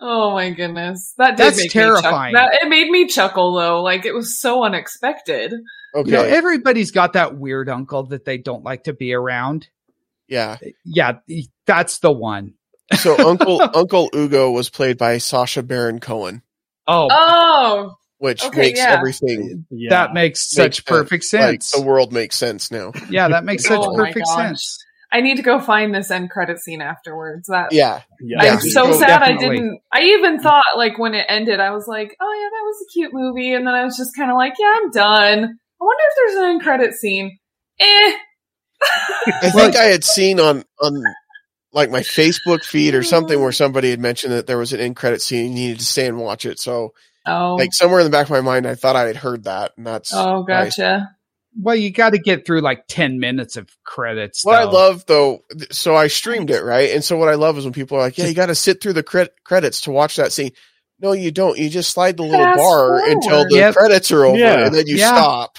oh 0.00 0.32
my 0.32 0.50
goodness, 0.50 1.14
that 1.16 1.36
did 1.36 1.46
That's 1.46 1.58
make 1.58 1.70
terrifying. 1.70 2.32
Me 2.32 2.40
chuckle. 2.40 2.50
that, 2.50 2.66
it 2.66 2.68
made 2.68 2.90
me 2.90 3.06
chuckle 3.06 3.54
though. 3.54 3.82
Like 3.82 4.04
it 4.04 4.12
was 4.12 4.40
so 4.40 4.64
unexpected. 4.64 5.54
Okay, 5.94 6.10
you 6.10 6.16
know 6.16 6.24
everybody's 6.24 6.90
got 6.90 7.12
that 7.12 7.38
weird 7.38 7.68
uncle 7.68 8.02
that 8.06 8.24
they 8.24 8.36
don't 8.36 8.64
like 8.64 8.84
to 8.84 8.92
be 8.92 9.14
around 9.14 9.68
yeah. 10.32 10.56
yeah 10.84 11.18
that's 11.66 11.98
the 11.98 12.10
one. 12.10 12.54
So 12.96 13.16
Uncle 13.28 13.60
Uncle 13.74 14.10
Ugo 14.14 14.50
was 14.50 14.70
played 14.70 14.98
by 14.98 15.18
Sacha 15.18 15.62
Baron 15.62 16.00
Cohen, 16.00 16.42
Oh, 16.86 17.08
Oh, 17.10 17.94
which 18.18 18.44
Okay, 18.44 18.58
makes 18.58 18.78
yeah. 18.80 18.96
everything 18.98 19.66
Yeah. 19.70 19.90
that 19.90 20.14
makes 20.14 20.50
such 20.50 20.76
sense. 20.76 20.80
perfect 20.80 21.24
like 21.32 21.42
sense 21.42 21.70
the 21.72 21.82
world 21.82 22.12
makes 22.12 22.36
sense 22.36 22.70
now. 22.70 22.92
Yeah, 23.10 23.28
that 23.28 23.44
makes 23.44 23.64
such 23.64 23.80
Oh 23.82 23.94
perfect 23.96 24.26
sense. 24.26 24.78
I 25.14 25.20
need 25.20 25.36
to 25.36 25.42
go 25.42 25.60
find 25.60 25.94
this 25.94 26.10
end 26.10 26.30
credit 26.30 26.58
scene 26.58 26.80
afterwards. 26.80 27.46
That 27.48 27.72
Yeah, 27.72 28.00
yeah. 28.22 28.44
Yeah. 28.44 28.52
I'm 28.54 28.60
so 28.60 28.88
Oh, 28.88 28.98
sad 28.98 29.22
I 29.22 29.36
didn't. 29.36 29.80
I 29.92 30.02
even 30.04 30.40
thought 30.40 30.64
like 30.76 30.98
when 30.98 31.14
it 31.14 31.26
ended, 31.28 31.60
I 31.60 31.70
was 31.72 31.86
like, 31.86 32.16
oh 32.20 32.32
yeah, 32.40 32.48
that 32.48 32.64
was 32.64 32.76
a 32.82 32.92
cute 32.92 33.10
movie, 33.12 33.52
and 33.52 33.66
then 33.66 33.74
I 33.74 33.84
was 33.84 33.96
just 33.96 34.16
kind 34.16 34.30
of 34.30 34.36
like, 34.38 34.54
yeah, 34.58 34.72
I'm 34.74 34.90
done. 34.90 35.38
I 35.38 35.84
wonder 35.84 36.02
if 36.08 36.16
there's 36.16 36.34
an 36.36 36.50
end 36.50 36.62
credit 36.62 36.94
scene. 36.94 37.38
Eh. 37.78 38.12
I 39.42 39.50
think 39.50 39.76
I 39.76 39.84
had 39.84 40.02
seen 40.04 40.40
on 40.40 40.64
on 40.80 41.02
like 41.72 41.90
my 41.90 42.00
Facebook 42.00 42.64
feed 42.64 42.94
or 42.94 43.02
something 43.02 43.38
where 43.38 43.48
oh. 43.48 43.52
somebody 43.52 43.90
had 43.90 44.00
mentioned 44.00 44.32
that 44.32 44.46
there 44.46 44.58
was 44.58 44.72
an 44.72 44.80
end 44.80 44.96
credit 44.96 45.22
scene. 45.22 45.52
You 45.52 45.54
needed 45.54 45.78
to 45.78 45.84
stay 45.84 46.06
and 46.06 46.18
watch 46.18 46.44
it. 46.46 46.58
So 46.58 46.94
oh, 47.26 47.54
like 47.56 47.72
somewhere 47.72 48.00
in 48.00 48.04
the 48.04 48.10
back 48.10 48.26
of 48.26 48.30
my 48.30 48.40
mind, 48.40 48.66
I 48.66 48.74
thought 48.74 48.96
I 48.96 49.06
had 49.06 49.16
heard 49.16 49.44
that, 49.44 49.72
and 49.76 49.86
that's 49.86 50.12
oh, 50.14 50.40
why- 50.40 50.46
gotcha. 50.46 51.16
Well, 51.60 51.76
you 51.76 51.90
got 51.90 52.14
to 52.14 52.18
get 52.18 52.46
through 52.46 52.62
like 52.62 52.84
10 52.88 53.18
minutes 53.18 53.58
of 53.58 53.68
credits. 53.84 54.42
What 54.42 54.58
I 54.58 54.64
love 54.64 55.04
though, 55.04 55.40
th- 55.50 55.70
so 55.70 55.94
I 55.94 56.06
streamed 56.06 56.50
it 56.50 56.62
right, 56.62 56.90
and 56.90 57.04
so 57.04 57.18
what 57.18 57.28
I 57.28 57.34
love 57.34 57.58
is 57.58 57.64
when 57.64 57.74
people 57.74 57.98
are 57.98 58.00
like, 58.00 58.16
"Yeah, 58.16 58.24
you 58.24 58.32
got 58.34 58.46
to 58.46 58.54
sit 58.54 58.82
through 58.82 58.94
the 58.94 59.02
cre- 59.02 59.24
credits 59.44 59.82
to 59.82 59.90
watch 59.90 60.16
that 60.16 60.32
scene." 60.32 60.52
No, 60.98 61.12
you 61.12 61.30
don't. 61.30 61.58
You 61.58 61.68
just 61.68 61.90
slide 61.90 62.16
the 62.16 62.22
little 62.22 62.38
Fast 62.42 62.58
bar 62.58 63.06
until 63.10 63.44
the 63.48 63.56
Yep. 63.56 63.74
credits 63.74 64.10
are 64.12 64.24
over, 64.24 64.38
Yeah. 64.38 64.66
and 64.66 64.74
then 64.74 64.86
you 64.86 64.96
Yeah. 64.96 65.08
stop. 65.08 65.58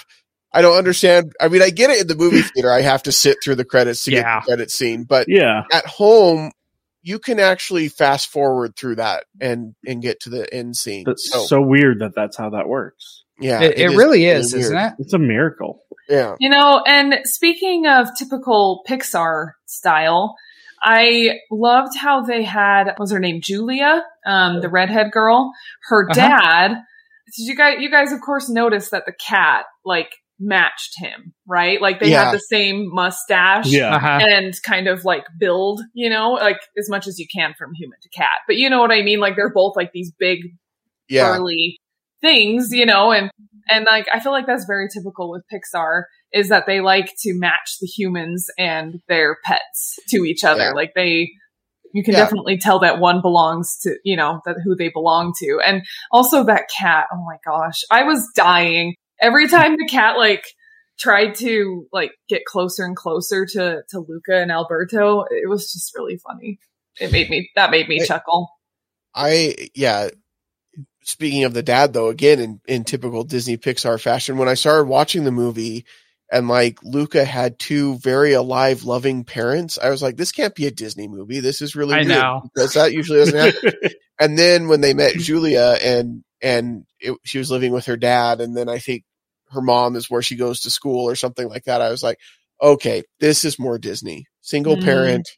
I 0.54 0.62
don't 0.62 0.78
understand. 0.78 1.32
I 1.40 1.48
mean, 1.48 1.60
I 1.62 1.70
get 1.70 1.90
it 1.90 2.00
in 2.00 2.06
the 2.06 2.14
movie 2.14 2.40
theater. 2.54 2.70
I 2.72 2.80
have 2.82 3.02
to 3.04 3.12
sit 3.12 3.38
through 3.42 3.56
the 3.56 3.64
credits 3.64 4.04
to 4.04 4.12
Yeah. 4.12 4.22
get 4.22 4.42
the 4.42 4.46
credit 4.46 4.70
scene, 4.70 5.04
but 5.04 5.26
yeah. 5.28 5.62
at 5.72 5.84
home, 5.86 6.52
you 7.02 7.18
can 7.18 7.38
actually 7.40 7.88
fast 7.88 8.28
forward 8.28 8.76
through 8.76 8.96
that 8.96 9.24
and 9.40 9.74
and 9.86 10.00
get 10.00 10.20
to 10.20 10.30
the 10.30 10.52
end 10.54 10.76
scene. 10.76 11.04
That's 11.06 11.30
So, 11.30 11.44
so 11.44 11.60
weird 11.60 11.98
that 12.00 12.14
that's 12.14 12.36
how 12.38 12.50
that 12.50 12.68
works. 12.68 13.24
yeah, 13.38 13.60
it, 13.62 13.78
it 13.78 13.90
is 13.90 13.96
really 13.96 14.24
is, 14.26 14.54
isn't 14.54 14.78
it? 14.78 14.92
It's 14.98 15.12
a 15.12 15.18
miracle. 15.18 15.80
Yeah, 16.08 16.36
You 16.38 16.50
know, 16.50 16.82
and 16.86 17.14
speaking 17.24 17.86
of 17.86 18.08
typical 18.18 18.82
Pixar 18.88 19.52
style, 19.66 20.34
I 20.82 21.38
loved 21.50 21.96
how 21.96 22.22
they 22.22 22.42
had 22.42 22.84
what 22.88 23.00
was 23.00 23.10
her 23.12 23.18
name 23.18 23.40
Julia, 23.42 24.04
um, 24.26 24.60
the 24.60 24.68
redhead 24.68 25.10
girl. 25.12 25.52
Her 25.88 26.04
Uh-huh. 26.10 26.14
dad. 26.14 26.68
Did 27.36 27.46
you 27.48 27.56
guys? 27.56 27.76
You 27.80 27.90
guys, 27.90 28.12
of 28.12 28.20
course, 28.20 28.48
noticed 28.50 28.90
that 28.92 29.06
the 29.06 29.12
cat 29.14 29.64
like 29.84 30.10
matched 30.40 30.94
him, 30.98 31.32
right? 31.46 31.80
Like 31.80 32.00
they 32.00 32.10
Yeah. 32.10 32.24
had 32.26 32.34
the 32.34 32.38
same 32.40 32.88
mustache. 32.92 33.66
Yeah. 33.66 33.96
Uh-huh. 33.96 34.18
And 34.22 34.54
kind 34.64 34.88
of 34.88 35.04
like 35.04 35.24
build, 35.38 35.80
you 35.94 36.10
know, 36.10 36.32
like 36.32 36.58
as 36.78 36.88
much 36.90 37.06
as 37.06 37.18
you 37.18 37.26
can 37.34 37.54
from 37.56 37.72
human 37.74 37.98
to 38.02 38.08
cat. 38.10 38.30
But 38.46 38.56
you 38.56 38.68
know 38.68 38.80
what 38.80 38.90
I 38.90 39.02
mean? 39.02 39.20
Like 39.20 39.36
they're 39.36 39.52
both 39.52 39.76
like 39.76 39.92
these 39.92 40.12
big 40.18 40.40
yeah, 41.08 41.36
burly 41.36 41.78
things, 42.20 42.70
you 42.72 42.86
know, 42.86 43.12
and 43.12 43.30
and 43.68 43.84
like 43.86 44.06
I 44.12 44.20
feel 44.20 44.32
like 44.32 44.46
that's 44.46 44.64
very 44.66 44.88
typical 44.92 45.30
with 45.30 45.42
Pixar 45.52 46.04
is 46.32 46.48
that 46.48 46.66
they 46.66 46.80
like 46.80 47.12
to 47.20 47.34
match 47.38 47.76
the 47.80 47.86
humans 47.86 48.48
and 48.58 49.00
their 49.08 49.36
pets 49.44 49.98
to 50.08 50.24
each 50.24 50.42
other. 50.44 50.64
Yeah. 50.64 50.72
Like 50.72 50.92
they 50.94 51.30
you 51.92 52.02
can 52.02 52.14
Yeah. 52.14 52.20
definitely 52.24 52.58
tell 52.58 52.80
that 52.80 52.98
one 52.98 53.20
belongs 53.22 53.78
to, 53.82 53.96
you 54.04 54.16
know, 54.16 54.40
that 54.46 54.56
who 54.64 54.74
they 54.74 54.88
belong 54.88 55.32
to. 55.38 55.60
And 55.64 55.82
also 56.10 56.42
that 56.44 56.64
cat, 56.76 57.06
oh 57.12 57.24
my 57.24 57.36
gosh, 57.46 57.82
I 57.90 58.02
was 58.02 58.28
dying 58.34 58.94
every 59.20 59.48
time 59.48 59.76
the 59.76 59.88
cat 59.90 60.16
like 60.16 60.44
tried 60.98 61.34
to 61.36 61.86
like 61.92 62.12
get 62.28 62.44
closer 62.44 62.84
and 62.84 62.96
closer 62.96 63.46
to 63.46 63.82
to 63.90 63.98
Luca 63.98 64.40
and 64.40 64.50
Alberto. 64.50 65.24
It 65.30 65.48
was 65.48 65.72
just 65.72 65.92
really 65.96 66.16
funny. 66.18 66.58
It 67.00 67.12
made 67.12 67.28
me 67.30 67.50
that 67.56 67.70
made 67.70 67.88
me 67.88 68.00
I- 68.02 68.06
chuckle. 68.06 68.48
I 69.14 69.68
yeah. 69.74 70.08
Speaking 71.06 71.44
of 71.44 71.52
the 71.52 71.62
dad, 71.62 71.92
though, 71.92 72.08
again 72.08 72.40
in 72.40 72.60
in 72.66 72.84
typical 72.84 73.24
Disney 73.24 73.58
Pixar 73.58 74.00
fashion, 74.00 74.38
when 74.38 74.48
I 74.48 74.54
started 74.54 74.88
watching 74.88 75.24
the 75.24 75.30
movie 75.32 75.84
and 76.32 76.48
like 76.48 76.78
Luca 76.82 77.24
had 77.24 77.58
two 77.58 77.98
very 77.98 78.32
alive, 78.32 78.84
loving 78.84 79.24
parents, 79.24 79.78
I 79.78 79.90
was 79.90 80.02
like, 80.02 80.16
this 80.16 80.32
can't 80.32 80.54
be 80.54 80.66
a 80.66 80.70
Disney 80.70 81.06
movie. 81.06 81.40
This 81.40 81.60
is 81.60 81.76
really 81.76 81.94
I 81.94 81.98
weird 81.98 82.08
know. 82.08 82.42
because 82.54 82.72
that 82.72 82.92
usually 82.92 83.18
doesn't 83.18 83.38
happen. 83.38 83.72
and 84.20 84.38
then 84.38 84.68
when 84.68 84.80
they 84.80 84.94
met 84.94 85.14
Julia 85.14 85.76
and 85.82 86.22
and 86.42 86.84
it, 87.00 87.16
she 87.24 87.38
was 87.38 87.50
living 87.50 87.72
with 87.72 87.86
her 87.86 87.96
dad, 87.96 88.40
and 88.40 88.56
then 88.56 88.68
I 88.68 88.78
think 88.78 89.04
her 89.50 89.62
mom 89.62 89.96
is 89.96 90.10
where 90.10 90.22
she 90.22 90.36
goes 90.36 90.60
to 90.60 90.70
school 90.70 91.08
or 91.08 91.14
something 91.14 91.48
like 91.48 91.64
that. 91.64 91.80
I 91.80 91.90
was 91.90 92.02
like, 92.02 92.18
okay, 92.62 93.02
this 93.20 93.44
is 93.44 93.58
more 93.58 93.78
Disney, 93.78 94.26
single 94.40 94.76
Mm. 94.76 94.84
parent. 94.84 95.28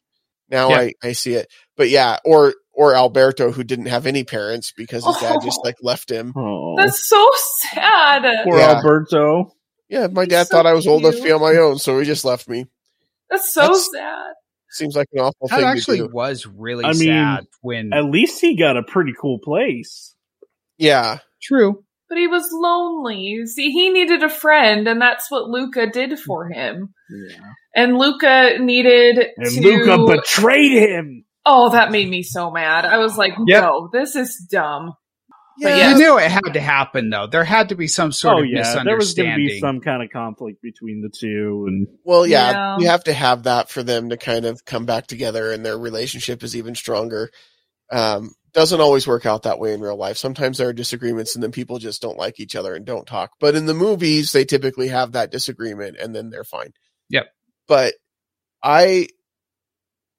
Now 0.49 0.69
Yeah. 0.69 0.79
I 0.79 0.93
I 1.03 1.11
see 1.13 1.33
it, 1.33 1.47
but 1.75 1.89
yeah, 1.89 2.17
or 2.25 2.53
or 2.73 2.95
Alberto 2.95 3.51
who 3.51 3.63
didn't 3.63 3.87
have 3.87 4.05
any 4.05 4.23
parents 4.23 4.71
because 4.77 5.05
his 5.05 5.17
dad 5.17 5.39
just 5.43 5.59
Oh. 5.63 5.67
like 5.67 5.75
left 5.81 6.09
him. 6.11 6.31
Oh, 6.35 6.75
That's 6.77 7.07
so 7.07 7.27
sad. 7.73 8.23
poor 8.43 8.57
Yeah. 8.57 8.75
Alberto. 8.75 9.51
Yeah, 9.89 10.07
my 10.07 10.23
He's 10.23 10.29
dad 10.29 10.47
so 10.47 10.51
thought 10.51 10.65
I 10.65 10.73
was 10.73 10.85
old 10.87 11.01
enough 11.03 11.15
to 11.15 11.23
be 11.23 11.31
on 11.31 11.41
my 11.41 11.55
own, 11.57 11.79
so 11.79 11.97
he 11.99 12.05
just 12.05 12.23
left 12.25 12.47
me. 12.49 12.65
That's 13.29 13.53
so 13.53 13.61
That's- 13.61 13.87
sad. 13.93 14.33
Seems 14.77 14.95
like 14.95 15.07
an 15.13 15.19
awful 15.21 15.47
That 15.47 15.57
thing 15.57 15.65
actually 15.65 15.97
to 15.97 16.07
do. 16.07 16.13
was 16.13 16.45
really 16.45 16.85
I 16.85 16.93
mean, 16.93 17.07
sad 17.09 17.47
when. 17.61 17.91
At 17.93 18.05
least 18.05 18.39
he 18.39 18.55
got 18.57 18.77
a 18.77 18.83
pretty 18.83 19.13
cool 19.19 19.39
place. 19.43 20.15
Yeah, 20.77 21.19
True. 21.41 21.83
But 22.09 22.17
he 22.17 22.27
was 22.27 22.47
lonely. 22.53 23.45
See, 23.47 23.71
he 23.71 23.89
needed 23.89 24.23
a 24.23 24.29
friend, 24.29 24.87
and 24.87 25.01
that's 25.01 25.29
what 25.29 25.49
Luca 25.49 25.87
did 25.89 26.17
for 26.19 26.45
mm-hmm. 26.49 26.59
him. 26.59 26.93
Yeah. 27.09 27.37
And 27.75 27.97
Luca 27.97 28.57
needed 28.59 29.27
And 29.35 29.51
to. 29.51 29.61
Luca 29.61 30.15
betrayed 30.15 30.71
him. 30.71 31.25
oh, 31.45 31.71
that 31.71 31.91
made 31.91 32.09
me 32.09 32.23
so 32.23 32.49
mad. 32.51 32.85
I 32.85 32.97
was 32.99 33.17
like, 33.17 33.33
Yep. 33.45 33.61
no, 33.63 33.89
this 33.91 34.15
is 34.15 34.47
dumb. 34.49 34.93
Yeah. 35.59 35.77
yeah. 35.77 35.89
You 35.91 35.97
knew 35.97 36.17
it 36.17 36.29
had 36.31 36.53
to 36.53 36.61
happen, 36.61 37.09
though. 37.09 37.27
There 37.27 37.43
had 37.43 37.69
to 37.69 37.75
be 37.75 37.87
some 37.87 38.11
sort 38.11 38.35
oh 38.37 38.39
of 38.43 38.47
yeah, 38.47 38.83
there 38.83 38.95
was 38.95 39.13
going 39.13 39.29
to 39.29 39.37
misunderstanding. 39.37 39.47
be 39.47 39.59
some 39.59 39.79
kind 39.81 40.03
of 40.03 40.09
conflict 40.09 40.61
between 40.61 41.01
the 41.01 41.09
two, 41.09 41.65
and 41.67 41.87
Well, 42.03 42.25
yeah, 42.27 42.51
Yeah. 42.51 42.77
you 42.79 42.87
have 42.87 43.03
to 43.05 43.13
have 43.13 43.43
that 43.43 43.69
for 43.69 43.83
them 43.83 44.09
to 44.09 44.17
kind 44.17 44.45
of 44.45 44.63
come 44.65 44.85
back 44.85 45.07
together 45.07 45.51
and 45.51 45.65
their 45.65 45.77
relationship 45.77 46.43
is 46.43 46.55
even 46.55 46.75
stronger. 46.75 47.29
Um, 47.91 48.33
doesn't 48.53 48.81
always 48.81 49.05
work 49.07 49.25
out 49.25 49.43
that 49.43 49.59
way 49.59 49.73
in 49.73 49.81
real 49.81 49.97
life. 49.97 50.17
Sometimes 50.17 50.57
there 50.57 50.67
are 50.69 50.73
disagreements 50.73 51.35
and 51.35 51.43
then 51.43 51.51
people 51.51 51.77
just 51.77 52.01
don't 52.01 52.17
like 52.17 52.39
each 52.39 52.55
other 52.55 52.73
and 52.75 52.85
don't 52.85 53.05
talk. 53.05 53.31
But 53.39 53.55
in 53.55 53.65
the 53.67 53.73
movies, 53.75 54.31
they 54.31 54.45
typically 54.45 54.87
have 54.87 55.11
that 55.11 55.31
disagreement 55.31 55.97
and 56.01 56.15
then 56.15 56.29
they're 56.31 56.43
fine. 56.43 56.73
Yep. 57.09 57.27
But 57.67 57.93
I, 58.63 59.09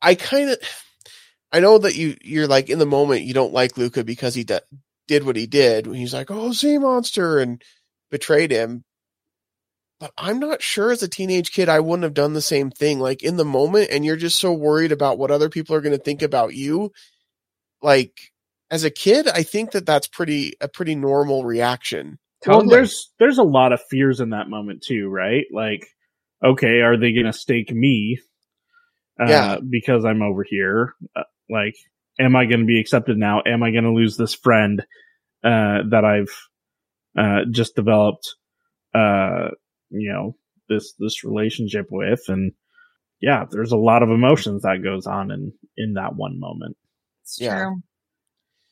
I 0.01 0.15
kind 0.15 0.51
of, 0.51 0.59
I 1.51 1.61
know 1.61 1.79
that 1.79 1.97
you, 1.97 2.17
you're 2.23 2.47
like 2.47 2.71
in 2.71 2.79
the 2.79 2.87
moment, 2.87 3.23
you 3.23 3.35
don't 3.35 3.53
like 3.53 3.77
Luca 3.77 4.05
because 4.05 4.35
he 4.35 4.45
d- 4.45 4.59
did 5.09 5.25
what 5.25 5.37
he 5.37 5.47
did. 5.49 5.87
He's 5.87 6.15
like, 6.15 6.31
oh, 6.31 6.53
sea 6.53 6.79
monster 6.79 7.39
and 7.39 7.61
betrayed 8.11 8.53
him. 8.53 8.85
but 10.01 10.13
I'm 10.17 10.39
not 10.39 10.63
sure 10.63 10.93
as 10.93 11.03
a 11.03 11.09
teenage 11.09 11.51
kid 11.53 11.69
I 11.69 11.81
wouldn't 11.81 12.05
have 12.05 12.15
done 12.15 12.35
the 12.35 12.41
same 12.41 12.71
thing. 12.71 13.01
Like 13.01 13.23
in 13.25 13.37
the 13.37 13.45
moment, 13.45 13.91
and 13.91 14.05
you're 14.05 14.17
just 14.17 14.39
so 14.39 14.53
worried 14.53 14.93
about 14.93 15.19
what 15.19 15.31
other 15.33 15.49
people 15.49 15.75
are 15.75 15.81
going 15.81 15.97
to 15.97 16.03
think 16.03 16.23
about 16.23 16.55
you. 16.55 16.93
Like 17.83 18.13
as 18.71 18.85
a 18.85 18.91
kid, 18.91 19.29
I 19.29 19.43
think 19.43 19.73
that 19.73 19.87
that's 19.87 20.07
pretty 20.07 20.55
a 20.61 20.69
pretty 20.69 20.95
normal 20.95 21.45
reaction. 21.45 22.19
Well, 22.47 22.67
there's 22.69 23.11
there's 23.19 23.39
a 23.39 23.43
lot 23.43 23.73
of 23.73 23.81
fears 23.91 24.21
in 24.21 24.31
that 24.31 24.49
moment 24.49 24.83
too, 24.83 25.09
right? 25.09 25.45
Like, 25.53 25.87
okay, 26.45 26.81
are 26.83 26.97
they 26.97 27.13
going 27.13 27.27
to 27.27 27.33
stake 27.33 27.73
me? 27.73 28.21
Uh, 29.21 29.27
Yeah. 29.29 29.59
because 29.69 30.05
I'm 30.05 30.23
over 30.23 30.45
here. 30.49 30.95
Uh, 31.17 31.23
like, 31.51 31.75
am 32.19 32.37
I 32.37 32.47
going 32.47 32.61
to 32.61 32.67
be 32.67 32.81
accepted 32.81 33.17
now? 33.17 33.43
Am 33.47 33.63
I 33.63 33.71
going 33.71 33.85
to 33.85 33.93
lose 33.93 34.17
this 34.17 34.35
friend 34.35 34.81
uh, 35.45 35.79
that 35.91 36.05
I've 36.05 36.35
uh, 37.19 37.45
just 37.51 37.75
developed? 37.75 38.35
Uh, 38.95 39.49
you 39.91 40.13
know, 40.13 40.37
this 40.69 40.95
this 40.99 41.25
relationship 41.25 41.87
with, 41.91 42.21
and 42.29 42.53
yeah, 43.21 43.45
there's 43.51 43.73
a 43.73 43.77
lot 43.77 44.03
of 44.03 44.11
emotions 44.11 44.63
that 44.63 44.83
goes 44.83 45.07
on 45.07 45.31
in 45.31 45.53
in 45.77 45.95
that 45.95 46.15
one 46.15 46.39
moment. 46.39 46.77
It's 47.23 47.41
Yeah. 47.41 47.59
true. 47.59 47.83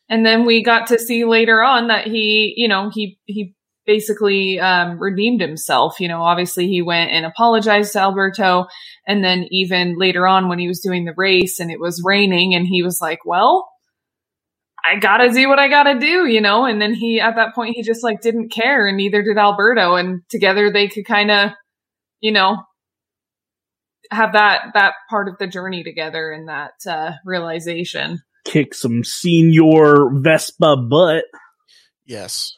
And 0.08 0.24
then 0.24 0.44
we 0.46 0.62
got 0.62 0.86
to 0.88 1.00
see 1.00 1.24
later 1.24 1.62
on 1.64 1.88
that 1.88 2.06
he, 2.06 2.54
you 2.56 2.68
know, 2.68 2.90
he 2.94 3.18
he 3.24 3.55
basically 3.86 4.58
um, 4.58 4.98
redeemed 4.98 5.40
himself. 5.40 6.00
You 6.00 6.08
know, 6.08 6.22
obviously 6.22 6.68
he 6.68 6.82
went 6.82 7.10
and 7.10 7.24
apologized 7.24 7.92
to 7.92 8.00
Alberto, 8.00 8.66
and 9.06 9.22
then 9.24 9.46
even 9.50 9.96
later 9.98 10.26
on 10.26 10.48
when 10.48 10.58
he 10.58 10.68
was 10.68 10.80
doing 10.80 11.04
the 11.04 11.14
race 11.16 11.60
and 11.60 11.70
it 11.70 11.80
was 11.80 12.02
raining, 12.04 12.54
and 12.54 12.66
he 12.66 12.82
was 12.82 12.98
like, 13.00 13.20
"Well, 13.24 13.68
I 14.84 14.96
gotta 14.96 15.30
do 15.30 15.48
what 15.48 15.58
I 15.58 15.68
gotta 15.68 15.98
do," 15.98 16.26
you 16.26 16.40
know. 16.40 16.64
And 16.64 16.80
then 16.80 16.94
he, 16.94 17.20
at 17.20 17.36
that 17.36 17.54
point, 17.54 17.76
he 17.76 17.82
just 17.82 18.04
like 18.04 18.20
didn't 18.20 18.50
care, 18.50 18.86
and 18.86 18.96
neither 18.96 19.22
did 19.22 19.38
Alberto, 19.38 19.94
and 19.94 20.22
together 20.28 20.70
they 20.70 20.88
could 20.88 21.06
kind 21.06 21.30
of, 21.30 21.50
you 22.20 22.32
know, 22.32 22.58
have 24.10 24.32
that 24.32 24.72
that 24.74 24.94
part 25.10 25.28
of 25.28 25.38
the 25.38 25.46
journey 25.46 25.82
together 25.82 26.30
and 26.30 26.48
that 26.48 26.72
uh, 26.88 27.12
realization. 27.24 28.20
Kick 28.44 28.74
some 28.74 29.02
senior 29.02 30.08
Vespa 30.12 30.76
butt. 30.76 31.24
Yes. 32.04 32.56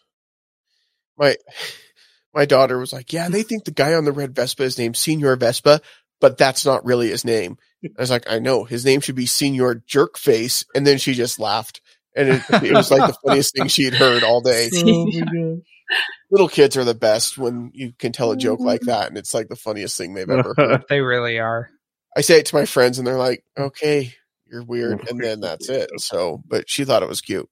My 1.18 1.36
my 2.34 2.44
daughter 2.44 2.78
was 2.78 2.92
like, 2.92 3.12
"Yeah, 3.12 3.28
they 3.28 3.42
think 3.42 3.64
the 3.64 3.70
guy 3.70 3.94
on 3.94 4.04
the 4.04 4.12
red 4.12 4.34
Vespa 4.34 4.62
is 4.62 4.78
named 4.78 4.96
Senior 4.96 5.36
Vespa, 5.36 5.80
but 6.20 6.38
that's 6.38 6.64
not 6.64 6.84
really 6.84 7.08
his 7.08 7.24
name." 7.24 7.58
I 7.84 8.00
was 8.00 8.10
like, 8.10 8.30
"I 8.30 8.38
know 8.38 8.64
his 8.64 8.84
name 8.84 9.00
should 9.00 9.16
be 9.16 9.26
Senior 9.26 9.76
Jerkface," 9.76 10.64
and 10.74 10.86
then 10.86 10.98
she 10.98 11.14
just 11.14 11.40
laughed, 11.40 11.80
and 12.14 12.28
it, 12.28 12.42
it 12.62 12.72
was 12.72 12.90
like 12.90 13.06
the 13.06 13.18
funniest 13.26 13.54
thing 13.56 13.68
she 13.68 13.84
had 13.84 13.94
heard 13.94 14.22
all 14.22 14.40
day. 14.40 14.70
Oh. 15.90 15.96
Little 16.30 16.48
kids 16.50 16.76
are 16.76 16.84
the 16.84 16.92
best 16.92 17.38
when 17.38 17.70
you 17.72 17.94
can 17.98 18.12
tell 18.12 18.30
a 18.30 18.36
joke 18.36 18.60
like 18.60 18.82
mm-hmm. 18.82 18.90
that, 18.90 19.08
and 19.08 19.16
it's 19.16 19.32
like 19.32 19.48
the 19.48 19.56
funniest 19.56 19.96
thing 19.96 20.12
they've 20.12 20.28
ever 20.28 20.52
heard. 20.54 20.84
they 20.90 21.00
really 21.00 21.38
are. 21.38 21.70
I 22.14 22.20
say 22.20 22.40
it 22.40 22.46
to 22.46 22.56
my 22.56 22.66
friends, 22.66 22.98
and 22.98 23.06
they're 23.06 23.16
like, 23.16 23.42
"Okay, 23.58 24.12
you're 24.46 24.64
weird," 24.64 25.08
and 25.08 25.18
then 25.18 25.40
that's 25.40 25.70
it. 25.70 25.88
So, 25.96 26.42
but 26.46 26.68
she 26.68 26.84
thought 26.84 27.02
it 27.02 27.08
was 27.08 27.22
cute. 27.22 27.48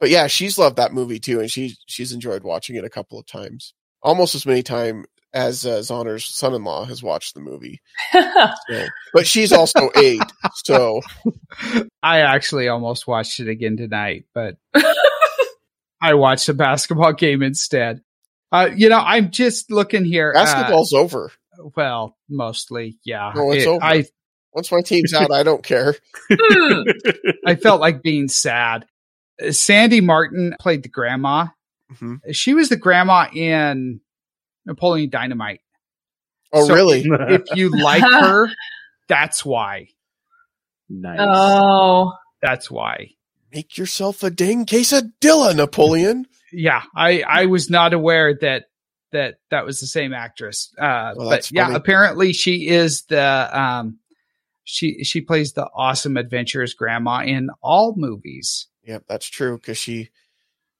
But 0.00 0.10
yeah, 0.10 0.26
she's 0.28 0.58
loved 0.58 0.76
that 0.76 0.92
movie 0.92 1.18
too, 1.18 1.40
and 1.40 1.50
she 1.50 1.76
she's 1.86 2.12
enjoyed 2.12 2.42
watching 2.44 2.76
it 2.76 2.84
a 2.84 2.90
couple 2.90 3.18
of 3.18 3.26
times, 3.26 3.74
almost 4.02 4.34
as 4.34 4.46
many 4.46 4.62
times 4.62 5.06
as 5.34 5.66
uh, 5.66 5.82
Zoner's 5.82 6.24
son-in-law 6.24 6.86
has 6.86 7.02
watched 7.02 7.34
the 7.34 7.40
movie. 7.40 7.80
So, 8.70 8.86
but 9.12 9.26
she's 9.26 9.52
also 9.52 9.90
eight, 9.96 10.22
so 10.64 11.00
I 12.02 12.20
actually 12.20 12.68
almost 12.68 13.06
watched 13.06 13.40
it 13.40 13.48
again 13.48 13.76
tonight, 13.76 14.24
but 14.34 14.56
I 16.02 16.14
watched 16.14 16.48
a 16.48 16.54
basketball 16.54 17.12
game 17.12 17.42
instead. 17.42 18.00
Uh, 18.52 18.70
you 18.74 18.88
know, 18.88 18.98
I'm 19.00 19.30
just 19.30 19.70
looking 19.70 20.04
here. 20.04 20.32
uh, 20.34 20.44
basketball's 20.44 20.92
over. 20.92 21.30
well, 21.76 22.16
mostly, 22.28 22.98
yeah. 23.04 23.32
No, 23.34 23.50
it's 23.52 23.64
It- 23.64 23.68
over. 23.68 23.84
I 23.84 24.04
Once 24.52 24.70
my 24.72 24.80
team's 24.80 25.12
out, 25.12 25.30
I 25.32 25.42
don't 25.42 25.62
care. 25.62 25.94
Hmm. 26.30 26.82
I 27.46 27.56
felt 27.56 27.80
like 27.80 28.02
being 28.02 28.28
sad. 28.28 28.86
Sandy 29.50 30.00
Martin 30.00 30.54
played 30.60 30.82
the 30.82 30.88
grandma. 30.88 31.46
Mhm. 31.94 32.18
She 32.32 32.54
was 32.54 32.68
the 32.68 32.76
grandma 32.76 33.28
in 33.32 34.00
Napoleon 34.66 35.10
Dynamite. 35.10 35.60
Oh, 36.52 36.66
So- 36.66 36.74
really? 36.74 37.02
If 37.06 37.42
you 37.56 37.70
like 37.82 38.02
her, 38.02 38.48
that's 39.08 39.44
why. 39.44 39.88
nice. 40.88 41.18
oh, 41.20 42.12
That's 42.42 42.70
why. 42.70 43.10
Make 43.52 43.78
yourself 43.78 44.22
a 44.22 44.30
dang 44.30 44.66
quesadilla, 44.66 45.54
Napoleon. 45.56 46.26
Yeah, 46.52 46.82
I 46.94 47.22
I 47.22 47.46
was 47.46 47.70
not 47.70 47.92
aware 47.94 48.34
that 48.42 48.66
that 49.12 49.36
that 49.50 49.64
was 49.64 49.80
the 49.80 49.86
same 49.86 50.12
actress. 50.12 50.70
Uh, 50.78 51.12
Well, 51.16 51.26
but 51.26 51.30
that's 51.30 51.52
yeah, 51.52 51.74
apparently 51.74 52.32
she 52.34 52.68
is 52.68 53.04
the 53.04 53.48
um 53.58 53.98
she 54.64 55.02
she 55.04 55.22
plays 55.22 55.54
the 55.54 55.66
awesome 55.74 56.16
adventurous 56.18 56.74
grandma 56.74 57.22
in 57.22 57.48
all 57.62 57.94
movies. 57.96 58.66
Yep, 58.88 59.04
that's 59.08 59.26
true 59.28 59.56
because 59.56 59.78
she 59.78 60.10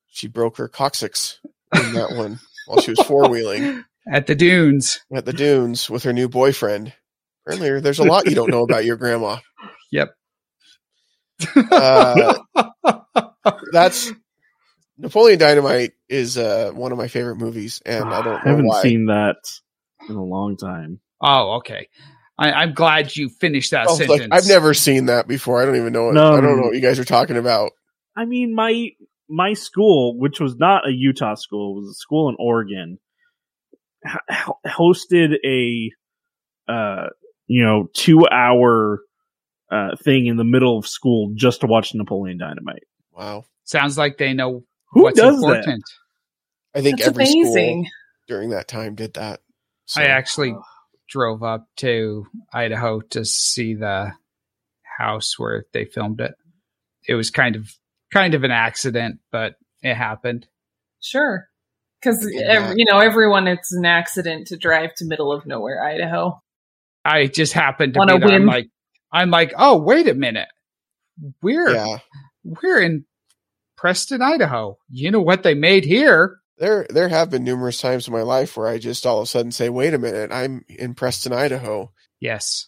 she 0.08 0.26
broke 0.26 0.56
her 0.56 0.66
coccyx 0.66 1.38
in 1.76 1.92
that 1.92 2.16
one 2.16 2.40
while 2.66 2.80
she 2.80 2.90
was 2.90 3.00
four 3.06 3.28
wheeling 3.28 3.84
At 4.12 4.26
the 4.26 4.34
dunes. 4.34 5.00
at 5.14 5.24
the 5.26 5.32
dunes 5.34 5.88
with 5.90 6.02
her 6.04 6.12
new 6.14 6.28
boyfriend. 6.30 6.94
Apparently, 7.46 7.80
there's 7.80 7.98
a 7.98 8.04
lot 8.04 8.24
you 8.26 8.34
don't 8.34 8.50
know 8.50 8.62
about 8.64 8.84
your 8.84 8.96
grandma. 8.96 9.36
Yep. 9.90 10.08
Uh, 11.70 12.34
That's 13.72 14.12
Napoleon 14.98 15.38
Dynamite 15.38 15.92
is 16.08 16.36
uh, 16.36 16.72
one 16.74 16.92
of 16.92 16.98
my 16.98 17.08
favorite 17.08 17.36
movies, 17.36 17.80
and 17.86 18.04
I 18.04 18.22
don't 18.22 18.44
know 18.44 18.50
haven't 18.50 18.66
why. 18.66 18.82
seen 18.82 19.06
that 19.06 19.36
in 20.08 20.16
a 20.16 20.22
long 20.24 20.56
time. 20.56 21.00
oh, 21.22 21.56
okay. 21.58 21.88
I, 22.38 22.52
I'm 22.52 22.72
glad 22.74 23.16
you 23.16 23.28
finished 23.28 23.70
that 23.72 23.86
I 23.86 23.90
was 23.90 23.98
sentence. 23.98 24.20
like, 24.20 24.28
I've 24.32 24.46
never 24.46 24.72
seen 24.74 25.06
that 25.06 25.26
before. 25.26 25.60
I 25.60 25.64
don't 25.66 25.76
even 25.76 25.92
know. 25.92 26.04
What, 26.06 26.14
No. 26.14 26.34
I 26.34 26.40
don't 26.40 26.56
know 26.56 26.64
what 26.66 26.74
you 26.74 26.80
guys 26.80 26.98
are 26.98 27.04
talking 27.04 27.36
about. 27.36 27.72
I 28.18 28.24
mean, 28.24 28.52
my 28.52 28.90
my 29.28 29.52
school, 29.52 30.18
which 30.18 30.40
was 30.40 30.56
not 30.56 30.88
a 30.88 30.90
Utah 30.92 31.34
school, 31.36 31.76
was 31.76 31.88
a 31.90 31.94
school 31.94 32.28
in 32.28 32.36
Oregon, 32.38 32.98
h- 34.04 34.44
hosted 34.66 35.36
a 35.46 35.92
uh, 36.70 37.10
you 37.46 37.64
know 37.64 37.88
two 37.94 38.26
hour 38.28 39.00
uh, 39.70 39.96
thing 40.02 40.26
in 40.26 40.36
the 40.36 40.44
middle 40.44 40.76
of 40.76 40.86
school 40.86 41.30
just 41.36 41.60
to 41.60 41.68
watch 41.68 41.94
Napoleon 41.94 42.38
Dynamite. 42.38 42.82
Wow, 43.12 43.44
Sounds 43.62 43.96
like 43.96 44.18
they 44.18 44.32
know 44.32 44.64
Who 44.90 45.02
what's 45.02 45.20
does 45.20 45.40
that? 45.40 45.50
important. 45.50 45.84
I 46.74 46.80
think 46.82 46.98
that's 46.98 47.08
every 47.08 47.24
amazing. 47.24 47.84
school 47.84 47.84
during 48.26 48.50
that 48.50 48.66
time 48.66 48.96
did 48.96 49.14
that. 49.14 49.40
So, 49.86 50.02
I 50.02 50.06
actually 50.06 50.54
drove 51.08 51.44
up 51.44 51.68
to 51.76 52.26
Idaho 52.52 53.00
to 53.10 53.24
see 53.24 53.74
the 53.74 54.12
house 54.98 55.38
where 55.38 55.66
they 55.72 55.84
filmed 55.84 56.20
it. 56.20 56.34
It 57.06 57.14
was 57.14 57.30
kind 57.30 57.54
of 57.56 57.72
kind 58.12 58.34
of 58.34 58.44
an 58.44 58.50
accident, 58.50 59.18
but 59.30 59.56
it 59.82 59.94
happened. 59.94 60.46
Sure. 61.00 61.48
Because, 62.00 62.26
Yeah. 62.32 62.72
you 62.76 62.84
know, 62.84 62.98
everyone, 62.98 63.48
it's 63.48 63.72
an 63.72 63.84
accident 63.84 64.46
to 64.48 64.56
drive 64.56 64.94
to 64.96 65.04
middle 65.06 65.32
of 65.32 65.46
nowhere, 65.46 65.82
Idaho. 65.82 66.40
I 67.04 67.26
just 67.26 67.52
happened 67.52 67.94
to 67.94 68.00
On 68.00 68.20
be. 68.20 68.26
I'm 68.34 68.46
like, 68.46 68.68
I'm 69.12 69.30
like, 69.30 69.52
oh, 69.56 69.78
wait 69.78 70.06
a 70.08 70.14
minute, 70.14 70.48
we're 71.42 71.70
yeah, 71.74 71.98
we're 72.44 72.80
in 72.82 73.04
Preston, 73.76 74.20
Idaho. 74.22 74.78
You 74.90 75.10
know 75.10 75.20
what 75.22 75.42
they 75.42 75.54
made 75.54 75.84
here? 75.84 76.36
there 76.58 76.86
there 76.90 77.08
have 77.08 77.30
been 77.30 77.44
numerous 77.44 77.80
times 77.80 78.08
in 78.08 78.12
my 78.12 78.22
life 78.22 78.56
where 78.56 78.66
I 78.66 78.78
just 78.78 79.06
all 79.06 79.18
of 79.18 79.22
a 79.22 79.26
sudden 79.26 79.52
say, 79.52 79.68
"Wait 79.68 79.94
a 79.94 79.98
minute, 79.98 80.32
I'm 80.32 80.64
in 80.68 80.94
Preston, 80.94 81.32
Idaho." 81.32 81.92
Yes, 82.20 82.66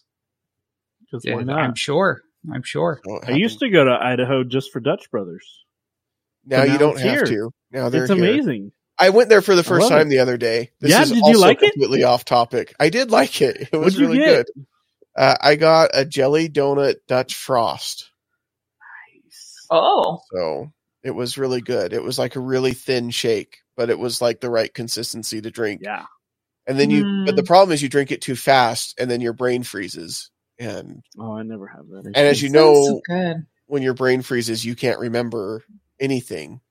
'Cause 1.11 1.23
Yeah, 1.25 1.35
why 1.35 1.43
not? 1.43 1.59
I'm 1.59 1.75
sure. 1.75 2.21
I'm 2.53 2.63
sure. 2.63 3.01
I 3.27 3.31
used 3.31 3.59
to 3.59 3.69
go 3.69 3.83
to 3.85 3.91
Idaho 3.91 4.43
just 4.43 4.71
for 4.71 4.79
Dutch 4.79 5.11
Brothers. 5.11 5.45
Now 6.45 6.61
but 6.61 6.69
you 6.69 6.77
don't 6.77 6.99
have 6.99 7.13
here. 7.13 7.25
to. 7.25 7.51
Now 7.71 7.89
they're 7.89 8.05
It's 8.05 8.13
here. 8.13 8.23
amazing. 8.23 8.71
I 8.97 9.09
went 9.09 9.29
there 9.29 9.41
for 9.41 9.55
the 9.55 9.63
first 9.63 9.89
time 9.89 10.07
it. 10.07 10.09
the 10.09 10.19
other 10.19 10.37
day. 10.37 10.71
This 10.79 10.91
Yeah, 10.91 11.01
is 11.03 11.09
did 11.09 11.17
you 11.17 11.23
also 11.23 11.39
like 11.39 11.61
it? 11.63 11.71
completely 11.73 12.03
off 12.03 12.25
topic. 12.25 12.73
I 12.79 12.89
did 12.89 13.11
like 13.11 13.41
it. 13.41 13.69
It 13.73 13.77
was 13.77 13.99
really 13.99 14.17
get? 14.19 14.47
good. 14.55 14.65
Uh, 15.15 15.35
I 15.41 15.55
got 15.55 15.91
a 15.93 16.05
jelly 16.05 16.49
donut 16.49 16.95
Dutch 17.07 17.35
frost. 17.35 18.09
Nice. 19.25 19.65
Oh. 19.69 20.19
So 20.33 20.71
it 21.03 21.11
was 21.11 21.37
really 21.37 21.61
good. 21.61 21.93
It 21.93 22.03
was 22.03 22.19
like 22.19 22.35
a 22.35 22.39
really 22.41 22.73
thin 22.73 23.09
shake, 23.09 23.57
but 23.75 23.89
it 23.89 23.99
was 23.99 24.21
like 24.21 24.39
the 24.39 24.49
right 24.49 24.73
consistency 24.73 25.41
to 25.41 25.51
drink. 25.51 25.81
Yeah. 25.83 26.05
And 26.67 26.79
then 26.79 26.91
you, 26.91 27.03
Mm. 27.03 27.25
but 27.25 27.35
the 27.35 27.43
problem 27.43 27.73
is 27.73 27.81
you 27.81 27.89
drink 27.89 28.11
it 28.11 28.21
too 28.21 28.35
fast 28.35 28.99
and 28.99 29.09
then 29.09 29.19
your 29.21 29.33
brain 29.33 29.63
freezes. 29.63 30.29
And 30.61 31.01
Oh, 31.17 31.35
I 31.35 31.41
never 31.41 31.65
have 31.65 31.87
that. 31.87 32.05
And 32.05 32.15
as 32.15 32.41
you 32.41 32.49
know- 32.49 33.01
so 33.09 33.35
when 33.65 33.81
your 33.81 33.95
brain 33.95 34.21
freezes, 34.21 34.63
you 34.63 34.75
can't 34.75 34.99
remember 34.99 35.63
anything. 35.99 36.61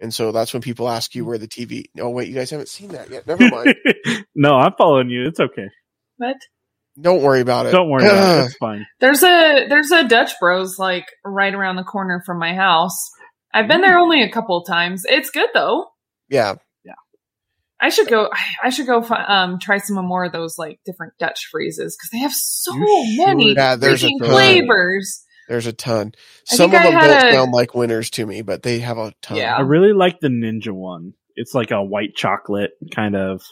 And 0.00 0.14
so 0.14 0.32
that's 0.32 0.52
when 0.52 0.62
people 0.62 0.88
ask 0.88 1.14
you 1.14 1.24
mm. 1.24 1.26
where 1.26 1.38
the 1.38 1.48
TV. 1.48 1.84
Oh 1.98 2.10
wait, 2.10 2.28
you 2.28 2.34
guys 2.34 2.50
haven't 2.50 2.68
seen 2.68 2.88
that 2.88 3.10
yet. 3.10 3.26
Never 3.26 3.48
mind. 3.48 3.74
no, 4.34 4.54
I'm 4.54 4.72
following 4.78 5.10
you. 5.10 5.26
It's 5.26 5.40
okay. 5.40 5.68
What? 6.18 6.36
Don't 7.00 7.22
worry 7.22 7.40
about 7.40 7.66
it. 7.66 7.72
Don't 7.72 7.88
worry 7.88 8.04
about 8.04 8.40
it. 8.40 8.46
It's 8.46 8.56
fine. 8.56 8.86
There's 9.00 9.22
a 9.22 9.66
there's 9.68 9.90
a 9.90 10.06
Dutch 10.06 10.32
Bros 10.40 10.78
like 10.78 11.06
right 11.24 11.54
around 11.54 11.76
the 11.76 11.84
corner 11.84 12.22
from 12.24 12.38
my 12.38 12.54
house. 12.54 13.10
I've 13.54 13.68
been 13.68 13.80
there 13.80 13.96
mm. 13.96 14.02
only 14.02 14.22
a 14.22 14.30
couple 14.30 14.58
of 14.58 14.66
times. 14.66 15.02
It's 15.08 15.30
good 15.30 15.48
though. 15.54 15.86
yeah, 16.28 16.56
I 17.82 17.88
should 17.88 18.06
go. 18.08 18.30
I 18.62 18.70
should 18.70 18.86
go 18.86 19.02
um, 19.26 19.58
try 19.58 19.78
some 19.78 19.96
more 20.06 20.24
of 20.24 20.32
those 20.32 20.56
like 20.56 20.78
different 20.86 21.14
Dutch 21.18 21.48
freezes 21.50 21.96
because 21.96 22.10
they 22.12 22.18
have 22.20 22.32
so 22.32 22.74
You 22.74 23.16
many 23.26 23.48
should. 23.48 23.56
Yeah, 23.56 23.76
there's 23.76 24.02
freaking 24.02 24.20
ton. 24.20 24.30
flavors. 24.30 25.24
There's 25.48 25.66
a 25.66 25.72
ton. 25.72 26.12
I 26.50 26.54
Some 26.54 26.70
of 26.70 26.76
I 26.80 26.82
them 26.84 26.92
don't 26.94 27.28
a- 27.28 27.32
sound 27.32 27.52
like 27.52 27.74
winners 27.74 28.08
to 28.10 28.24
me, 28.24 28.42
but 28.42 28.62
they 28.62 28.78
have 28.78 28.96
a 28.98 29.12
ton. 29.20 29.36
Yeah. 29.36 29.56
I 29.56 29.62
really 29.62 29.92
like 29.92 30.20
the 30.20 30.28
ninja 30.28 30.70
one. 30.72 31.14
It's 31.34 31.54
like 31.54 31.72
a 31.72 31.82
white 31.82 32.14
chocolate 32.14 32.70
kind 32.94 33.16
of. 33.16 33.42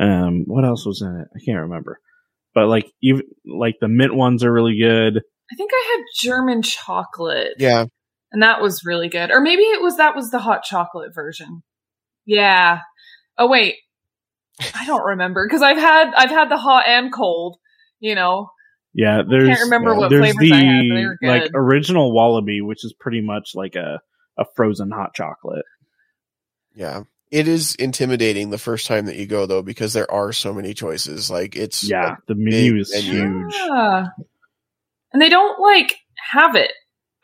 Um, 0.00 0.44
what 0.46 0.64
else 0.64 0.84
was 0.86 1.02
in 1.02 1.20
it? 1.20 1.28
I 1.34 1.40
can't 1.44 1.62
remember. 1.62 1.98
But 2.54 2.66
like 2.68 2.92
even 3.02 3.22
like 3.46 3.76
the 3.80 3.88
mint 3.88 4.14
ones 4.14 4.44
are 4.44 4.52
really 4.52 4.78
good. 4.78 5.16
I 5.50 5.54
think 5.56 5.70
I 5.74 5.96
had 5.96 6.04
German 6.20 6.60
chocolate. 6.62 7.54
Yeah. 7.58 7.86
and 8.32 8.42
that 8.42 8.60
was 8.60 8.84
really 8.84 9.08
good. 9.08 9.30
Or 9.30 9.40
maybe 9.40 9.62
it 9.62 9.80
was 9.82 9.96
that 9.96 10.14
was 10.14 10.30
the 10.30 10.38
hot 10.38 10.62
chocolate 10.62 11.14
version. 11.14 11.62
Yeah. 12.26 12.80
Oh 13.42 13.48
wait, 13.48 13.76
I 14.74 14.86
don't 14.86 15.04
remember 15.04 15.44
because 15.46 15.62
I've 15.62 15.76
had 15.78 16.12
I've 16.14 16.30
had 16.30 16.48
the 16.48 16.56
hot 16.56 16.84
and 16.86 17.12
cold. 17.12 17.56
You 17.98 18.14
know, 18.14 18.50
Yeah, 18.94 19.22
there's 19.28 19.60
remember 19.62 19.94
what 19.94 20.10
there's 20.10 20.32
flavors 20.32 20.52
I 20.52 20.56
had, 20.64 20.84
but 20.88 20.94
they 20.94 21.04
were 21.06 21.18
like 21.22 21.42
good. 21.44 21.52
original 21.54 22.12
wallaby, 22.14 22.60
which 22.60 22.84
is 22.84 22.92
pretty 22.98 23.20
much 23.20 23.50
like 23.54 23.74
a 23.74 24.00
a 24.38 24.44
frozen 24.54 24.90
hot 24.90 25.14
chocolate. 25.14 25.64
Yeah. 26.74 27.02
It 27.30 27.48
is 27.48 27.74
intimidating 27.76 28.50
the 28.50 28.58
first 28.58 28.86
time 28.86 29.06
that 29.06 29.16
you 29.16 29.26
go 29.26 29.46
though, 29.46 29.62
because 29.62 29.92
there 29.94 30.10
are 30.10 30.32
so 30.32 30.52
many 30.52 30.74
choices. 30.74 31.30
Like 31.30 31.56
it's 31.56 31.82
Yeah, 31.82 32.16
the 32.28 32.34
menu 32.36 32.76
is 32.78 32.92
menu. 32.92 33.22
huge. 33.44 33.54
Yeah. 33.56 34.06
and 35.12 35.20
they 35.22 35.28
don't 35.30 35.58
like 35.60 35.96
have 36.30 36.54
it 36.56 36.72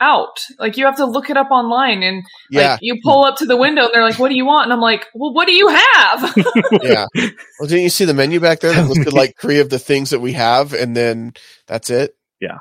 out. 0.01 0.38
Like 0.59 0.76
you 0.76 0.86
have 0.86 0.96
to 0.96 1.07
look 1.07 1.30
it 1.30 1.36
up 1.36 1.51
online, 1.51 2.03
and 2.03 2.22
yeah, 2.51 2.72
like 2.72 2.80
you 2.82 3.01
pull 3.03 3.24
up 3.24 3.36
to 3.38 3.46
the 3.46 3.57
window, 3.57 3.82
and 3.82 3.90
they're 3.92 4.03
like, 4.05 4.18
"What 4.18 4.28
do 4.28 4.36
you 4.36 4.44
want?" 4.46 4.64
And 4.64 4.72
I'm 4.72 4.80
like, 4.80 5.07
"Well, 5.14 5.32
what 5.34 5.46
do 5.49 5.55
you 5.55 5.68
have?" 5.68 6.34
yeah. 6.82 7.07
Well, 7.14 7.68
didn't 7.68 7.82
you 7.82 7.88
see 7.90 8.05
the 8.05 8.14
menu 8.14 8.40
back 8.40 8.61
there 8.61 8.72
that 8.72 8.88
listed 8.88 9.12
like 9.12 9.34
three 9.40 9.61
of 9.61 9.70
the 9.70 9.78
things 9.78 10.11
that 10.11 10.20
we 10.20 10.32
have, 10.34 10.72
and 10.72 10.96
then 10.96 11.32
that's 11.66 11.90
it? 11.90 12.16
Yeah. 12.40 12.59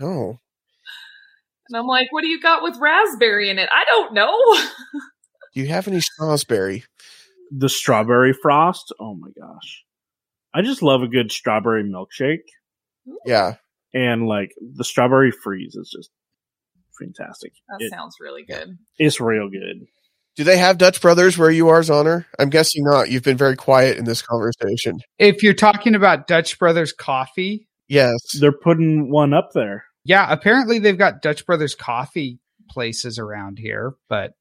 No. 0.00 0.38
and 1.68 1.76
I'm 1.76 1.86
like, 1.86 2.08
"What 2.12 2.22
do 2.22 2.28
you 2.28 2.40
got 2.40 2.62
with 2.62 2.76
raspberry 2.80 3.50
in 3.50 3.58
it?" 3.58 3.68
I 3.72 3.84
don't 3.84 4.14
know. 4.14 4.32
Do 5.54 5.60
you 5.62 5.68
have 5.68 5.88
any 5.88 6.00
strawberry? 6.00 6.84
The 7.50 7.68
strawberry 7.70 8.32
frost. 8.34 8.92
Oh 9.00 9.14
my 9.14 9.28
gosh, 9.38 9.84
I 10.54 10.60
just 10.62 10.82
love 10.82 11.02
a 11.02 11.08
good 11.08 11.32
strawberry 11.32 11.82
milkshake, 11.84 12.44
Yeah. 13.24 13.54
and 13.94 14.26
like 14.28 14.52
the 14.60 14.84
strawberry 14.84 15.30
freeze 15.30 15.74
is 15.74 15.90
just 15.90 16.10
fantastic. 16.98 17.52
That 17.68 17.84
It- 17.84 17.90
sounds 17.90 18.16
really 18.20 18.44
good. 18.44 18.76
it's 18.98 19.20
real 19.20 19.48
good. 19.48 19.86
Do 20.36 20.44
they 20.44 20.58
have 20.58 20.78
Dutch 20.78 21.00
Brothers 21.02 21.36
where 21.36 21.50
you 21.50 21.68
are, 21.68 21.80
Zoner? 21.80 22.24
I'm 22.38 22.48
guessing 22.48 22.84
not. 22.84 23.10
You've 23.10 23.24
been 23.24 23.36
very 23.36 23.56
quiet 23.56 23.96
in 23.98 24.04
this 24.04 24.22
conversation. 24.22 25.00
If 25.18 25.42
you're 25.42 25.52
talking 25.54 25.96
about 25.96 26.26
Dutch 26.28 26.58
Brothers 26.58 26.92
coffee, 26.92 27.66
Yes. 27.88 28.20
They're 28.38 28.52
putting 28.52 29.10
one 29.10 29.32
up 29.34 29.48
there. 29.54 29.84
yeah, 30.04 30.30
apparently 30.30 30.78
they've 30.78 30.96
got 30.98 31.22
Dutch 31.22 31.44
Brothers 31.46 31.74
coffee 31.74 32.38
places 32.70 33.18
around 33.18 33.58
here, 33.58 33.94
but 34.08 34.32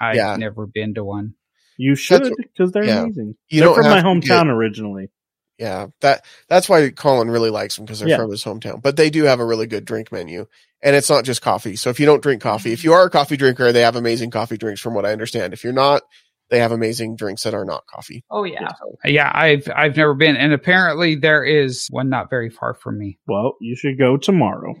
I've 0.00 0.16
Yeah. 0.16 0.36
never 0.36 0.66
been 0.66 0.92
to 0.94 1.04
one. 1.04 1.34
You 1.78 1.94
should 1.94 2.32
because 2.36 2.72
they're 2.72 2.84
yeah. 2.84 3.02
amazing. 3.04 3.34
You 3.48 3.60
they're 3.60 3.74
from 3.74 3.84
my 3.84 4.02
hometown 4.02 4.44
get- 4.44 4.48
originally. 4.48 5.10
Yeah, 5.58 5.86
that 6.00 6.24
that's 6.48 6.68
why 6.68 6.90
Colin 6.90 7.30
really 7.30 7.50
likes 7.50 7.76
them 7.76 7.86
because 7.86 8.00
they're 8.00 8.08
Yeah. 8.08 8.18
from 8.18 8.30
his 8.30 8.44
hometown. 8.44 8.82
But 8.82 8.96
they 8.96 9.08
do 9.08 9.24
have 9.24 9.40
a 9.40 9.44
really 9.44 9.66
good 9.66 9.84
drink 9.86 10.12
menu, 10.12 10.46
and 10.82 10.94
it's 10.94 11.08
not 11.08 11.24
just 11.24 11.40
coffee. 11.40 11.76
So 11.76 11.88
if 11.88 11.98
you 11.98 12.04
don't 12.04 12.22
drink 12.22 12.42
coffee, 12.42 12.72
if 12.72 12.84
you 12.84 12.92
are 12.92 13.06
a 13.06 13.10
coffee 13.10 13.38
drinker, 13.38 13.72
they 13.72 13.80
have 13.80 13.96
amazing 13.96 14.30
coffee 14.30 14.58
drinks. 14.58 14.80
From 14.82 14.94
what 14.94 15.06
I 15.06 15.12
understand, 15.12 15.54
if 15.54 15.64
you're 15.64 15.72
not, 15.72 16.02
they 16.50 16.58
have 16.58 16.72
amazing 16.72 17.16
drinks 17.16 17.44
that 17.44 17.54
are 17.54 17.64
not 17.64 17.86
coffee. 17.86 18.22
Oh 18.30 18.44
yeah. 18.44 18.68
Yeah, 19.04 19.30
I've 19.34 19.66
I've 19.74 19.96
never 19.96 20.14
been, 20.14 20.36
and 20.36 20.52
apparently 20.52 21.14
there 21.14 21.42
is 21.42 21.86
one 21.90 22.10
not 22.10 22.28
very 22.28 22.50
far 22.50 22.74
from 22.74 22.98
me. 22.98 23.18
Well, 23.26 23.54
you 23.60 23.76
should 23.76 23.98
go 23.98 24.18
tomorrow. 24.18 24.74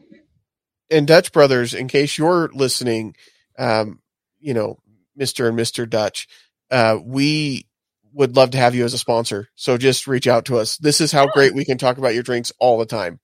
And 0.90 1.06
Dutch 1.06 1.32
Brothers, 1.32 1.72
in 1.72 1.88
case 1.88 2.18
you're 2.18 2.50
listening, 2.52 3.16
um, 3.58 4.00
you 4.38 4.52
know, 4.52 4.78
Mister 5.16 5.48
and 5.48 5.56
Mister 5.56 5.86
Dutch, 5.86 6.28
uh, 6.70 6.98
we 7.02 7.66
would 8.16 8.34
love 8.36 8.50
to 8.52 8.58
have 8.58 8.74
you 8.74 8.84
as 8.84 8.94
a 8.94 8.98
sponsor. 8.98 9.48
So 9.54 9.78
just 9.78 10.06
reach 10.06 10.26
out 10.26 10.46
to 10.46 10.58
us. 10.58 10.76
This 10.78 11.00
is 11.00 11.12
how 11.12 11.26
great 11.28 11.54
we 11.54 11.64
can 11.64 11.78
talk 11.78 11.98
about 11.98 12.14
your 12.14 12.22
drinks 12.24 12.52
all 12.58 12.78
the 12.78 12.86
time 12.86 13.20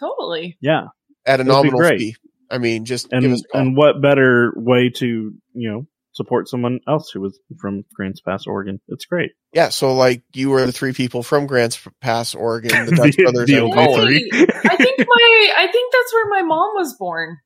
Totally. 0.00 0.58
Yeah, 0.60 0.86
at 1.26 1.40
a 1.40 1.44
That'd 1.44 1.46
nominal 1.46 1.78
great. 1.78 1.98
fee. 1.98 2.16
I 2.50 2.58
mean, 2.58 2.84
just 2.84 3.06
and 3.12 3.22
give 3.22 3.32
us 3.32 3.42
a 3.44 3.48
call. 3.52 3.60
and 3.60 3.76
what 3.76 4.02
better 4.02 4.52
way 4.56 4.90
to 4.96 5.06
you 5.54 5.70
know 5.70 5.86
support 6.14 6.48
someone 6.48 6.80
else 6.88 7.10
who 7.10 7.20
was 7.20 7.38
from 7.60 7.84
Grants 7.94 8.20
Pass, 8.20 8.46
Oregon? 8.46 8.80
It's 8.88 9.04
great. 9.06 9.30
Yeah, 9.54 9.68
so 9.68 9.94
like 9.94 10.22
you 10.34 10.50
were 10.50 10.66
the 10.66 10.72
three 10.72 10.92
people 10.92 11.22
from 11.22 11.46
Grants 11.46 11.78
Pass, 12.00 12.34
Oregon, 12.34 12.86
the 12.86 12.92
Dutch 12.96 13.16
The- 13.16 13.22
brothers, 13.22 13.46
the 13.48 13.64
and 13.64 13.72
only 13.78 14.00
three. 14.00 14.30
I 14.34 14.76
think 14.76 14.98
my 15.08 15.52
I 15.56 15.68
think 15.70 15.92
that's 15.92 16.12
where 16.12 16.28
my 16.28 16.42
mom 16.42 16.74
was 16.74 16.94
born. 16.98 17.38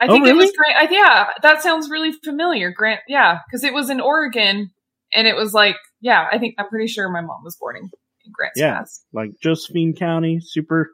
I 0.00 0.06
Oh, 0.08 0.12
think 0.12 0.26
it 0.26 0.34
was 0.34 0.52
Grant. 0.52 0.76
I, 0.90 0.92
yeah, 0.92 1.28
that 1.42 1.62
sounds 1.62 1.88
really 1.88 2.12
familiar. 2.12 2.70
Grant, 2.72 3.00
yeah, 3.08 3.38
because 3.46 3.62
it 3.64 3.72
was 3.72 3.88
in 3.90 4.00
Oregon, 4.00 4.70
and 5.14 5.26
it 5.26 5.36
was 5.36 5.54
like, 5.54 5.76
yeah, 6.00 6.26
I 6.30 6.38
think 6.38 6.54
I'm 6.58 6.68
pretty 6.68 6.86
sure 6.88 7.08
my 7.10 7.20
mom 7.20 7.42
was 7.44 7.56
born 7.56 7.76
in, 7.76 7.84
in 7.84 8.32
Grants 8.32 8.58
Yeah. 8.58 8.78
Pass. 8.78 9.04
Like 9.12 9.30
Josephine 9.42 9.94
County, 9.94 10.40
super 10.42 10.90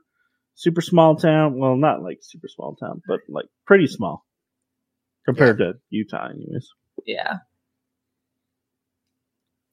super 0.54 0.80
small 0.80 1.16
town. 1.16 1.58
Well, 1.58 1.76
not 1.76 2.02
like 2.02 2.18
super 2.22 2.48
small 2.48 2.76
town, 2.76 3.02
but 3.08 3.20
like 3.28 3.46
pretty 3.66 3.86
small 3.86 4.24
compared 5.24 5.58
to 5.58 5.74
Utah, 5.90 6.28
anyways. 6.30 6.68
Yeah, 7.06 7.38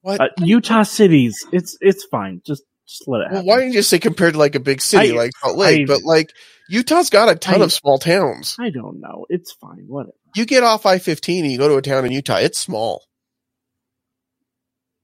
What? 0.02 0.20
Uh, 0.20 0.28
Utah 0.38 0.82
cities, 0.84 1.36
it's 1.52 1.76
it's 1.80 2.04
fine. 2.04 2.40
Just 2.46 2.62
just 2.88 3.06
let 3.06 3.20
it 3.20 3.32
well, 3.32 3.44
why 3.44 3.56
didn't 3.56 3.72
you 3.72 3.78
just 3.80 3.90
say 3.90 3.98
compared 3.98 4.32
to 4.32 4.38
like 4.38 4.54
a 4.54 4.60
big 4.60 4.80
city 4.80 5.12
I- 5.12 5.16
like 5.16 5.30
Salt 5.42 5.56
Lake? 5.58 5.82
I- 5.82 5.84
but 5.84 6.02
like 6.02 6.30
Utah's 6.68 7.10
got 7.10 7.28
a 7.28 7.34
ton 7.34 7.60
I- 7.60 7.64
of 7.64 7.72
small 7.72 7.98
towns. 7.98 8.56
I 8.58 8.70
don't 8.70 9.00
know. 9.00 9.26
It's 9.28 9.52
fine. 9.52 9.84
Whatever. 9.86 10.12
You 10.34 10.46
get 10.46 10.62
off 10.64 10.86
I 10.86 10.98
fifteen 10.98 11.44
and 11.44 11.52
you 11.52 11.58
go 11.58 11.68
to 11.68 11.76
a 11.76 11.82
town 11.82 12.04
in 12.06 12.12
Utah. 12.12 12.36
It's 12.38 12.58
small. 12.58 13.04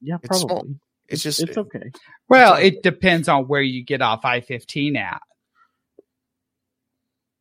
Yeah, 0.00 0.16
It's 0.22 0.38
small. 0.38 0.48
probably. 0.48 0.76
It's 1.08 1.22
just 1.22 1.40
it's 1.42 1.56
okay. 1.56 1.92
Well, 2.28 2.54
it 2.54 2.82
depends 2.82 3.28
on 3.28 3.44
where 3.46 3.62
you 3.62 3.84
get 3.84 4.02
off 4.02 4.24
I 4.24 4.40
fifteen 4.40 4.96
at. 4.96 5.20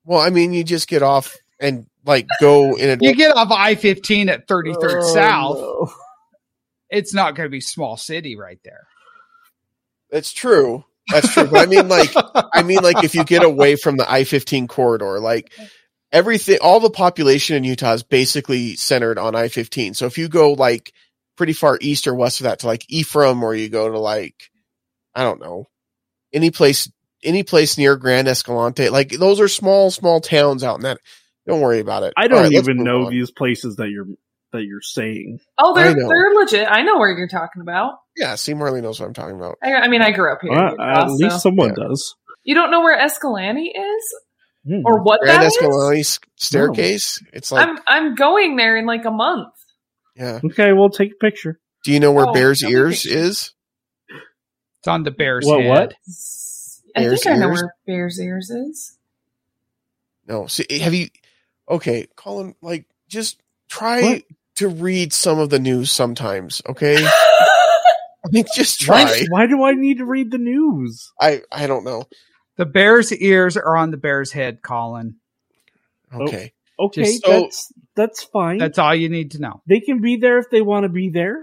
well, 0.04 0.20
I 0.20 0.30
mean, 0.30 0.54
you 0.54 0.64
just 0.64 0.88
get 0.88 1.02
off 1.02 1.36
and 1.60 1.88
like 2.06 2.28
go 2.40 2.76
in 2.76 2.90
a 2.92 3.04
You 3.04 3.16
get 3.16 3.36
off 3.36 3.52
I 3.52 3.76
fifteen 3.76 4.30
at 4.30 4.48
thirty 4.48 4.74
third 4.80 5.00
Oh, 5.02 5.14
South. 5.14 5.58
no. 5.58 5.94
It's 6.92 7.14
not 7.14 7.36
going 7.36 7.48
to 7.48 7.52
be 7.52 7.62
small 7.62 7.98
city 7.98 8.36
right 8.36 8.60
there. 8.64 8.86
That's 10.12 10.32
true. 10.32 10.86
That's 11.10 11.34
true. 11.34 11.46
But 11.48 11.62
I 11.62 11.66
mean, 11.66 11.88
like, 11.88 12.12
I 12.54 12.62
mean, 12.62 12.80
like, 12.84 13.04
if 13.04 13.16
you 13.16 13.24
get 13.24 13.44
away 13.44 13.76
from 13.76 13.98
the 13.98 14.10
I 14.10 14.24
fifteen 14.24 14.68
corridor, 14.68 15.20
like 15.20 15.52
everything, 16.12 16.60
all 16.62 16.80
the 16.80 16.92
population 16.92 17.56
in 17.56 17.64
Utah 17.64 17.94
is 17.94 18.04
basically 18.04 18.76
centered 18.76 19.18
on 19.18 19.36
I 19.36 19.48
fifteen. 19.48 19.96
So 19.96 20.06
if 20.06 20.20
you 20.20 20.28
go 20.30 20.54
like 20.54 20.94
pretty 21.36 21.54
far 21.54 21.78
east 21.82 22.08
or 22.08 22.16
west 22.16 22.40
of 22.40 22.46
that 22.46 22.60
to 22.60 22.68
like 22.68 22.86
Ephraim, 22.90 23.44
or 23.44 23.54
you 23.56 23.70
go 23.70 23.90
to 23.90 24.00
like, 24.00 24.36
I 25.14 25.24
don't 25.24 25.40
know, 25.42 25.66
any 26.34 26.52
place, 26.52 26.92
any 27.24 27.44
place 27.44 27.78
near 27.78 27.96
Grand 27.96 28.28
Escalante, 28.28 28.90
like 28.90 29.10
those 29.10 29.40
are 29.40 29.48
small, 29.48 29.92
small 29.92 30.22
towns 30.22 30.64
out 30.64 30.76
in 30.78 30.82
that. 30.84 31.00
Don't 31.48 31.62
worry 31.62 31.80
about 31.80 32.04
it. 32.04 32.14
I 32.18 32.28
don't 32.28 32.44
right, 32.44 32.52
even 32.54 32.84
know 32.84 33.06
on. 33.06 33.12
these 33.12 33.32
places 33.32 33.76
that 33.76 33.90
you're 33.90 34.08
that 34.52 34.64
you're 34.64 34.82
saying. 34.82 35.40
Oh, 35.60 35.76
they're 35.76 35.94
they're 35.94 36.34
legit. 36.34 36.68
I 36.70 36.82
know 36.82 36.98
where 36.98 37.12
you're 37.16 37.28
talking 37.28 37.62
about. 37.62 37.96
Yeah, 38.18 38.36
see, 38.36 38.54
Marley 38.54 38.82
knows 38.82 39.00
what 39.00 39.06
I'm 39.08 39.14
talking 39.14 39.36
about. 39.36 39.58
I, 39.62 39.74
I 39.74 39.88
mean, 39.90 40.02
I 40.02 40.12
grew 40.12 40.32
up 40.32 40.40
here. 40.42 40.52
in 40.54 40.58
Well, 40.58 40.72
Utah, 40.72 41.02
at 41.06 41.12
least 41.12 41.36
so- 41.36 41.40
someone 41.50 41.74
Yeah. 41.78 41.88
does. 41.88 42.16
you 42.44 42.56
don't 42.56 42.72
know 42.72 42.82
where 42.82 42.98
Escalante 43.00 43.68
is 43.76 44.16
Hmm. 44.68 44.82
or 44.86 45.04
what 45.04 45.20
Grand 45.22 45.42
that 45.42 45.46
is. 45.48 45.54
Escalante 45.58 46.00
s- 46.00 46.20
staircase. 46.38 47.20
It's 47.34 47.52
like, 47.52 47.68
I'm 47.68 47.78
I'm 47.88 48.16
going 48.16 48.56
there 48.56 48.76
in 48.78 48.86
like 48.88 49.06
a 49.06 49.12
month. 49.12 49.54
Yeah. 50.16 50.40
Okay, 50.44 50.74
we'll 50.74 50.90
take 50.90 51.12
a 51.14 51.16
picture. 51.16 51.60
Do 51.84 51.92
you 51.92 52.00
know 52.00 52.12
where 52.12 52.28
Oh, 52.28 52.34
Bear's 52.34 52.64
Ears 52.64 53.06
is? 53.06 53.54
It's 54.80 54.88
on 54.88 55.04
the 55.04 55.12
Bears 55.12 55.46
What, 55.46 55.62
head. 55.62 55.70
what? 55.70 55.94
I 56.96 57.02
Bears 57.02 57.24
think 57.24 57.36
I 57.36 57.40
know 57.40 57.48
Ears? 57.50 57.62
where 57.62 57.76
Bears 57.86 58.20
Ears 58.20 58.50
is. 58.50 58.98
No. 60.28 60.48
See, 60.48 60.66
have 60.80 60.94
you? 60.94 61.08
Okay, 61.70 62.08
Colin. 62.16 62.56
Like, 62.62 62.86
just 63.08 63.42
try 63.70 64.02
What? 64.02 64.24
to 64.56 64.68
read 64.70 65.14
some 65.14 65.40
of 65.40 65.50
the 65.50 65.60
news 65.60 65.92
sometimes. 65.92 66.62
Okay, 66.68 66.96
I 67.06 68.30
mean, 68.32 68.46
just 68.56 68.80
try. 68.80 69.04
Why, 69.04 69.26
why 69.30 69.48
do 69.48 69.64
I 69.64 69.74
need 69.74 69.98
to 70.00 70.06
read 70.06 70.32
the 70.32 70.38
news? 70.38 71.12
I 71.20 71.42
I 71.52 71.68
don't 71.68 71.84
know. 71.84 72.06
The 72.58 72.66
Bears' 72.66 73.12
ears 73.14 73.58
are 73.58 73.76
on 73.76 73.92
the 73.92 73.98
Bears' 73.98 74.32
head, 74.32 74.62
Colin. 74.62 75.16
Oh. 76.12 76.24
Okay, 76.24 76.54
Okay, 76.80 77.06
So- 77.06 77.30
that's 77.32 77.72
that's 77.96 78.24
fine. 78.24 78.58
That's 78.58 78.78
all 78.78 78.94
you 78.94 79.10
need 79.10 79.32
to 79.32 79.40
know. 79.40 79.62
they 79.68 79.80
can 79.80 80.02
be 80.02 80.18
there 80.18 80.38
if 80.40 80.50
they 80.52 80.62
want 80.62 80.84
to 80.84 80.90
be 80.90 81.10
there. 81.10 81.42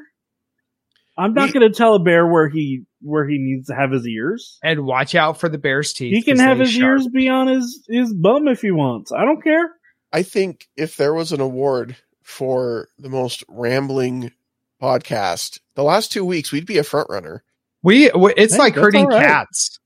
I'm 1.16 1.34
not 1.34 1.52
going 1.52 1.70
to 1.70 1.76
tell 1.76 1.94
a 1.94 1.98
bear 1.98 2.26
where 2.26 2.48
he 2.48 2.84
where 3.02 3.26
he 3.28 3.36
needs 3.38 3.66
to 3.68 3.74
have 3.74 3.90
his 3.90 4.06
ears. 4.06 4.58
And 4.62 4.84
watch 4.86 5.14
out 5.14 5.38
for 5.38 5.48
the 5.48 5.58
Bears' 5.58 5.92
teeth. 5.92 6.14
He 6.14 6.22
can 6.22 6.38
have 6.38 6.58
his 6.58 6.70
sharp. 6.70 7.00
ears 7.00 7.08
be 7.08 7.28
on 7.28 7.48
his 7.48 7.84
his 7.88 8.14
bum 8.14 8.48
if 8.48 8.62
he 8.62 8.70
wants. 8.70 9.12
I 9.12 9.24
don't 9.24 9.42
care. 9.42 9.70
I 10.12 10.22
think 10.22 10.68
if 10.76 10.96
there 10.96 11.12
was 11.14 11.32
an 11.32 11.40
award 11.40 11.96
for 12.22 12.88
the 12.98 13.08
most 13.10 13.44
rambling 13.48 14.32
podcast, 14.80 15.60
the 15.74 15.82
last 15.82 16.12
two 16.12 16.24
weeks 16.24 16.50
we'd 16.52 16.66
be 16.66 16.78
a 16.78 16.84
front 16.84 17.08
runner. 17.10 17.42
We 17.82 18.10
it's 18.10 18.52
Hey, 18.54 18.58
like 18.58 18.74
that's 18.74 18.84
hurting 18.84 19.04
all 19.04 19.10
right. 19.10 19.26
cats, 19.26 19.78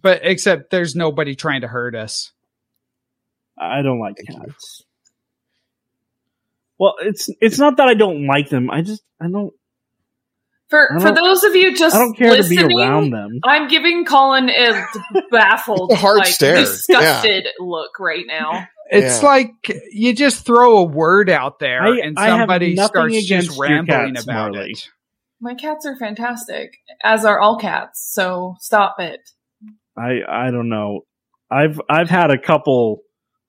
but 0.00 0.20
except 0.22 0.70
there's 0.70 0.94
nobody 0.94 1.34
trying 1.34 1.62
to 1.62 1.68
hurt 1.68 1.94
us. 1.96 2.32
I 3.58 3.82
don't 3.82 3.98
like 3.98 4.16
Thank 4.16 4.28
you. 4.30 4.46
cats. 4.52 4.82
Well, 6.78 6.94
it's 7.00 7.28
it's 7.40 7.58
not 7.58 7.76
that 7.78 7.88
I 7.88 7.94
don't 7.94 8.26
like 8.26 8.48
them. 8.50 8.70
I 8.70 8.82
just 8.82 9.02
I 9.20 9.28
don't 9.28 9.52
For 10.68 10.92
I 10.94 10.98
for 11.00 11.06
don't- 11.08 11.14
those 11.16 11.42
of 11.44 11.54
you 11.56 11.74
just 11.76 11.94
I 11.96 11.98
don't 11.98 12.14
care 12.16 12.30
listening, 12.30 12.58
to 12.60 12.66
be 12.68 12.74
around 12.82 13.10
them. 13.10 13.40
I'm 13.44 13.68
giving 13.68 14.04
Colin 14.04 14.48
a 14.50 14.84
baffled, 15.30 15.92
a 15.92 15.96
hard 15.96 16.18
like, 16.18 16.26
stare. 16.28 16.56
disgusted 16.56 17.48
look 17.58 17.98
right 17.98 18.24
now. 18.26 18.66
It's 18.90 19.20
Yeah. 19.22 19.28
like 19.28 19.50
you 19.92 20.14
just 20.14 20.46
throw 20.46 20.78
a 20.78 20.82
word 20.84 21.28
out 21.28 21.58
there 21.58 21.82
I- 21.82 21.98
and 21.98 22.18
I 22.18 22.28
somebody 22.28 22.74
starts 22.74 23.22
just 23.26 23.58
rambling 23.58 24.14
cats, 24.14 24.24
about 24.24 24.52
Marley. 24.54 24.70
it. 24.70 24.88
My 25.42 25.54
cats 25.54 25.84
are 25.84 25.94
fantastic, 25.94 26.78
as 27.04 27.26
are 27.26 27.38
all 27.38 27.58
cats. 27.58 28.08
So 28.10 28.54
stop 28.60 28.96
it. 28.98 29.20
I 29.94 30.20
I 30.26 30.50
don't 30.50 30.70
know. 30.70 31.02
I've 31.50 31.78
I've 31.90 32.08
had 32.08 32.30
a 32.30 32.38
couple 32.38 33.00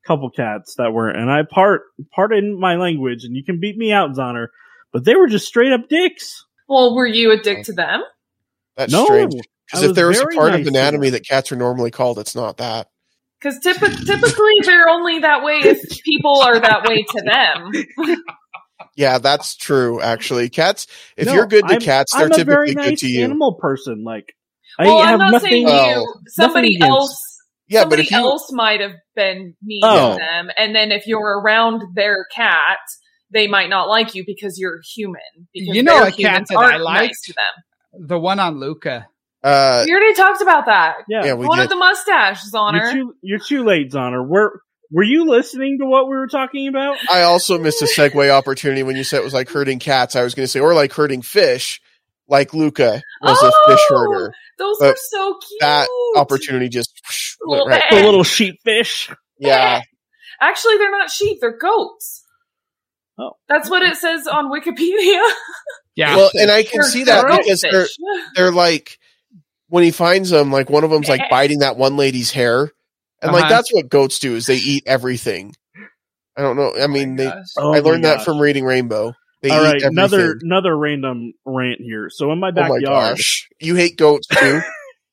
couple 0.10 0.30
cats 0.32 0.76
that 0.78 0.91
were, 0.91 1.07
and 1.10 1.30
I 1.32 1.41
part 1.49 1.82
pardon 2.16 2.60
my 2.60 2.76
language, 2.76 3.24
and 3.24 3.36
you 3.36 3.43
can 3.43 3.60
beat 3.60 3.78
me 3.78 3.91
out, 3.93 4.10
Zoner, 4.16 4.47
but 4.91 5.05
they 5.05 5.16
were 5.16 5.28
just 5.28 5.45
straight 5.47 5.72
up 5.72 5.88
dicks. 5.89 6.45
Well, 6.68 6.95
were 6.95 7.07
you 7.07 7.32
a 7.32 7.38
dick 7.38 7.64
to 7.66 7.74
them? 7.74 8.01
That's 8.76 8.91
no, 8.91 9.05
strange. 9.05 9.34
Because 9.68 9.84
if 9.84 9.88
was 9.89 9.95
there 9.95 10.07
was 10.07 10.20
a 10.20 10.26
part 10.28 10.51
nice 10.51 10.62
of 10.62 10.68
anatomy 10.68 11.12
that 11.12 11.28
cats 11.28 11.51
are 11.51 11.55
normally 11.55 11.91
called, 11.91 12.18
it's 12.20 12.34
not 12.36 12.57
that. 12.57 12.88
Because 13.39 13.60
typ- 13.64 14.05
typically 14.05 14.53
they're 14.64 14.89
only 14.89 15.20
that 15.20 15.43
way 15.43 15.60
if 15.64 15.82
people 16.03 16.41
are 16.41 16.60
that 16.60 16.84
way 16.88 17.03
to 17.03 17.22
them. 17.22 18.18
Yeah, 18.95 19.18
that's 19.18 19.55
true. 19.55 20.01
Actually, 20.01 20.49
cats. 20.49 20.88
If 21.16 21.28
No, 21.28 21.34
you're 21.34 21.47
good 21.47 21.66
to 21.68 21.74
I'm- 21.74 21.82
cats, 21.82 22.14
they're 22.14 22.26
I'm 22.26 22.32
a 22.32 22.43
very 22.43 22.68
typically 22.70 22.74
good 22.84 22.89
nice 22.91 22.99
to 23.01 23.07
you. 23.07 23.24
animal 23.24 23.53
person. 23.55 24.03
Like 24.03 24.34
well, 24.78 24.99
I 24.99 25.12
have 25.12 25.14
I'm 25.14 25.20
not 25.20 25.32
nothing. 25.34 25.49
saying 25.49 25.68
Oh. 25.70 25.89
you. 26.01 26.14
Somebody 26.28 26.78
else. 26.82 27.28
Yeah, 27.70 27.80
but 27.82 27.99
somebody 27.99 28.01
if 28.03 28.11
you 28.11 28.17
else 28.17 28.49
might 28.51 28.82
have 28.82 28.93
been 29.15 29.55
mean 29.63 29.82
Oh. 29.84 30.13
to 30.13 30.17
them, 30.20 30.49
and 30.57 30.76
then 30.76 30.91
if 30.91 31.05
you're 31.07 31.39
around 31.39 31.82
their 31.95 32.26
cat, 32.36 32.80
they 33.32 33.47
might 33.47 33.70
not 33.70 33.88
like 33.88 34.15
you 34.15 34.24
because 34.26 34.57
you're 34.57 34.80
human. 34.95 35.22
Because 35.53 35.76
You 35.76 35.84
know 35.84 35.99
their 35.99 36.07
a 36.07 36.11
cat 36.11 36.45
that 36.49 36.57
I 36.57 36.63
aren't 36.74 36.84
liked? 36.84 37.01
nice 37.09 37.22
to 37.26 37.34
them. 37.34 38.07
The 38.07 38.20
one 38.20 38.39
on 38.39 38.59
Luca. 38.59 39.07
uh, 39.43 39.84
We 39.86 39.91
already 39.93 40.13
talked 40.15 40.41
about 40.41 40.65
that. 40.65 40.95
yeah, 41.07 41.26
yeah, 41.26 41.34
we 41.36 41.45
One 41.45 41.57
did. 41.59 41.65
of 41.65 41.70
the 41.70 41.76
mustaches 41.76 42.53
on 42.53 42.76
you're 42.76 42.91
too 42.91 43.13
you're 43.22 43.39
too 43.39 43.63
late, 43.63 43.91
Zoner. 43.91 44.28
Were 44.28 44.61
were 44.91 45.03
you 45.03 45.30
listening 45.30 45.78
to 45.80 45.86
what 45.86 46.05
we 46.09 46.15
were 46.15 46.28
talking 46.28 46.67
about? 46.67 46.97
I 47.11 47.22
also 47.22 47.59
missed 47.59 47.82
a 47.84 47.86
segue 47.86 48.30
opportunity 48.32 48.82
when 48.82 48.95
you 48.95 49.03
said 49.03 49.17
it 49.20 49.24
was 49.24 49.34
like 49.36 49.47
herding 49.49 49.78
cats. 49.80 50.15
I 50.15 50.24
was 50.24 50.34
going 50.34 50.45
to 50.45 50.47
say, 50.47 50.59
or 50.59 50.74
like 50.74 50.91
herding 50.91 51.22
fish, 51.22 51.80
like 52.30 52.53
Luca 52.53 53.01
was 53.21 53.41
a 53.43 53.51
fish 53.69 53.82
Oh, 53.91 53.97
herder. 54.11 54.34
Those 54.57 54.77
But 54.80 54.93
are 54.93 54.97
so 54.97 55.38
cute. 55.47 55.61
That 55.61 55.89
opportunity 56.15 56.69
just 56.69 56.91
went 57.45 57.67
right. 57.67 57.84
Eh. 57.91 57.99
The 57.99 58.05
little 58.05 58.23
sheep 58.23 58.55
fish. 58.63 59.09
Yeah, 59.39 59.77
eh. 59.77 59.82
Actually, 60.41 60.77
they're 60.77 60.91
not 60.91 61.09
sheep; 61.09 61.39
they're 61.41 61.57
goats. 61.57 62.23
Oh. 63.17 63.32
That's 63.49 63.69
what 63.69 63.84
it 63.84 63.95
says 63.97 64.27
on 64.27 64.51
Wikipedia. 64.51 65.21
Yeah. 65.95 66.15
well, 66.15 66.32
and 66.36 66.49
I 66.49 66.63
can 66.63 66.80
They're 66.82 66.89
see 66.89 67.03
that 67.05 67.27
goat 67.27 67.41
because 67.43 67.59
they're 67.61 67.88
they're 68.36 68.51
like 68.51 68.97
when 69.67 69.84
he 69.84 69.91
finds 69.91 70.30
them, 70.30 70.51
like 70.51 70.69
one 70.69 70.84
of 70.86 70.89
them's 70.91 71.09
like 71.09 71.19
eh. 71.21 71.27
biting 71.30 71.59
that 71.59 71.75
one 71.77 71.97
lady's 71.97 72.32
hair, 72.32 72.71
and 73.21 73.32
like 73.34 73.43
Uh-huh. 73.45 73.49
that's 73.49 73.73
what 73.73 73.89
goats 73.89 74.19
do 74.19 74.36
is 74.36 74.45
they 74.45 74.55
eat 74.57 74.84
everything. 74.86 75.55
I 76.38 76.41
don't 76.41 76.55
know. 76.55 76.73
I 76.75 76.84
oh 76.84 76.88
mean, 76.88 77.17
they. 77.17 77.27
Oh 77.57 77.73
I 77.73 77.80
my 77.80 77.80
learned 77.80 78.05
that 78.05 78.17
gosh. 78.17 78.25
from 78.25 78.39
reading 78.39 78.63
Rainbow. 78.63 79.13
They 79.42 79.50
All 79.52 79.58
eat 79.62 79.64
right, 79.64 79.68
everything. 79.84 79.90
another 79.92 80.38
another 80.42 80.78
random 80.78 81.34
rant 81.46 81.80
here. 81.82 82.10
So 82.12 82.32
in 82.32 82.40
my 82.40 82.50
Oh 82.50 82.52
my 82.54 82.62
backyard, 82.80 83.18
gosh, 83.18 83.48
you 83.62 83.76
hate 83.76 83.98
goats 83.98 84.28
too. 84.32 84.62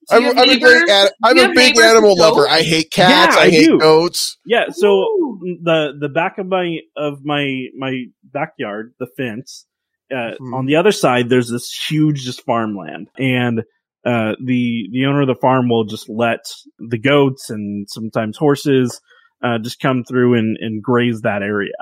I'm, 0.09 0.25
I'm 0.39 0.51
a 0.51 0.59
great. 0.59 0.87
neighbors? 0.87 1.11
I'm 1.25 1.39
a 1.39 1.53
big 1.53 1.77
animal 1.79 2.17
lover. 2.17 2.49
I 2.49 2.63
hate 2.63 2.91
cats. 2.93 3.35
Yeah, 3.37 3.41
I, 3.43 3.47
I 3.47 3.51
hate 3.51 3.67
do. 3.67 3.79
goats. 3.79 4.39
yeah. 4.47 4.67
So 4.71 4.89
Ooh. 4.89 5.59
the 5.63 5.93
the 6.01 6.09
back 6.09 6.39
of 6.39 6.47
my 6.47 6.79
of 6.97 7.25
my 7.25 7.67
my 7.77 8.05
backyard, 8.25 8.95
the 9.01 9.07
fence. 9.17 9.67
Uh, 10.09 10.35
Mhm. 10.41 10.55
On 10.55 10.67
the 10.67 10.77
other 10.77 10.93
side, 10.93 11.29
there's 11.29 11.51
this 11.51 11.69
huge 11.89 12.23
just 12.25 12.45
farmland, 12.45 13.09
and 13.19 13.61
uh, 14.05 14.35
the 14.45 14.89
the 14.93 15.05
owner 15.07 15.23
of 15.23 15.27
the 15.27 15.35
farm 15.41 15.69
will 15.69 15.85
just 15.85 16.09
let 16.09 16.45
the 16.79 16.99
goats 16.99 17.51
and 17.51 17.89
sometimes 17.91 18.37
horses 18.37 19.01
uh, 19.43 19.59
just 19.59 19.81
come 19.81 20.05
through 20.05 20.35
and, 20.39 20.57
and 20.61 20.81
graze 20.81 21.23
that 21.23 21.43
area. 21.43 21.73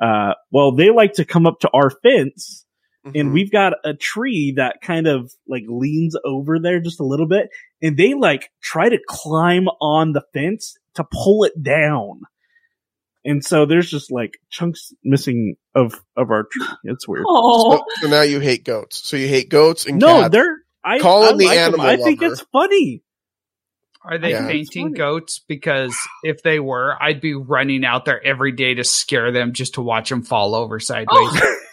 Uh, 0.00 0.34
well, 0.50 0.72
they 0.72 0.90
like 0.90 1.14
to 1.14 1.24
come 1.24 1.46
up 1.46 1.60
to 1.60 1.70
our 1.72 1.90
fence 1.90 2.64
and 3.04 3.30
Mhm. 3.30 3.32
we've 3.32 3.50
got 3.50 3.72
a 3.84 3.94
tree 3.94 4.52
that 4.56 4.80
kind 4.82 5.06
of 5.06 5.32
like 5.48 5.62
leans 5.66 6.14
over 6.24 6.58
there 6.58 6.78
just 6.80 7.00
a 7.00 7.04
little 7.04 7.26
bit 7.26 7.48
and 7.80 7.96
they 7.96 8.12
like 8.14 8.50
try 8.60 8.88
to 8.88 8.98
climb 9.08 9.66
on 9.80 10.12
the 10.12 10.22
fence 10.34 10.76
to 10.94 11.04
pull 11.10 11.44
it 11.44 11.60
down 11.62 12.20
and 13.24 13.44
so 13.44 13.66
there's 13.66 13.90
just 13.90 14.10
like 14.12 14.38
chunks 14.50 14.92
missing 15.04 15.56
of 15.74 15.94
of 16.16 16.30
our 16.30 16.44
tree 16.50 16.66
it's 16.84 17.08
weird 17.08 17.24
So, 17.26 17.82
so 18.02 18.08
now 18.08 18.22
you 18.22 18.40
hate 18.40 18.64
goats. 18.64 18.96
So 19.08 19.16
you 19.16 19.28
hate 19.28 19.48
goats 19.48 19.86
and 19.86 19.98
no 19.98 20.22
cats. 20.22 20.32
they're 20.32 20.58
i 20.84 20.98
Call 20.98 21.24
I 21.24 21.30
him 21.30 21.38
the 21.38 21.46
like 21.46 21.58
'em. 21.58 21.64
animal 21.74 21.86
i 21.86 21.96
think 21.96 22.20
it's 22.22 22.40
funny 22.52 23.02
Are 24.04 24.18
they 24.18 24.30
Yeah. 24.30 24.46
fainting 24.46 24.92
goats? 24.92 25.40
Because 25.46 25.96
if 26.22 26.42
they 26.42 26.60
were, 26.60 26.96
I'd 27.00 27.20
be 27.20 27.34
running 27.34 27.84
out 27.84 28.04
there 28.04 28.24
every 28.24 28.52
day 28.52 28.74
to 28.74 28.84
scare 28.84 29.32
them 29.32 29.52
just 29.52 29.74
to 29.74 29.82
watch 29.82 30.08
them 30.08 30.22
fall 30.22 30.54
over 30.54 30.78
sideways. 30.80 31.08
Oh. 31.12 31.54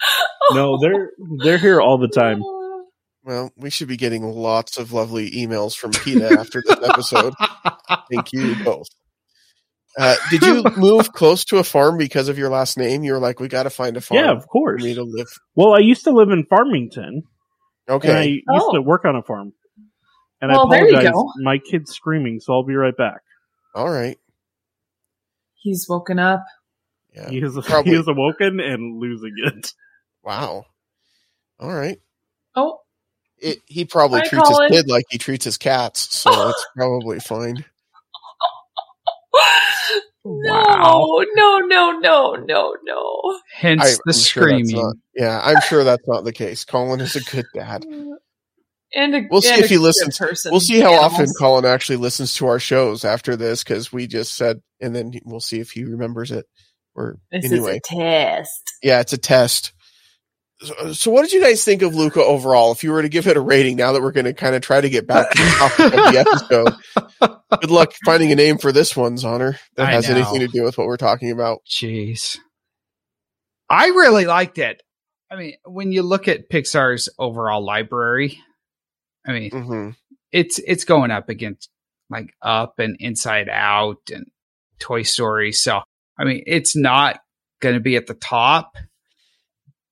no 0.54 0.78
they're 0.80 1.10
they're 1.42 1.58
here 1.58 1.80
all 1.80 1.98
the 1.98 2.06
time 2.08 2.40
Well, 3.24 3.50
we 3.56 3.68
should 3.68 3.88
be 3.88 3.96
getting 3.96 4.22
lots 4.22 4.78
of 4.78 4.92
lovely 4.92 5.30
emails 5.32 5.76
from 5.76 5.90
PETA 5.90 6.38
after 6.38 6.62
this 6.64 6.78
episode. 6.88 7.34
Thank 8.10 8.32
you 8.32 8.54
both. 8.64 8.86
Uh, 9.98 10.14
did 10.30 10.42
you 10.42 10.62
move 10.76 11.12
close 11.12 11.44
to 11.46 11.58
a 11.58 11.64
farm 11.64 11.98
because 11.98 12.28
of 12.28 12.38
your 12.38 12.48
last 12.48 12.78
name? 12.78 13.02
You 13.02 13.12
were 13.14 13.18
like, 13.18 13.40
we 13.40 13.48
got 13.48 13.64
to 13.64 13.70
find 13.70 13.96
a 13.96 14.00
farm 14.00 14.24
yeah 14.24 14.32
of 14.32 14.42
for 14.42 14.46
course 14.46 14.82
me 14.84 14.94
to 14.94 15.02
live. 15.02 15.26
well 15.56 15.74
i 15.74 15.80
used 15.80 16.04
to 16.04 16.10
live 16.12 16.30
in 16.30 16.44
farmington 16.48 17.22
and 17.88 18.04
i 18.04 18.22
used 18.22 18.44
Oh. 18.48 18.74
to 18.74 18.80
work 18.82 19.04
on 19.04 19.16
a 19.16 19.22
farm 19.22 19.52
and 20.40 20.50
Well, 20.50 20.66
i 20.72 20.76
there 20.76 20.84
you 20.88 20.96
apologize 20.96 21.12
go. 21.12 21.32
my 21.42 21.58
kid's 21.58 21.92
screaming 21.92 22.40
so 22.40 22.52
i'll 22.52 22.62
be 22.64 22.74
right 22.74 22.96
back 22.96 23.20
All 23.74 23.90
right. 23.90 24.18
he's 25.54 25.86
woken 25.88 26.18
up. 26.18 26.44
Yeah. 27.14 27.30
he 27.30 27.38
is 27.38 27.58
Probably. 27.64 27.92
he 27.92 27.98
is 27.98 28.06
awoken 28.08 28.60
and 28.60 28.98
losing 29.00 29.34
it 29.44 29.72
Wow. 30.24 30.66
All 31.60 31.72
right. 31.74 31.98
Oh, 32.54 32.80
It, 33.38 33.58
he 33.66 33.84
probably 33.84 34.20
Hi, 34.20 34.26
treats 34.26 34.48
Colin. 34.48 34.72
his 34.72 34.82
kid 34.82 34.90
like 34.90 35.04
he 35.10 35.16
treats 35.18 35.44
his 35.44 35.56
cats, 35.56 36.14
so 36.16 36.48
it's 36.50 36.66
probably 36.76 37.18
fine. 37.20 37.64
no, 40.24 41.24
no, 41.34 41.58
no, 41.58 41.90
no, 41.98 42.34
no, 42.34 42.76
no. 42.82 43.38
Hence 43.54 43.80
I- 43.82 43.86
the 43.86 44.00
I'm 44.08 44.12
sure 44.12 44.42
screaming. 44.42 44.76
not- 44.76 44.96
yeah, 45.14 45.40
I'm 45.42 45.60
sure 45.62 45.84
that's 45.84 46.06
not 46.06 46.24
the 46.24 46.32
case. 46.32 46.64
Colin 46.64 47.00
is 47.00 47.16
a 47.16 47.20
good 47.30 47.46
dad. 47.54 47.84
And 48.98 49.14
a, 49.14 49.22
We'll 49.30 49.42
see 49.42 49.50
and 49.52 49.60
if 49.60 49.66
a 49.66 49.68
he 49.68 49.74
good 49.76 49.82
listens. 49.82 50.18
Person. 50.18 50.50
We'll 50.50 50.60
see 50.60 50.80
how 50.80 50.92
Animals. 50.92 51.12
often 51.12 51.26
Colin 51.38 51.64
actually 51.64 51.96
listens 51.96 52.34
to 52.36 52.46
our 52.48 52.58
shows 52.58 53.04
after 53.04 53.36
this 53.36 53.62
because 53.62 53.92
we 53.92 54.06
just 54.08 54.34
said, 54.34 54.60
and 54.80 54.94
then 54.94 55.12
we'll 55.24 55.38
see 55.40 55.60
if 55.60 55.70
he 55.70 55.84
remembers 55.84 56.32
it. 56.32 56.46
Or 56.96 57.18
This 57.30 57.44
anyway, 57.44 57.72
is 57.72 57.76
a 57.92 57.94
test. 57.96 58.62
yeah, 58.82 59.00
it's 59.00 59.12
a 59.12 59.18
test. 59.18 59.72
So, 60.60 60.92
so 60.92 61.10
what 61.12 61.22
did 61.22 61.32
you 61.32 61.40
guys 61.40 61.64
think 61.64 61.82
of 61.82 61.94
Luca 61.94 62.20
overall? 62.24 62.72
If 62.72 62.82
you 62.82 62.90
were 62.90 63.02
to 63.02 63.08
give 63.08 63.28
it 63.28 63.36
a 63.36 63.40
rating, 63.40 63.76
now 63.76 63.92
that 63.92 64.02
we're 64.02 64.10
going 64.10 64.24
to 64.24 64.34
kind 64.34 64.56
of 64.56 64.62
try 64.62 64.80
to 64.80 64.90
get 64.90 65.06
back 65.06 65.30
to 65.30 65.38
the 65.38 65.50
topic 65.50 65.86
of 65.86 65.92
the 66.12 66.74
episode, 67.20 67.38
good 67.60 67.70
luck 67.70 67.92
finding 68.04 68.32
a 68.32 68.34
name 68.34 68.58
for 68.58 68.72
this 68.72 68.96
one's 68.96 69.24
honor 69.24 69.56
that 69.76 69.86
I 69.86 69.92
has 69.92 70.08
know. 70.08 70.16
anything 70.16 70.40
to 70.40 70.48
do 70.48 70.64
with 70.64 70.76
what 70.76 70.88
we're 70.88 70.96
talking 70.96 71.30
about. 71.30 71.60
Jeez. 71.70 72.38
I 73.70 73.86
really 73.88 74.26
liked 74.26 74.58
it. 74.58 74.82
I 75.30 75.36
mean, 75.36 75.54
when 75.64 75.92
you 75.92 76.02
look 76.02 76.26
at 76.26 76.50
Pixar's 76.50 77.08
overall 77.18 77.64
library, 77.64 78.40
I 79.28 79.32
mean, 79.32 79.50
hmm 79.50 79.90
it's 80.32 80.58
it's 80.58 80.84
going 80.84 81.10
up 81.10 81.28
against 81.28 81.70
like 82.10 82.34
Up 82.42 82.78
and 82.78 82.96
Inside 83.00 83.48
Out 83.48 84.10
and 84.12 84.26
Toy 84.78 85.02
Story. 85.02 85.52
So, 85.52 85.82
I 86.18 86.24
mean, 86.24 86.42
it's 86.46 86.76
not 86.76 87.20
going 87.60 87.74
to 87.74 87.80
be 87.80 87.96
at 87.96 88.06
the 88.06 88.14
top, 88.14 88.72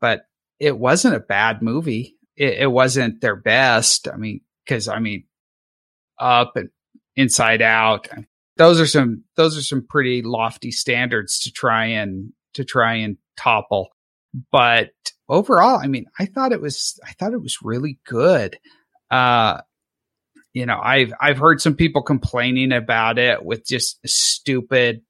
but 0.01 0.23
it 0.59 0.79
wasn't 0.79 1.17
a 1.17 1.21
bad 1.21 1.63
movie. 1.63 2.17
It, 2.37 2.55
it 2.61 2.71
wasn't 2.71 3.21
their 3.21 3.37
best. 3.37 4.09
I 4.09 4.17
mean, 4.17 4.41
because 4.65 4.89
I 4.89 4.99
mean, 4.99 5.25
Up 6.19 6.57
and 6.57 6.71
Inside 7.17 7.63
Out, 7.63 8.09
those 8.57 8.81
are 8.81 8.87
some 8.87 9.25
those 9.37 9.57
are 9.57 9.63
some 9.63 9.87
pretty 9.89 10.23
lofty 10.23 10.71
standards 10.71 11.41
to 11.41 11.53
try 11.53 11.87
and 11.87 12.33
to 12.55 12.65
try 12.65 12.95
and 12.95 13.17
topple. 13.37 13.89
But 14.53 14.91
overall, 15.29 15.79
I 15.83 15.87
mean, 15.87 16.07
I 16.19 16.27
thought 16.27 16.53
it 16.53 16.61
was 16.61 16.99
I 17.07 17.13
thought 17.13 17.33
it 17.33 17.43
was 17.43 17.59
really 17.63 17.99
good. 18.07 18.59
Uh, 19.11 19.61
you 20.53 20.67
know, 20.67 20.81
I've 20.83 21.13
I've 21.21 21.39
heard 21.39 21.61
some 21.61 21.75
people 21.75 22.03
complaining 22.03 22.73
about 22.73 23.19
it 23.19 23.45
with 23.45 23.67
just 23.67 23.99
stupid, 24.07 25.03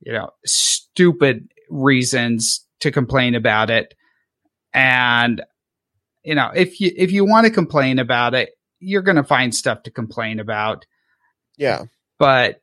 you 0.00 0.12
know, 0.12 0.30
stupid 0.46 1.48
reasons 1.68 2.66
to 2.80 2.90
complain 2.90 3.34
about 3.34 3.70
it. 3.70 3.94
And 4.72 5.42
you 6.24 6.34
know, 6.34 6.50
if 6.54 6.80
you 6.80 6.90
if 6.96 7.12
you 7.12 7.24
want 7.24 7.46
to 7.46 7.52
complain 7.52 7.98
about 7.98 8.34
it, 8.34 8.50
you're 8.80 9.02
going 9.02 9.16
to 9.16 9.24
find 9.24 9.54
stuff 9.54 9.82
to 9.84 9.90
complain 9.90 10.40
about. 10.40 10.86
Yeah. 11.56 11.84
But 12.18 12.60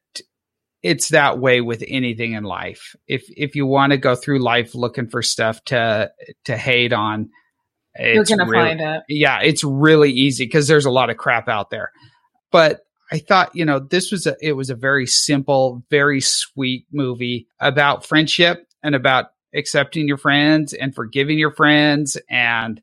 it's 0.81 1.09
that 1.09 1.39
way 1.39 1.61
with 1.61 1.83
anything 1.87 2.33
in 2.33 2.43
life. 2.43 2.95
If 3.07 3.23
if 3.29 3.55
you 3.55 3.65
want 3.65 3.91
to 3.91 3.97
go 3.97 4.15
through 4.15 4.39
life 4.39 4.75
looking 4.75 5.07
for 5.07 5.21
stuff 5.21 5.63
to 5.65 6.11
to 6.45 6.57
hate 6.57 6.91
on, 6.91 7.29
You're 7.99 8.23
gonna 8.23 8.45
really- 8.45 8.69
find 8.69 8.81
it. 8.81 9.03
yeah, 9.09 9.41
it's 9.41 9.63
really 9.63 10.11
easy 10.11 10.45
because 10.45 10.67
there's 10.67 10.85
a 10.85 10.91
lot 10.91 11.09
of 11.09 11.17
crap 11.17 11.47
out 11.47 11.69
there. 11.69 11.91
But 12.51 12.81
I 13.11 13.19
thought, 13.19 13.55
you 13.55 13.65
know, 13.65 13.79
this 13.79 14.11
was 14.11 14.25
a 14.25 14.35
it 14.41 14.53
was 14.53 14.69
a 14.69 14.75
very 14.75 15.05
simple, 15.05 15.83
very 15.89 16.21
sweet 16.21 16.87
movie 16.91 17.47
about 17.59 18.05
friendship 18.05 18.67
and 18.81 18.95
about 18.95 19.25
accepting 19.55 20.07
your 20.07 20.17
friends 20.17 20.73
and 20.73 20.95
forgiving 20.95 21.37
your 21.37 21.53
friends 21.53 22.17
and 22.29 22.81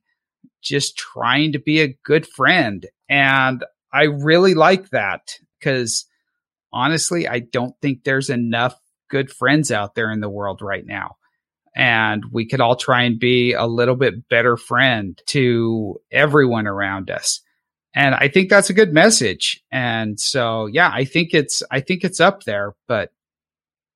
just 0.63 0.97
trying 0.97 1.53
to 1.53 1.59
be 1.59 1.81
a 1.81 1.97
good 2.05 2.27
friend. 2.27 2.87
And 3.09 3.65
I 3.93 4.05
really 4.05 4.55
like 4.55 4.91
that 4.91 5.37
because 5.59 6.07
honestly, 6.73 7.27
I 7.27 7.41
don't 7.41 7.75
think 7.83 8.05
there's 8.05 8.31
enough 8.31 8.77
good 9.09 9.33
friends 9.33 9.73
out 9.73 9.97
there 9.97 10.13
in 10.13 10.21
the 10.21 10.31
world 10.31 10.63
right 10.63 10.87
now 10.87 11.17
and 11.75 12.25
we 12.33 12.47
could 12.47 12.61
all 12.61 12.77
try 12.77 13.03
and 13.03 13.19
be 13.19 13.53
a 13.53 13.67
little 13.67 13.97
bit 13.97 14.29
better 14.29 14.57
friend 14.57 15.21
to 15.27 16.01
everyone 16.11 16.67
around 16.67 17.11
us. 17.11 17.41
And 17.95 18.15
I 18.15 18.29
think 18.29 18.51
that's 18.51 18.71
a 18.71 18.75
good 18.75 18.93
message. 18.93 19.63
And 19.71 20.19
so, 20.19 20.67
yeah, 20.67 20.91
I 20.93 21.05
think 21.05 21.35
it's, 21.35 21.63
I 21.71 21.81
think 21.81 22.05
it's 22.05 22.21
up 22.21 22.45
there, 22.45 22.75
but 22.87 23.13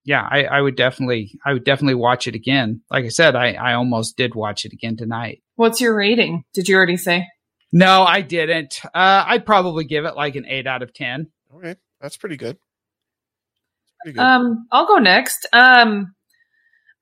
yeah, 0.04 0.26
I, 0.28 0.44
I 0.44 0.60
would 0.60 0.76
definitely, 0.76 1.38
I 1.44 1.52
would 1.52 1.64
definitely 1.64 1.94
watch 1.94 2.26
it 2.26 2.34
again. 2.34 2.82
Like 2.90 3.04
I 3.04 3.08
said, 3.08 3.36
I, 3.36 3.52
I 3.52 3.74
almost 3.74 4.16
did 4.16 4.34
watch 4.34 4.64
it 4.64 4.72
again 4.72 4.96
tonight. 4.96 5.42
What's 5.54 5.80
your 5.80 5.96
rating? 5.96 6.44
Did 6.52 6.68
you 6.68 6.76
already 6.76 6.96
say? 6.96 7.26
No, 7.72 8.02
I 8.02 8.20
didn't. 8.20 8.80
Uh, 8.84 9.24
I'd 9.26 9.46
probably 9.46 9.84
give 9.84 10.04
it 10.04 10.16
like 10.16 10.36
an 10.36 10.46
eight 10.46 10.66
out 10.66 10.82
of 10.82 10.92
10. 10.92 11.28
Okay. 11.56 11.76
That's 12.00 12.16
pretty 12.16 12.36
good. 12.36 12.58
Pretty 14.02 14.16
good. 14.16 14.22
Um, 14.22 14.66
I'll 14.70 14.86
go 14.86 14.98
next. 14.98 15.48
Um, 15.52 16.13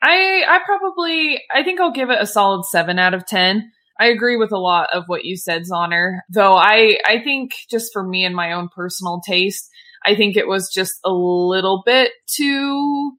I 0.02 0.44
I 0.48 0.60
probably 0.64 1.40
I 1.54 1.62
think 1.62 1.80
I'll 1.80 1.92
give 1.92 2.10
it 2.10 2.20
a 2.20 2.26
solid 2.26 2.64
seven 2.64 2.98
out 2.98 3.14
of 3.14 3.26
ten. 3.26 3.70
I 4.00 4.06
agree 4.06 4.36
with 4.36 4.52
a 4.52 4.58
lot 4.58 4.88
of 4.92 5.04
what 5.06 5.24
you 5.24 5.36
said, 5.36 5.62
Zoner. 5.62 6.18
Though 6.28 6.54
I 6.54 6.98
I 7.06 7.20
think 7.22 7.52
just 7.70 7.92
for 7.92 8.02
me 8.02 8.24
and 8.24 8.34
my 8.34 8.52
own 8.52 8.68
personal 8.74 9.20
taste, 9.26 9.68
I 10.04 10.14
think 10.16 10.36
it 10.36 10.48
was 10.48 10.72
just 10.72 10.94
a 11.04 11.12
little 11.12 11.82
bit 11.86 12.10
too 12.26 13.12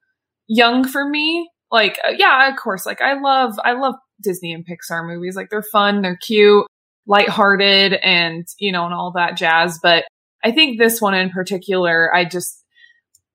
young 0.48 0.88
for 0.88 1.08
me. 1.08 1.50
Like, 1.72 2.00
uh, 2.08 2.12
yeah, 2.18 2.50
of 2.50 2.56
course. 2.58 2.86
Like, 2.86 3.02
I 3.02 3.20
love 3.20 3.60
I 3.64 3.74
love 3.74 3.96
Disney 4.22 4.54
and 4.54 4.66
Pixar 4.66 5.08
movies. 5.08 5.36
Like, 5.36 5.50
they're 5.50 5.64
fun, 5.64 6.02
they're 6.02 6.18
cute, 6.18 6.66
lighthearted, 7.08 7.94
and 7.94 8.46
you 8.60 8.72
know, 8.72 8.86
and 8.86 8.94
all 8.94 9.14
that 9.16 9.38
jazz. 9.38 9.80
But 9.82 10.06
I 10.44 10.52
think 10.52 10.78
this 10.78 11.02
one 11.02 11.14
in 11.14 11.30
particular, 11.30 12.14
I 12.14 12.26
just 12.26 12.63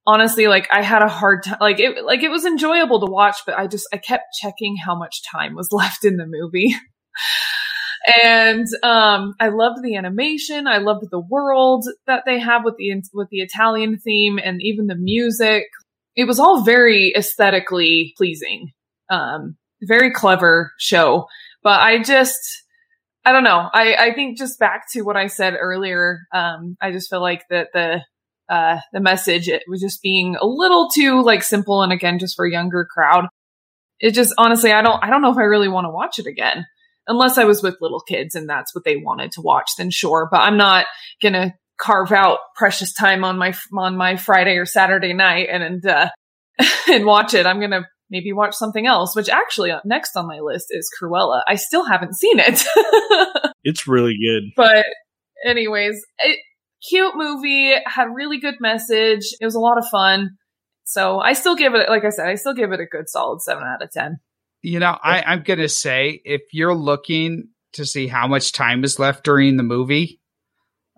honestly 0.09 0.49
like 0.49 0.67
I 0.73 0.83
had 0.83 1.03
a 1.03 1.09
hard 1.09 1.45
time 1.45 1.59
like 1.61 1.79
it 1.81 2.03
like 2.03 2.23
it 2.23 2.31
was 2.31 2.47
enjoyable 2.47 3.05
to 3.05 3.13
watch 3.13 3.37
but 3.45 3.59
I 3.59 3.67
just 3.67 3.87
I 3.93 3.99
kept 3.99 4.35
checking 4.41 4.77
how 4.77 4.97
much 4.97 5.23
time 5.23 5.55
was 5.55 5.69
left 5.73 6.05
in 6.05 6.17
the 6.17 6.27
movie. 6.27 6.75
and 8.25 8.67
um 8.83 9.35
I 9.39 9.51
loved 9.51 9.83
the 9.83 9.97
animation, 9.97 10.67
I 10.67 10.79
loved 10.79 11.05
the 11.11 11.21
world 11.21 11.85
that 12.07 12.23
they 12.25 12.39
have 12.39 12.65
with 12.65 12.77
the 12.79 13.03
with 13.13 13.29
the 13.29 13.41
Italian 13.41 13.99
theme 13.99 14.39
and 14.43 14.61
even 14.63 14.87
the 14.87 14.97
music. 14.97 15.65
It 16.17 16.25
was 16.25 16.41
all 16.41 16.63
very 16.63 17.13
aesthetically 17.15 18.15
pleasing. 18.17 18.73
Um 19.11 19.59
very 19.83 20.11
clever 20.13 20.73
show, 20.79 21.27
but 21.63 21.81
I 21.81 22.03
just 22.03 22.41
I 23.27 23.33
don't 23.33 23.45
know. 23.45 23.69
I, 23.71 23.95
I 23.95 24.15
think 24.15 24.39
just 24.39 24.59
back 24.59 24.85
to 24.93 25.03
what 25.03 25.17
I 25.17 25.27
said 25.27 25.55
earlier, 25.61 26.21
um, 26.33 26.79
I 26.81 26.93
just 26.93 27.11
feel 27.11 27.21
like 27.21 27.43
that 27.51 27.69
the 27.75 28.01
uh, 28.49 28.79
the 28.93 29.01
message 29.01 29.49
it 29.49 29.63
was 29.69 29.81
just 29.81 30.03
being 30.03 30.37
a 30.37 30.47
little 30.47 30.89
too 30.89 31.23
like 31.23 31.43
simple 31.43 31.83
and 31.83 31.93
again 31.93 32.19
just 32.19 32.37
for 32.37 32.47
a 32.47 32.51
younger 32.51 32.85
crowd. 32.85 33.27
It 34.01 34.13
just 34.13 34.35
honestly, 34.39 34.73
I 34.73 34.83
don't 34.83 35.03
I 35.03 35.11
don't 35.11 35.23
know 35.23 35.33
if 35.33 35.39
I 35.39 35.43
really 35.43 35.69
want 35.69 35.87
to 35.87 35.91
watch 35.91 36.19
it 36.19 36.27
again 36.27 36.67
unless 37.07 37.39
I 37.39 37.45
was 37.45 37.63
with 37.63 37.79
little 37.81 38.01
kids 38.01 38.35
and 38.35 38.49
that's 38.49 38.75
what 38.75 38.85
they 38.85 38.97
wanted 38.97 39.33
to 39.33 39.41
watch. 39.41 39.71
Then 39.77 39.91
sure, 39.91 40.29
but 40.31 40.41
I'm 40.41 40.57
not 40.57 40.87
gonna 41.23 41.55
carve 41.79 42.13
out 42.13 42.39
precious 42.57 42.93
time 42.93 43.25
on 43.25 43.39
my 43.39 43.55
on 43.77 43.97
my 43.97 44.17
Friday 44.17 44.57
or 44.57 44.67
Saturday 44.67 45.13
night 45.13 45.49
and 45.51 45.63
and 45.63 45.87
uh, 45.87 46.11
and 46.89 47.05
watch 47.05 47.35
it. 47.35 47.47
I'm 47.47 47.61
gonna 47.61 47.87
maybe 48.11 48.33
watch 48.33 48.55
something 48.55 48.87
else. 48.87 49.17
Which 49.17 49.29
actually 49.29 49.71
up 49.71 49.85
next 49.85 50.17
on 50.17 50.27
my 50.27 50.41
list 50.41 50.69
is 50.71 50.91
Cruella. 51.01 51.43
I 51.49 51.57
still 51.57 51.85
haven't 51.85 52.15
seen 52.17 52.39
it. 52.39 52.63
It's 53.65 53.87
really 53.87 54.15
good. 54.15 54.53
but 54.57 54.87
anyways, 55.45 56.01
it, 56.21 56.39
cute 56.87 57.15
movie 57.17 57.73
had 57.87 58.09
really 58.15 58.39
good 58.39 58.57
message. 58.61 59.25
It 59.41 59.45
was 59.45 59.55
a 59.55 59.61
lot 59.61 59.79
of 59.79 59.87
fun. 59.89 60.37
So 60.85 61.21
I 61.21 61.35
still 61.35 61.55
give 61.55 61.75
it, 61.75 61.89
like 61.89 62.05
I 62.05 62.11
said, 62.11 62.29
I 62.29 62.35
still 62.37 62.55
give 62.55 62.73
it 62.73 62.81
a 62.81 62.87
good 62.87 63.09
solid 63.09 63.43
seven 63.43 63.65
out 63.65 63.83
of 63.83 63.91
10. 63.91 64.19
You 64.63 64.81
know, 64.81 64.97
I, 65.03 65.23
I'm 65.23 65.43
going 65.43 65.59
to 65.59 65.69
say 65.69 66.21
if 66.25 66.43
you're 66.53 66.75
looking 66.75 67.49
to 67.75 67.85
see 67.85 68.07
how 68.09 68.27
much 68.27 68.53
time 68.53 68.83
is 68.85 68.99
left 68.99 69.23
during 69.23 69.57
the 69.57 69.63
movie, 69.63 70.21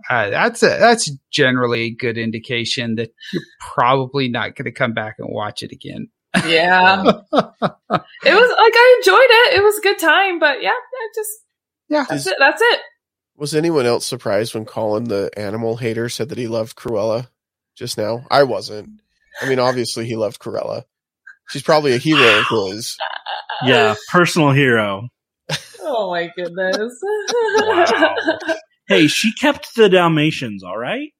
uh, 0.08 0.30
that's 0.30 0.62
a, 0.62 0.68
that's 0.68 1.10
generally 1.30 1.82
a 1.82 1.90
good 1.90 2.16
indication 2.16 2.94
that 2.94 3.10
you're 3.32 3.42
probably 3.60 4.28
not 4.28 4.54
going 4.54 4.64
to 4.64 4.72
come 4.72 4.94
back 4.94 5.16
and 5.18 5.28
watch 5.30 5.62
it 5.62 5.72
again. 5.72 6.08
Yeah. 6.46 7.02
it 7.32 7.32
was 7.32 7.70
like, 7.72 7.74
I 8.24 8.96
enjoyed 9.00 9.18
it. 9.18 9.58
It 9.58 9.62
was 9.62 9.76
a 9.76 9.82
good 9.82 9.98
time, 9.98 10.38
but 10.38 10.62
yeah, 10.62 10.70
I 10.70 11.08
just, 11.14 11.30
Yeah. 11.88 12.06
that's 12.08 12.26
it. 12.26 12.36
That's 12.38 12.62
it. 12.62 12.80
Was 13.40 13.54
anyone 13.54 13.86
else 13.86 14.04
surprised 14.06 14.54
when 14.54 14.66
Colin, 14.66 15.04
the 15.04 15.30
animal 15.34 15.78
hater, 15.78 16.10
said 16.10 16.28
that 16.28 16.36
he 16.36 16.46
loved 16.46 16.76
Cruella 16.76 17.28
just 17.74 17.96
now? 17.96 18.26
I 18.30 18.42
wasn't. 18.42 19.00
I 19.40 19.48
mean, 19.48 19.58
obviously 19.58 20.04
he 20.04 20.14
loved 20.14 20.38
Cruella. 20.38 20.84
She's 21.48 21.62
probably 21.62 21.94
a 21.94 21.96
hero 21.96 22.40
of 22.40 22.46
his. 22.68 22.98
Yeah, 23.64 23.94
personal 24.10 24.50
hero. 24.50 25.08
Oh 25.80 26.10
my 26.10 26.30
goodness. 26.36 26.94
Wow. 27.62 28.14
Hey, 28.88 29.06
she 29.06 29.32
kept 29.32 29.74
the 29.74 29.88
Dalmatians, 29.88 30.62
all 30.62 30.76
right? 30.76 31.14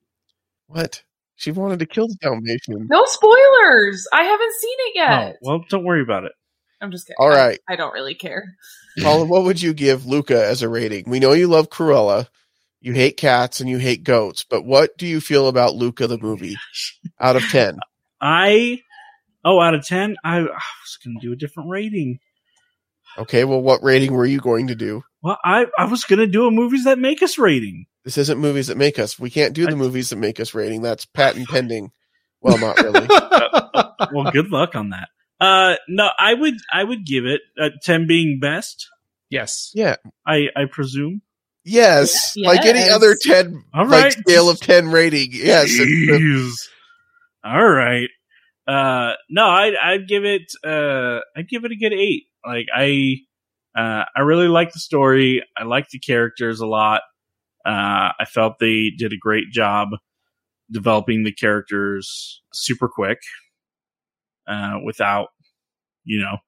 What? 0.66 1.03
She 1.37 1.53
wanted 1.53 1.79
to 1.79 1.87
kill 1.87 2.07
the 2.07 2.16
Dalmatians. 2.21 2.89
no 2.91 3.03
spoilers. 3.07 4.07
I 4.12 4.25
haven't 4.25 4.53
seen 4.61 4.77
it 4.79 4.93
yet. 4.97 5.11
Oh, 5.11 5.39
well, 5.41 5.64
don't 5.71 5.85
worry 5.85 6.03
about 6.03 6.25
it. 6.25 6.33
I'm 6.81 6.91
just 6.91 7.07
kidding. 7.07 7.16
All 7.18 7.28
right. 7.28 7.59
I, 7.68 7.74
I 7.74 7.76
don't 7.76 7.93
really 7.93 8.14
care. 8.14 8.57
Colin, 9.01 9.28
what 9.28 9.45
would 9.45 9.61
you 9.61 9.72
give 9.74 10.07
Luca 10.07 10.45
as 10.45 10.62
a 10.62 10.68
rating? 10.68 11.05
We 11.09 11.20
know 11.20 11.33
you 11.33 11.47
love 11.47 11.68
Cruella. 11.70 12.28
You 12.81 12.95
hate 12.95 13.18
cats 13.18 13.61
and 13.61 13.68
you 13.68 13.76
hate 13.76 14.05
goats, 14.05 14.45
but 14.49 14.64
what 14.64 14.97
do 14.97 15.07
you 15.07 15.20
feel 15.20 15.49
about 15.49 15.74
Luca 15.74 16.07
the 16.07 16.16
movie 16.16 16.57
out 17.20 17.37
of 17.37 17.43
10? 17.51 17.78
I, 18.22 18.81
oh, 19.45 19.61
out 19.61 19.74
of 19.74 19.87
10, 19.87 20.16
I, 20.24 20.39
I 20.39 20.43
was 20.43 20.99
going 21.05 21.18
to 21.20 21.26
do 21.26 21.33
a 21.33 21.37
different 21.37 21.68
rating. 21.68 22.20
Okay, 23.18 23.45
well, 23.45 23.61
what 23.61 23.83
rating 23.83 24.14
were 24.14 24.24
you 24.24 24.41
going 24.41 24.68
to 24.68 24.74
do? 24.74 25.03
Well, 25.22 25.39
I, 25.45 25.66
I 25.76 25.85
was 25.87 26.05
going 26.05 26.20
to 26.20 26.26
do 26.26 26.47
a 26.47 26.51
movies 26.51 26.85
that 26.85 26.99
make 26.99 27.22
us 27.22 27.37
rating. 27.37 27.87
This 28.05 28.16
isn't 28.16 28.39
movies 28.39 28.68
that 28.68 28.78
make 28.78 28.99
us. 28.99 29.18
We 29.18 29.28
can't 29.28 29.53
do 29.53 29.66
the 29.66 29.72
I- 29.72 29.76
movies 29.76 30.11
that 30.11 30.16
make 30.16 30.41
us 30.41 30.55
rating. 30.55 30.81
That's 30.81 31.05
patent 31.05 31.49
pending. 31.49 31.93
Well, 32.41 32.57
not 32.57 32.78
really. 32.78 33.07
well, 34.14 34.33
good 34.33 34.51
luck 34.51 34.74
on 34.74 34.91
that. 34.91 35.09
Uh, 35.41 35.76
no, 35.88 36.09
I 36.18 36.34
would, 36.34 36.55
I 36.72 36.84
would 36.84 37.07
give 37.07 37.24
it 37.24 37.41
uh, 37.61 37.70
10 37.82 38.07
being 38.07 38.38
best. 38.41 38.88
yes. 39.30 39.70
Yeah. 39.74 39.97
I, 40.26 40.49
I 40.55 40.64
presume. 40.70 41.22
Yes. 41.64 42.34
Like 42.36 42.64
any 42.64 42.88
other 42.88 43.16
10, 43.20 43.64
All 43.74 43.86
like 43.86 44.05
right. 44.05 44.12
scale 44.12 44.49
of 44.51 44.61
10 44.61 44.88
rating. 44.91 45.30
Yes. 45.32 45.70
Jeez. 45.70 46.53
All 47.45 47.68
right. 47.68 48.09
Uh, 48.66 49.12
no, 49.28 49.47
I'd, 49.47 49.74
I'd 49.82 50.09
give 50.09 50.24
it, 50.24 50.53
uh, 50.64 51.20
I'd 51.36 51.49
give 51.49 51.64
it 51.64 51.72
a 51.72 51.76
good 51.76 51.93
eight. 51.93 52.24
Like 52.47 52.66
I, 52.74 53.16
uh, 53.76 54.05
I 54.16 54.20
really 54.20 54.49
like 54.49 54.72
the 54.72 54.78
story. 54.78 55.43
I 55.57 55.64
like 55.64 55.88
the 55.91 55.99
characters 55.99 56.61
a 56.61 56.66
lot. 56.66 57.03
Uh, 57.64 58.12
I 58.18 58.24
felt 58.26 58.59
they 58.59 58.91
did 58.97 59.12
a 59.12 59.18
great 59.18 59.51
job 59.53 59.88
developing 60.70 61.24
the 61.24 61.32
characters 61.32 62.43
super 62.53 62.88
quick, 62.88 63.18
uh, 64.51 64.78
without, 64.84 65.28
you 66.05 66.20
know, 66.20 66.38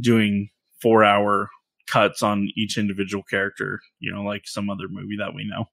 doing 0.00 0.50
four 0.82 1.04
hour 1.04 1.48
cuts 1.86 2.22
on 2.22 2.48
each 2.56 2.76
individual 2.76 3.22
character, 3.22 3.80
you 4.00 4.12
know, 4.12 4.22
like 4.22 4.42
some 4.46 4.68
other 4.68 4.88
movie 4.88 5.16
that 5.18 5.34
we 5.34 5.46
know. 5.48 5.66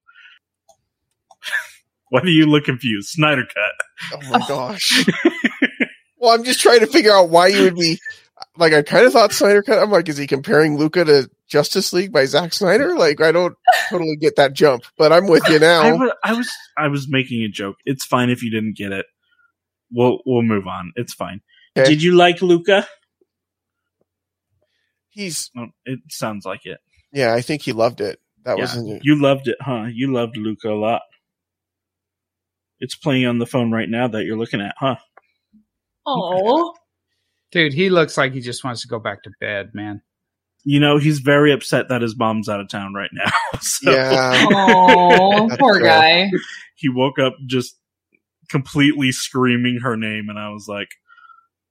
Why 2.09 2.21
do 2.21 2.31
you 2.31 2.45
look 2.45 2.65
confused? 2.65 3.09
Snyder 3.09 3.45
cut. 3.45 3.73
oh 4.13 4.29
my 4.29 4.39
gosh. 4.47 5.05
well, 6.17 6.35
I'm 6.35 6.43
just 6.43 6.59
trying 6.59 6.81
to 6.81 6.87
figure 6.87 7.13
out 7.13 7.29
why 7.29 7.47
you 7.47 7.63
would 7.63 7.75
be 7.75 7.99
like, 8.57 8.73
I 8.73 8.81
kind 8.81 9.05
of 9.05 9.13
thought 9.13 9.31
Snyder 9.31 9.63
cut. 9.63 9.79
I'm 9.81 9.91
like, 9.91 10.09
is 10.09 10.17
he 10.17 10.27
comparing 10.27 10.77
Luca 10.77 11.05
to 11.05 11.29
Justice 11.47 11.93
League 11.93 12.11
by 12.11 12.25
Zack 12.25 12.53
Snyder? 12.53 12.95
Like, 12.95 13.21
I 13.21 13.31
don't 13.31 13.55
totally 13.89 14.17
get 14.17 14.35
that 14.35 14.53
jump, 14.53 14.83
but 14.97 15.13
I'm 15.13 15.27
with 15.27 15.47
you 15.47 15.59
now. 15.59 15.95
was, 15.97 16.11
I 16.23 16.33
was, 16.33 16.49
I 16.77 16.87
was 16.89 17.07
making 17.09 17.43
a 17.43 17.47
joke. 17.47 17.77
It's 17.85 18.03
fine 18.03 18.29
if 18.29 18.43
you 18.43 18.51
didn't 18.51 18.75
get 18.75 18.91
it. 18.91 19.05
We'll, 19.91 20.19
we'll 20.25 20.41
move 20.43 20.67
on. 20.67 20.93
It's 20.95 21.13
fine. 21.13 21.41
Okay. 21.77 21.89
Did 21.89 22.03
you 22.03 22.15
like 22.15 22.41
Luca? 22.41 22.87
He's 25.09 25.49
Oh, 25.57 25.67
It 25.85 25.99
sounds 26.09 26.45
like 26.45 26.65
it. 26.65 26.79
yeah, 27.11 27.33
I 27.33 27.41
think 27.41 27.61
he 27.63 27.73
loved 27.73 28.01
it. 28.01 28.19
That 28.43 28.57
Yeah. 28.57 28.61
was 28.63 28.75
in 28.75 28.99
You 29.03 29.21
loved 29.21 29.47
it, 29.47 29.57
huh? 29.61 29.85
You 29.91 30.11
loved 30.13 30.37
Luca 30.37 30.69
a 30.69 30.75
lot. 30.75 31.01
It's 32.79 32.95
playing 32.95 33.25
on 33.27 33.37
the 33.37 33.45
phone 33.45 33.71
right 33.71 33.89
now 33.89 34.07
that 34.07 34.23
you're 34.25 34.37
looking 34.37 34.61
at, 34.61 34.75
huh? 34.77 34.95
Oh, 36.05 36.73
Dude, 37.51 37.73
he 37.73 37.89
looks 37.89 38.17
like 38.17 38.31
he 38.33 38.39
just 38.39 38.63
wants 38.63 38.81
to 38.81 38.87
go 38.87 38.97
back 38.97 39.23
to 39.23 39.31
bed, 39.41 39.71
man. 39.73 40.01
You 40.63 40.79
know, 40.79 40.97
he's 40.97 41.19
very 41.19 41.51
upset 41.51 41.89
that 41.89 42.01
his 42.01 42.17
mom's 42.17 42.47
out 42.47 42.61
of 42.61 42.69
town 42.69 42.93
right 42.93 43.09
now. 43.13 43.29
so 43.61 43.91
yeah. 43.91 44.47
oh, 44.53 45.49
poor 45.59 45.79
guy. 45.81 46.29
he 46.75 46.87
woke 46.87 47.19
up 47.19 47.35
just 47.47 47.77
completely 48.51 49.11
screaming 49.11 49.79
her 49.81 49.97
name, 49.97 50.27
and 50.29 50.37
I 50.37 50.49
was 50.49 50.67
like, 50.67 50.89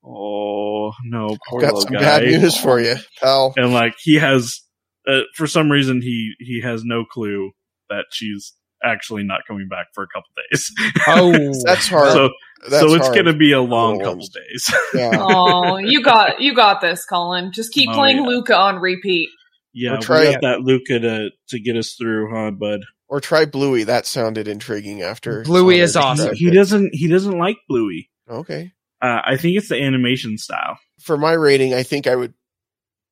"Oh 0.04 0.92
no, 1.04 1.36
poor 1.48 1.60
Got 1.60 1.74
little 1.74 1.80
some 1.82 1.92
guy." 1.94 2.00
bad 2.00 2.22
news 2.24 2.56
for 2.56 2.80
you, 2.80 2.96
pal. 3.20 3.52
And 3.56 3.72
like 3.72 3.94
he 4.02 4.14
has, 4.16 4.60
uh, 5.06 5.20
for 5.36 5.46
some 5.46 5.70
reason, 5.70 6.00
he 6.02 6.32
he 6.40 6.60
has 6.62 6.82
no 6.84 7.04
clue 7.04 7.52
that 7.88 8.06
she's 8.10 8.52
actually 8.82 9.22
not 9.22 9.40
coming 9.46 9.68
back 9.68 9.86
for 9.94 10.02
a 10.02 10.06
couple 10.08 10.28
days. 10.50 10.70
Oh, 11.06 11.32
That's 11.64 11.86
hard. 11.88 12.12
so 12.12 12.30
That's 12.68 12.80
so 12.82 12.94
it's 12.94 13.06
hard. 13.06 13.16
gonna 13.16 13.36
be 13.36 13.52
a 13.52 13.60
long 13.60 14.00
Oh. 14.00 14.04
couple 14.04 14.26
days. 14.26 14.72
Yeah. 14.94 15.10
Oh, 15.20 15.76
you 15.76 16.02
got 16.02 16.40
you 16.40 16.54
got 16.54 16.80
this, 16.80 17.04
Colin. 17.04 17.52
Just 17.52 17.72
keep 17.72 17.90
Oh, 17.90 17.94
playing 17.94 18.18
yeah. 18.18 18.26
Luca 18.26 18.56
on 18.56 18.76
repeat. 18.80 19.28
yeah, 19.72 19.92
Or 19.92 19.96
we 19.98 20.02
try- 20.02 20.32
got 20.32 20.40
that 20.42 20.60
Luca 20.62 20.98
to 20.98 21.30
to 21.50 21.60
get 21.60 21.76
us 21.76 21.94
through, 21.98 22.30
huh, 22.34 22.50
bud? 22.52 22.80
Or 23.10 23.20
try 23.20 23.44
Bluey. 23.44 23.84
That 23.84 24.06
sounded 24.06 24.46
intriguing 24.46 25.02
after. 25.02 25.42
Bluey 25.42 25.80
is 25.80 25.96
awesome. 25.96 26.28
described 26.28 26.38
He 26.38 26.50
doesn't 26.50 26.94
he 26.94 27.08
doesn't 27.08 27.36
like 27.36 27.58
Bluey. 27.68 28.08
Okay. 28.28 28.72
Uh, 29.02 29.20
I 29.24 29.36
think 29.36 29.56
it's 29.56 29.68
the 29.68 29.82
animation 29.82 30.38
style. 30.38 30.78
For 31.00 31.18
my 31.18 31.32
rating, 31.32 31.74
I 31.74 31.82
think 31.82 32.06
I 32.06 32.14
would 32.14 32.34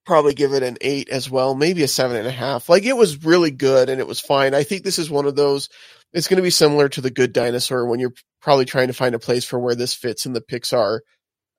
probably 0.07 0.35
give 0.35 0.53
it 0.53 0.63
an 0.63 0.79
eight 0.81 1.09
as 1.09 1.29
well, 1.29 1.55
maybe 1.55 1.83
a 1.83 1.89
seven 1.89 2.17
and 2.17 2.27
a 2.27 2.33
half. 2.33 2.69
Like 2.69 2.85
it 2.85 2.97
was 2.97 3.25
really 3.25 3.51
good 3.51 3.89
and 3.89 4.01
it 4.01 4.07
was 4.07 4.21
fine. 4.21 4.55
I 4.55 4.63
think 4.63 4.83
this 4.85 4.99
is 4.99 5.11
one 5.11 5.27
of 5.27 5.37
those. 5.37 5.69
It's 6.13 6.29
going 6.29 6.37
to 6.37 6.43
be 6.43 6.51
similar 6.51 6.89
to 6.91 7.03
the 7.03 7.11
Good 7.11 7.35
Dinosaur 7.35 7.87
when 7.87 8.01
you're 8.01 8.15
probably 8.41 8.65
trying 8.65 8.87
to 8.87 8.95
find 8.95 9.15
a 9.15 9.19
place 9.19 9.45
for 9.45 9.59
where 9.59 9.75
this 9.75 9.93
fits 9.95 10.25
in 10.25 10.33
the 10.33 10.41
Pixar 10.41 11.01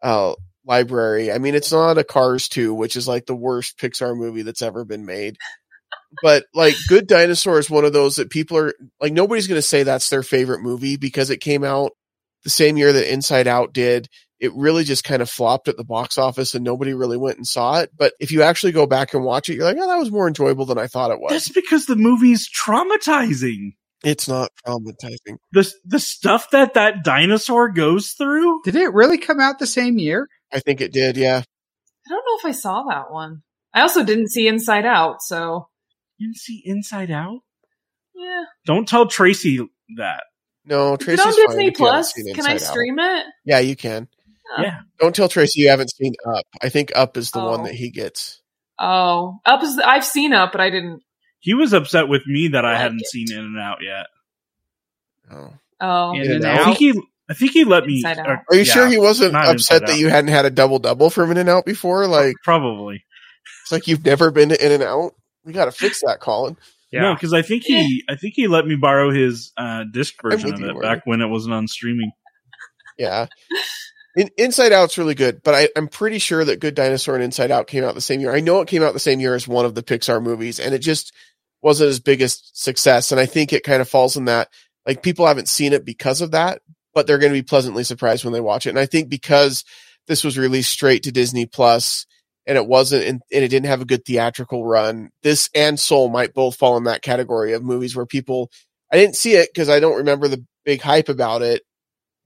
uh, 0.01 0.33
library. 0.65 1.31
I 1.31 1.37
mean, 1.37 1.53
it's 1.53 1.71
not 1.71 1.99
a 1.99 2.03
Cars 2.03 2.49
2, 2.49 2.73
which 2.73 2.95
is 2.95 3.07
like 3.07 3.27
the 3.27 3.35
worst 3.35 3.77
Pixar 3.77 4.17
movie 4.17 4.41
that's 4.41 4.63
ever 4.63 4.85
been 4.85 5.05
made. 5.05 5.37
But 6.21 6.45
like 6.53 6.75
Good 6.87 7.07
Dinosaur 7.07 7.59
is 7.59 7.69
one 7.69 7.85
of 7.85 7.93
those 7.93 8.15
that 8.15 8.29
people 8.29 8.57
are 8.57 8.73
like 8.99 9.13
nobody's 9.13 9.47
going 9.47 9.59
to 9.59 9.67
say 9.67 9.83
that's 9.83 10.09
their 10.09 10.23
favorite 10.23 10.61
movie 10.61 10.97
because 10.97 11.29
it 11.29 11.37
came 11.37 11.63
out 11.63 11.91
the 12.43 12.49
same 12.49 12.77
year 12.77 12.91
that 12.93 13.11
Inside 13.11 13.47
Out 13.47 13.73
did. 13.73 14.07
It 14.39 14.53
really 14.53 14.85
just 14.85 15.03
kind 15.03 15.21
of 15.21 15.29
flopped 15.29 15.67
at 15.67 15.75
the 15.75 15.83
box 15.83 16.17
office 16.17 16.55
and 16.55 16.63
nobody 16.63 16.93
really 16.93 17.17
went 17.17 17.37
and 17.37 17.45
saw 17.45 17.81
it. 17.81 17.91
But 17.95 18.13
if 18.21 18.31
you 18.31 18.41
actually 18.41 18.71
go 18.71 18.87
back 18.87 19.13
and 19.13 19.23
watch 19.23 19.49
it, 19.49 19.55
you're 19.55 19.65
like, 19.65 19.77
oh, 19.77 19.87
that 19.87 19.97
was 19.99 20.11
more 20.11 20.27
enjoyable 20.27 20.65
than 20.65 20.77
I 20.77 20.87
thought 20.87 21.11
it 21.11 21.19
was. 21.19 21.31
That's 21.31 21.49
because 21.49 21.85
the 21.85 21.97
movie's 21.97 22.49
traumatizing. 22.49 23.73
It's 24.03 24.29
not 24.29 24.51
traumatizing. 24.65 25.37
The 25.51 25.69
the 25.83 25.99
stuff 25.99 26.51
that 26.51 26.75
that 26.75 27.03
dinosaur 27.03 27.69
goes 27.69 28.11
through. 28.11 28.61
did 28.63 28.75
it 28.75 28.93
really 28.93 29.17
come 29.17 29.41
out 29.41 29.59
the 29.59 29.67
same 29.67 29.97
year? 29.97 30.27
I 30.53 30.59
think 30.59 30.79
it 30.79 30.93
did. 30.93 31.17
Yeah. 31.17 31.41
I 32.07 32.09
don't 32.09 32.25
know 32.25 32.49
if 32.49 32.55
I 32.55 32.57
saw 32.57 32.83
that 32.89 33.11
one. 33.11 33.43
I 33.73 33.81
also 33.81 34.03
didn't 34.03 34.29
see 34.29 34.47
Inside 34.47 34.85
Out, 34.85 35.21
so 35.21 35.67
You 36.19 36.27
didn't 36.27 36.37
see 36.37 36.61
Inside 36.65 37.09
Out. 37.11 37.39
yeah. 38.15 38.43
Don't 38.65 38.87
tell 38.87 39.07
Tracy 39.07 39.59
that. 39.97 40.23
No, 40.65 40.93
Is 40.93 40.99
it 40.99 41.05
Tracy's 41.05 41.25
on 41.25 41.47
Disney 41.47 41.67
if 41.69 41.73
Plus? 41.75 42.13
Can 42.13 42.27
I 42.27 42.31
Inside 42.31 42.51
Out. 42.53 42.61
stream 42.61 42.99
it? 42.99 43.25
Yeah, 43.45 43.59
you 43.59 43.75
can. 43.75 44.07
Oh. 44.57 44.61
Yeah, 44.61 44.79
Don't 44.99 45.15
tell 45.15 45.29
Tracy 45.29 45.61
you 45.61 45.69
haven't 45.69 45.91
seen 45.91 46.13
Up. 46.27 46.45
I 46.61 46.69
think 46.69 46.91
Up 46.95 47.17
is 47.17 47.31
the 47.31 47.39
one 47.39 47.61
Oh. 47.61 47.63
that 47.65 47.73
he 47.73 47.89
gets. 47.89 48.41
Oh, 48.77 49.39
Up 49.45 49.63
is 49.63 49.79
I've 49.83 50.05
seen 50.05 50.33
Up, 50.33 50.51
but 50.51 50.61
I 50.61 50.69
didn't. 50.69 51.01
he 51.39 51.53
was 51.53 51.73
upset 51.73 52.07
with 52.07 52.25
me 52.27 52.49
that 52.49 52.65
I 52.65 52.73
Like 52.73 52.81
hadn't 52.81 52.99
it. 53.01 53.07
seen 53.07 53.31
In 53.31 53.39
and 53.39 53.59
Out 53.59 53.79
yet. 53.81 54.05
Oh. 55.31 55.53
Oh, 55.81 56.11
In 56.13 56.21
In 56.23 56.31
and 56.31 56.35
and 56.35 56.45
I 56.45 56.53
Out? 56.53 56.59
out. 56.59 56.65
think 56.65 56.77
he. 56.95 57.01
I 57.29 57.33
think 57.35 57.51
he 57.51 57.63
let 57.63 57.85
me. 57.85 58.03
Uh, 58.03 58.15
or- 58.25 58.43
Are 58.49 58.55
you 58.55 58.59
yeah, 58.59 58.63
sure 58.63 58.87
he 58.87 58.97
wasn't 58.97 59.35
upset 59.35 59.81
that 59.81 59.91
Out. 59.91 59.99
you 59.99 60.09
hadn't 60.09 60.31
had 60.31 60.45
a 60.45 60.49
double 60.49 60.79
double 60.79 61.09
from 61.11 61.29
In 61.31 61.37
and 61.37 61.47
Out 61.49 61.63
before? 61.65 62.07
Like 62.07 62.35
Probably. 62.43 63.03
it's 63.63 63.71
like 63.71 63.87
you've 63.87 64.03
never 64.03 64.31
been 64.31 64.49
to 64.49 64.65
In 64.65 64.71
and 64.71 64.81
Out. 64.83 65.13
We 65.49 65.53
got 65.55 65.65
to 65.65 65.71
fix 65.71 66.01
that, 66.05 66.19
Colin. 66.19 66.55
Yeah. 66.91 67.01
No, 67.01 67.13
because 67.15 67.33
I 67.33 67.41
think 67.41 67.63
he. 67.63 68.03
I 68.07 68.15
think 68.15 68.35
he 68.35 68.47
let 68.47 68.65
me 68.65 68.75
borrow 68.75 69.11
his 69.11 69.51
uh, 69.57 69.83
disc 69.91 70.13
version 70.21 70.53
of 70.53 70.61
it 70.61 70.73
Marty. 70.73 70.79
back 70.79 71.01
when 71.05 71.21
it 71.21 71.27
wasn't 71.27 71.55
on 71.55 71.67
streaming. 71.67 72.11
Yeah. 72.97 73.27
In, 74.15 74.29
Inside 74.37 74.73
Out's 74.73 74.97
really 74.97 75.15
good, 75.15 75.41
but 75.43 75.55
I, 75.55 75.69
I'm 75.75 75.87
pretty 75.87 76.19
sure 76.19 76.43
that 76.43 76.59
Good 76.59 76.75
Dinosaur 76.75 77.15
and 77.15 77.23
Inside 77.23 77.51
Out 77.51 77.67
came 77.67 77.83
out 77.83 77.95
the 77.95 78.01
same 78.01 78.19
year. 78.19 78.33
I 78.33 78.39
know 78.39 78.59
it 78.61 78.67
came 78.67 78.83
out 78.83 78.93
the 78.93 78.99
same 78.99 79.19
year 79.19 79.35
as 79.35 79.47
one 79.47 79.65
of 79.65 79.75
the 79.75 79.83
Pixar 79.83 80.21
movies, 80.21 80.59
and 80.59 80.73
it 80.73 80.79
just 80.79 81.13
wasn't 81.61 81.87
his 81.87 81.99
biggest 81.99 82.61
success. 82.61 83.11
And 83.11 83.19
I 83.19 83.25
think 83.25 83.53
it 83.53 83.63
kind 83.63 83.81
of 83.81 83.89
falls 83.89 84.17
in 84.17 84.25
that, 84.25 84.49
like, 84.85 85.03
people 85.03 85.27
haven't 85.27 85.47
seen 85.47 85.73
it 85.73 85.85
because 85.85 86.21
of 86.21 86.31
that, 86.31 86.61
but 86.93 87.05
they're 87.05 87.19
going 87.19 87.31
to 87.31 87.39
be 87.39 87.43
pleasantly 87.43 87.83
surprised 87.83 88.23
when 88.23 88.33
they 88.33 88.41
watch 88.41 88.65
it. 88.65 88.71
And 88.71 88.79
I 88.79 88.87
think 88.87 89.09
because 89.09 89.63
this 90.07 90.23
was 90.23 90.37
released 90.37 90.71
straight 90.71 91.03
to 91.03 91.11
Disney 91.11 91.45
Plus, 91.45 92.07
and 92.49 92.57
it 92.57 92.67
wasn't, 92.67 93.05
and, 93.05 93.21
it 93.29 93.47
didn't 93.47 93.67
have 93.67 93.81
a 93.81 93.85
good 93.85 94.03
theatrical 94.03 94.65
run, 94.65 95.11
this 95.23 95.49
and 95.55 95.79
Soul 95.79 96.09
might 96.09 96.33
both 96.33 96.57
fall 96.57 96.75
in 96.75 96.83
that 96.83 97.01
category 97.01 97.53
of 97.53 97.63
movies 97.63 97.95
where 97.95 98.05
people, 98.05 98.51
I 98.91 98.97
didn't 98.97 99.15
see 99.15 99.35
it 99.35 99.49
because 99.53 99.69
I 99.69 99.79
don't 99.79 99.97
remember 99.97 100.27
the 100.27 100.43
big 100.65 100.81
hype 100.81 101.07
about 101.07 101.41
it 101.41 101.63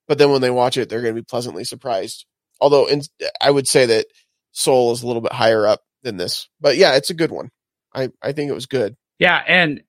but 0.07 0.17
then 0.17 0.31
when 0.31 0.41
they 0.41 0.49
watch 0.49 0.77
it, 0.77 0.89
they're 0.89 1.01
going 1.01 1.15
to 1.15 1.21
be 1.21 1.25
pleasantly 1.25 1.63
surprised. 1.63 2.25
Although, 2.59 2.87
in, 2.87 3.01
I 3.41 3.51
would 3.51 3.67
say 3.67 3.85
that 3.87 4.07
Soul 4.51 4.91
is 4.91 5.03
a 5.03 5.07
little 5.07 5.21
bit 5.21 5.33
higher 5.33 5.65
up 5.65 5.81
than 6.03 6.17
this, 6.17 6.47
but 6.59 6.77
yeah, 6.77 6.95
it's 6.95 7.09
a 7.09 7.15
good 7.15 7.31
one. 7.31 7.49
I 7.93 8.09
I 8.21 8.31
think 8.31 8.49
it 8.49 8.53
was 8.53 8.65
good. 8.65 8.95
Yeah, 9.19 9.41
and 9.47 9.83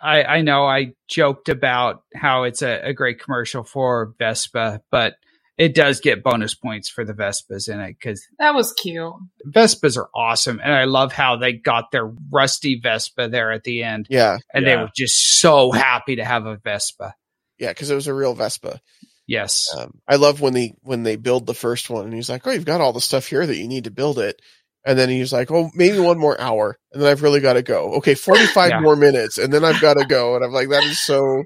I 0.00 0.22
I 0.22 0.40
know 0.42 0.66
I 0.66 0.92
joked 1.08 1.48
about 1.48 2.02
how 2.14 2.44
it's 2.44 2.62
a, 2.62 2.88
a 2.88 2.92
great 2.92 3.20
commercial 3.20 3.64
for 3.64 4.14
Vespa, 4.18 4.80
but 4.90 5.14
it 5.58 5.74
does 5.74 6.00
get 6.00 6.22
bonus 6.22 6.54
points 6.54 6.88
for 6.88 7.04
the 7.04 7.12
Vespas 7.12 7.68
in 7.68 7.80
it 7.80 7.96
because 7.98 8.24
that 8.38 8.54
was 8.54 8.72
cute. 8.72 9.12
Vespas 9.46 9.96
are 9.98 10.08
awesome, 10.14 10.60
and 10.62 10.72
I 10.72 10.84
love 10.84 11.12
how 11.12 11.36
they 11.36 11.52
got 11.52 11.90
their 11.90 12.06
rusty 12.30 12.80
Vespa 12.82 13.28
there 13.28 13.50
at 13.52 13.64
the 13.64 13.82
end, 13.82 14.06
Yeah, 14.08 14.38
and 14.54 14.66
they 14.66 14.76
were 14.76 14.88
just 14.96 15.40
so 15.40 15.72
happy 15.72 16.16
to 16.16 16.24
have 16.24 16.46
a 16.46 16.56
Vespa. 16.56 17.14
yeah, 17.58 17.68
because 17.70 17.90
it 17.90 17.94
was 17.96 18.06
a 18.06 18.14
real 18.14 18.34
Vespa. 18.34 18.80
Yes, 19.26 19.68
Um, 19.76 19.98
I 20.08 20.16
love 20.16 20.40
when 20.40 20.54
they 20.54 20.72
when 20.82 21.02
they 21.02 21.16
build 21.16 21.44
the 21.46 21.52
first 21.54 21.90
one, 21.90 22.06
and 22.06 22.14
he's 22.14 22.30
like, 22.30 22.46
"Oh, 22.46 22.50
you've 22.50 22.64
got 22.64 22.80
all 22.80 22.94
the 22.94 23.00
stuff 23.00 23.26
here 23.26 23.44
that 23.46 23.56
you 23.58 23.68
need 23.68 23.84
to 23.84 23.90
build 23.90 24.18
it." 24.18 24.40
And 24.86 24.98
then 24.98 25.10
he's 25.10 25.34
like, 25.34 25.50
"Oh, 25.50 25.70
maybe 25.74 25.98
one 25.98 26.18
more 26.18 26.40
hour, 26.40 26.78
and 26.92 27.02
then 27.02 27.10
I've 27.10 27.22
really 27.22 27.40
got 27.40 27.54
to 27.54 27.62
go. 27.62 27.94
Okay, 27.96 28.14
forty 28.14 28.46
five 28.46 28.70
Yeah. 28.70 28.80
more 28.80 28.96
minutes, 28.96 29.36
and 29.36 29.52
then 29.52 29.64
I've 29.64 29.82
got 29.82 29.98
to 29.98 30.06
go." 30.06 30.34
And 30.36 30.42
I'm 30.44 30.52
like, 30.52 30.70
"That 30.70 30.84
is 30.84 31.04
so 31.04 31.42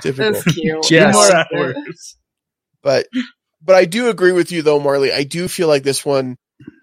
difficult." 0.00 0.42
That's 0.42 0.54
cute. 0.54 0.90
Yes. 0.90 1.12
More 1.14 1.24
I 1.24 1.28
liked 1.28 1.48
it. 1.52 1.76
hours. 1.76 2.16
but 2.82 3.06
but 3.68 3.76
I 3.76 3.84
do 3.84 4.08
agree 4.08 4.32
with 4.32 4.50
you 4.50 4.62
though, 4.62 4.80
Marley. 4.80 5.12
I 5.12 5.24
do 5.24 5.46
feel 5.46 5.68
like 5.68 5.82
this 5.82 6.02
one, 6.04 6.36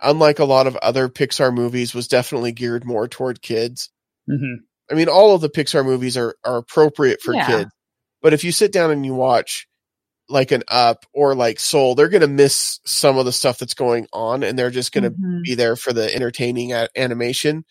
unlike 0.03 0.38
a 0.38 0.45
lot 0.45 0.67
of 0.67 0.75
other 0.77 1.09
Pixar 1.09 1.51
movies, 1.51 1.95
was 1.95 2.07
definitely 2.07 2.51
geared 2.51 2.86
more 2.86 3.07
toward 3.07 3.41
kids. 3.41 3.89
hmm 4.29 4.55
I 4.89 4.93
mean, 4.93 5.09
all 5.09 5.33
of 5.33 5.41
the 5.41 5.49
Pixar 5.49 5.83
movies 5.83 6.15
are 6.15 6.36
are 6.45 6.57
appropriate 6.57 7.21
for 7.21 7.33
Yeah. 7.33 7.47
kids, 7.47 7.71
but 8.21 8.33
if 8.33 8.43
you 8.43 8.51
sit 8.51 8.71
down 8.71 8.91
and 8.91 9.03
you 9.03 9.15
watch 9.15 9.67
like 10.29 10.51
an 10.51 10.61
Up 10.69 11.05
or 11.13 11.33
like 11.33 11.59
Soul, 11.59 11.95
they're 11.95 12.07
gonna 12.09 12.27
miss 12.27 12.79
some 12.86 13.17
of 13.17 13.25
the 13.25 13.31
stuff 13.31 13.57
that's 13.57 13.73
going 13.73 14.07
on, 14.13 14.43
and 14.43 14.57
they're 14.59 14.69
just 14.69 14.91
gonna 14.91 15.09
Mhm. 15.11 15.41
be 15.43 15.55
there 15.55 15.75
for 15.75 15.91
the 15.91 16.13
entertaining 16.13 16.71
a- 16.73 16.88
animation. 16.95 17.65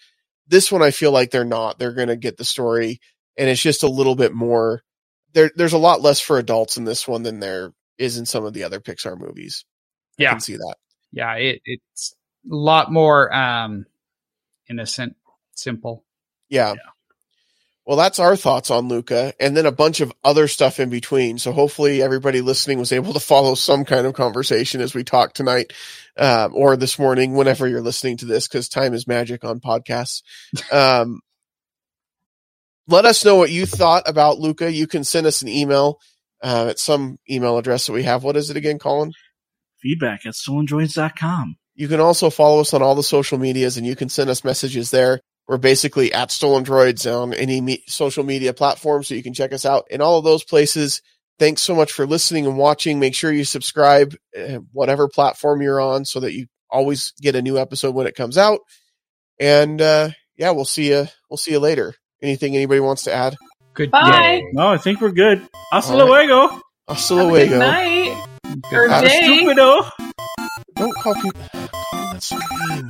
This 0.48 0.72
one, 0.72 0.82
I 0.82 0.90
feel 0.90 1.12
like 1.12 1.30
they're 1.30 1.44
not. 1.44 1.78
They're 1.78 1.94
gonna 1.94 2.16
get 2.16 2.36
the 2.36 2.44
story, 2.44 2.98
and 3.38 3.48
it's 3.48 3.62
just 3.62 3.84
a 3.84 3.88
little 3.88 4.16
bit 4.16 4.32
more. 4.34 4.82
There, 5.34 5.52
there's 5.56 5.72
a 5.72 5.78
lot 5.78 6.02
less 6.02 6.20
for 6.20 6.38
adults 6.38 6.76
in 6.76 6.84
this 6.84 7.06
one 7.08 7.22
than 7.22 7.38
there 7.40 7.72
is 7.98 8.16
in 8.18 8.26
some 8.26 8.44
of 8.44 8.52
the 8.52 8.64
other 8.64 8.80
Pixar 8.80 9.18
movies. 9.18 9.64
I 10.18 10.22
yeah, 10.22 10.30
can 10.30 10.40
see 10.40 10.56
that. 10.56 10.76
yeah. 11.12 11.34
It, 11.34 11.62
it's 11.64 12.14
a 12.50 12.54
lot 12.54 12.92
more 12.92 13.32
um 13.34 13.86
innocent, 14.68 15.16
simple. 15.54 16.04
Yeah. 16.48 16.74
Well, 17.86 17.98
that's 17.98 18.18
our 18.18 18.34
thoughts 18.34 18.70
on 18.70 18.88
Luca, 18.88 19.34
and 19.38 19.54
then 19.54 19.66
a 19.66 19.72
bunch 19.72 20.00
of 20.00 20.10
other 20.24 20.48
stuff 20.48 20.80
in 20.80 20.88
between. 20.88 21.36
So 21.36 21.52
hopefully, 21.52 22.00
everybody 22.02 22.40
listening 22.40 22.78
was 22.78 22.92
able 22.92 23.12
to 23.12 23.20
follow 23.20 23.54
some 23.54 23.84
kind 23.84 24.06
of 24.06 24.14
conversation 24.14 24.80
as 24.80 24.94
we 24.94 25.04
talk 25.04 25.34
tonight, 25.34 25.74
um, 26.16 26.54
or 26.54 26.78
this 26.78 26.98
morning, 26.98 27.34
whenever 27.34 27.68
you're 27.68 27.82
listening 27.82 28.16
to 28.18 28.24
this, 28.24 28.48
because 28.48 28.70
time 28.70 28.94
is 28.94 29.06
magic 29.06 29.44
on 29.44 29.60
podcasts. 29.60 30.22
Um, 30.72 31.20
let 32.86 33.04
us 33.04 33.22
know 33.22 33.36
what 33.36 33.50
you 33.50 33.66
thought 33.66 34.08
about 34.08 34.38
Luca. 34.38 34.72
You 34.72 34.86
can 34.86 35.04
send 35.04 35.26
us 35.26 35.42
an 35.42 35.48
email 35.48 36.00
uh, 36.44 36.66
at 36.70 36.78
some 36.78 37.18
email 37.28 37.56
address 37.56 37.86
that 37.86 37.92
we 37.92 38.02
have. 38.02 38.22
What 38.22 38.36
is 38.36 38.50
it 38.50 38.56
again, 38.56 38.78
Colin? 38.78 39.12
Feedback 39.80 40.26
at 40.26 40.34
stolendroids.com. 40.34 41.56
You 41.74 41.88
can 41.88 42.00
also 42.00 42.30
follow 42.30 42.60
us 42.60 42.74
on 42.74 42.82
all 42.82 42.94
the 42.94 43.02
social 43.02 43.38
medias 43.38 43.76
and 43.76 43.86
you 43.86 43.96
can 43.96 44.08
send 44.08 44.30
us 44.30 44.44
messages 44.44 44.90
there. 44.90 45.20
We're 45.48 45.56
basically 45.58 46.12
at 46.12 46.30
Stolen 46.30 46.64
Droids 46.64 47.10
on 47.10 47.34
any 47.34 47.60
me- 47.60 47.84
social 47.86 48.24
media 48.24 48.54
platform, 48.54 49.02
so 49.02 49.14
you 49.14 49.22
can 49.22 49.34
check 49.34 49.52
us 49.52 49.66
out 49.66 49.84
in 49.90 50.00
all 50.00 50.18
of 50.18 50.24
those 50.24 50.44
places. 50.44 51.02
Thanks 51.38 51.60
so 51.60 51.74
much 51.74 51.92
for 51.92 52.06
listening 52.06 52.46
and 52.46 52.56
watching. 52.56 52.98
Make 52.98 53.14
sure 53.14 53.30
you 53.30 53.44
subscribe, 53.44 54.14
uh, 54.38 54.60
whatever 54.72 55.06
platform 55.06 55.60
you're 55.60 55.80
on, 55.80 56.06
so 56.06 56.20
that 56.20 56.32
you 56.32 56.46
always 56.70 57.12
get 57.20 57.36
a 57.36 57.42
new 57.42 57.58
episode 57.58 57.94
when 57.94 58.06
it 58.06 58.14
comes 58.14 58.38
out. 58.38 58.60
And 59.38 59.82
uh, 59.82 60.10
yeah, 60.36 60.52
we'll 60.52 60.64
see 60.64 60.88
you. 60.88 61.08
We'll 61.28 61.36
see 61.36 61.50
you 61.50 61.58
later. 61.58 61.94
Anything 62.22 62.56
anybody 62.56 62.80
wants 62.80 63.02
to 63.02 63.12
add? 63.12 63.36
Good 63.74 63.90
Bye. 63.90 64.10
day. 64.10 64.44
No, 64.52 64.68
I 64.68 64.78
think 64.78 65.00
we're 65.00 65.10
good. 65.10 65.46
Hasta 65.72 65.92
All 65.94 66.08
right. 66.08 66.28
luego. 66.28 66.60
Hasta 66.88 67.14
Have 67.16 67.26
a 67.26 67.30
good 67.30 67.50
luego. 67.50 67.58
night 67.58 68.26
or 68.72 68.88
Have 68.88 69.02
a 69.04 69.08
day. 69.08 69.40
Stupido. 69.42 69.90
Don't 70.76 70.94
call 70.96 71.14
people. 71.14 71.40
That's 72.12 72.26
so 72.26 72.36
mean. 72.68 72.88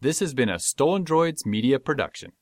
This 0.00 0.20
has 0.20 0.32
been 0.32 0.48
a 0.48 0.58
Stolen 0.58 1.04
Droids 1.04 1.44
Media 1.44 1.78
production. 1.80 2.32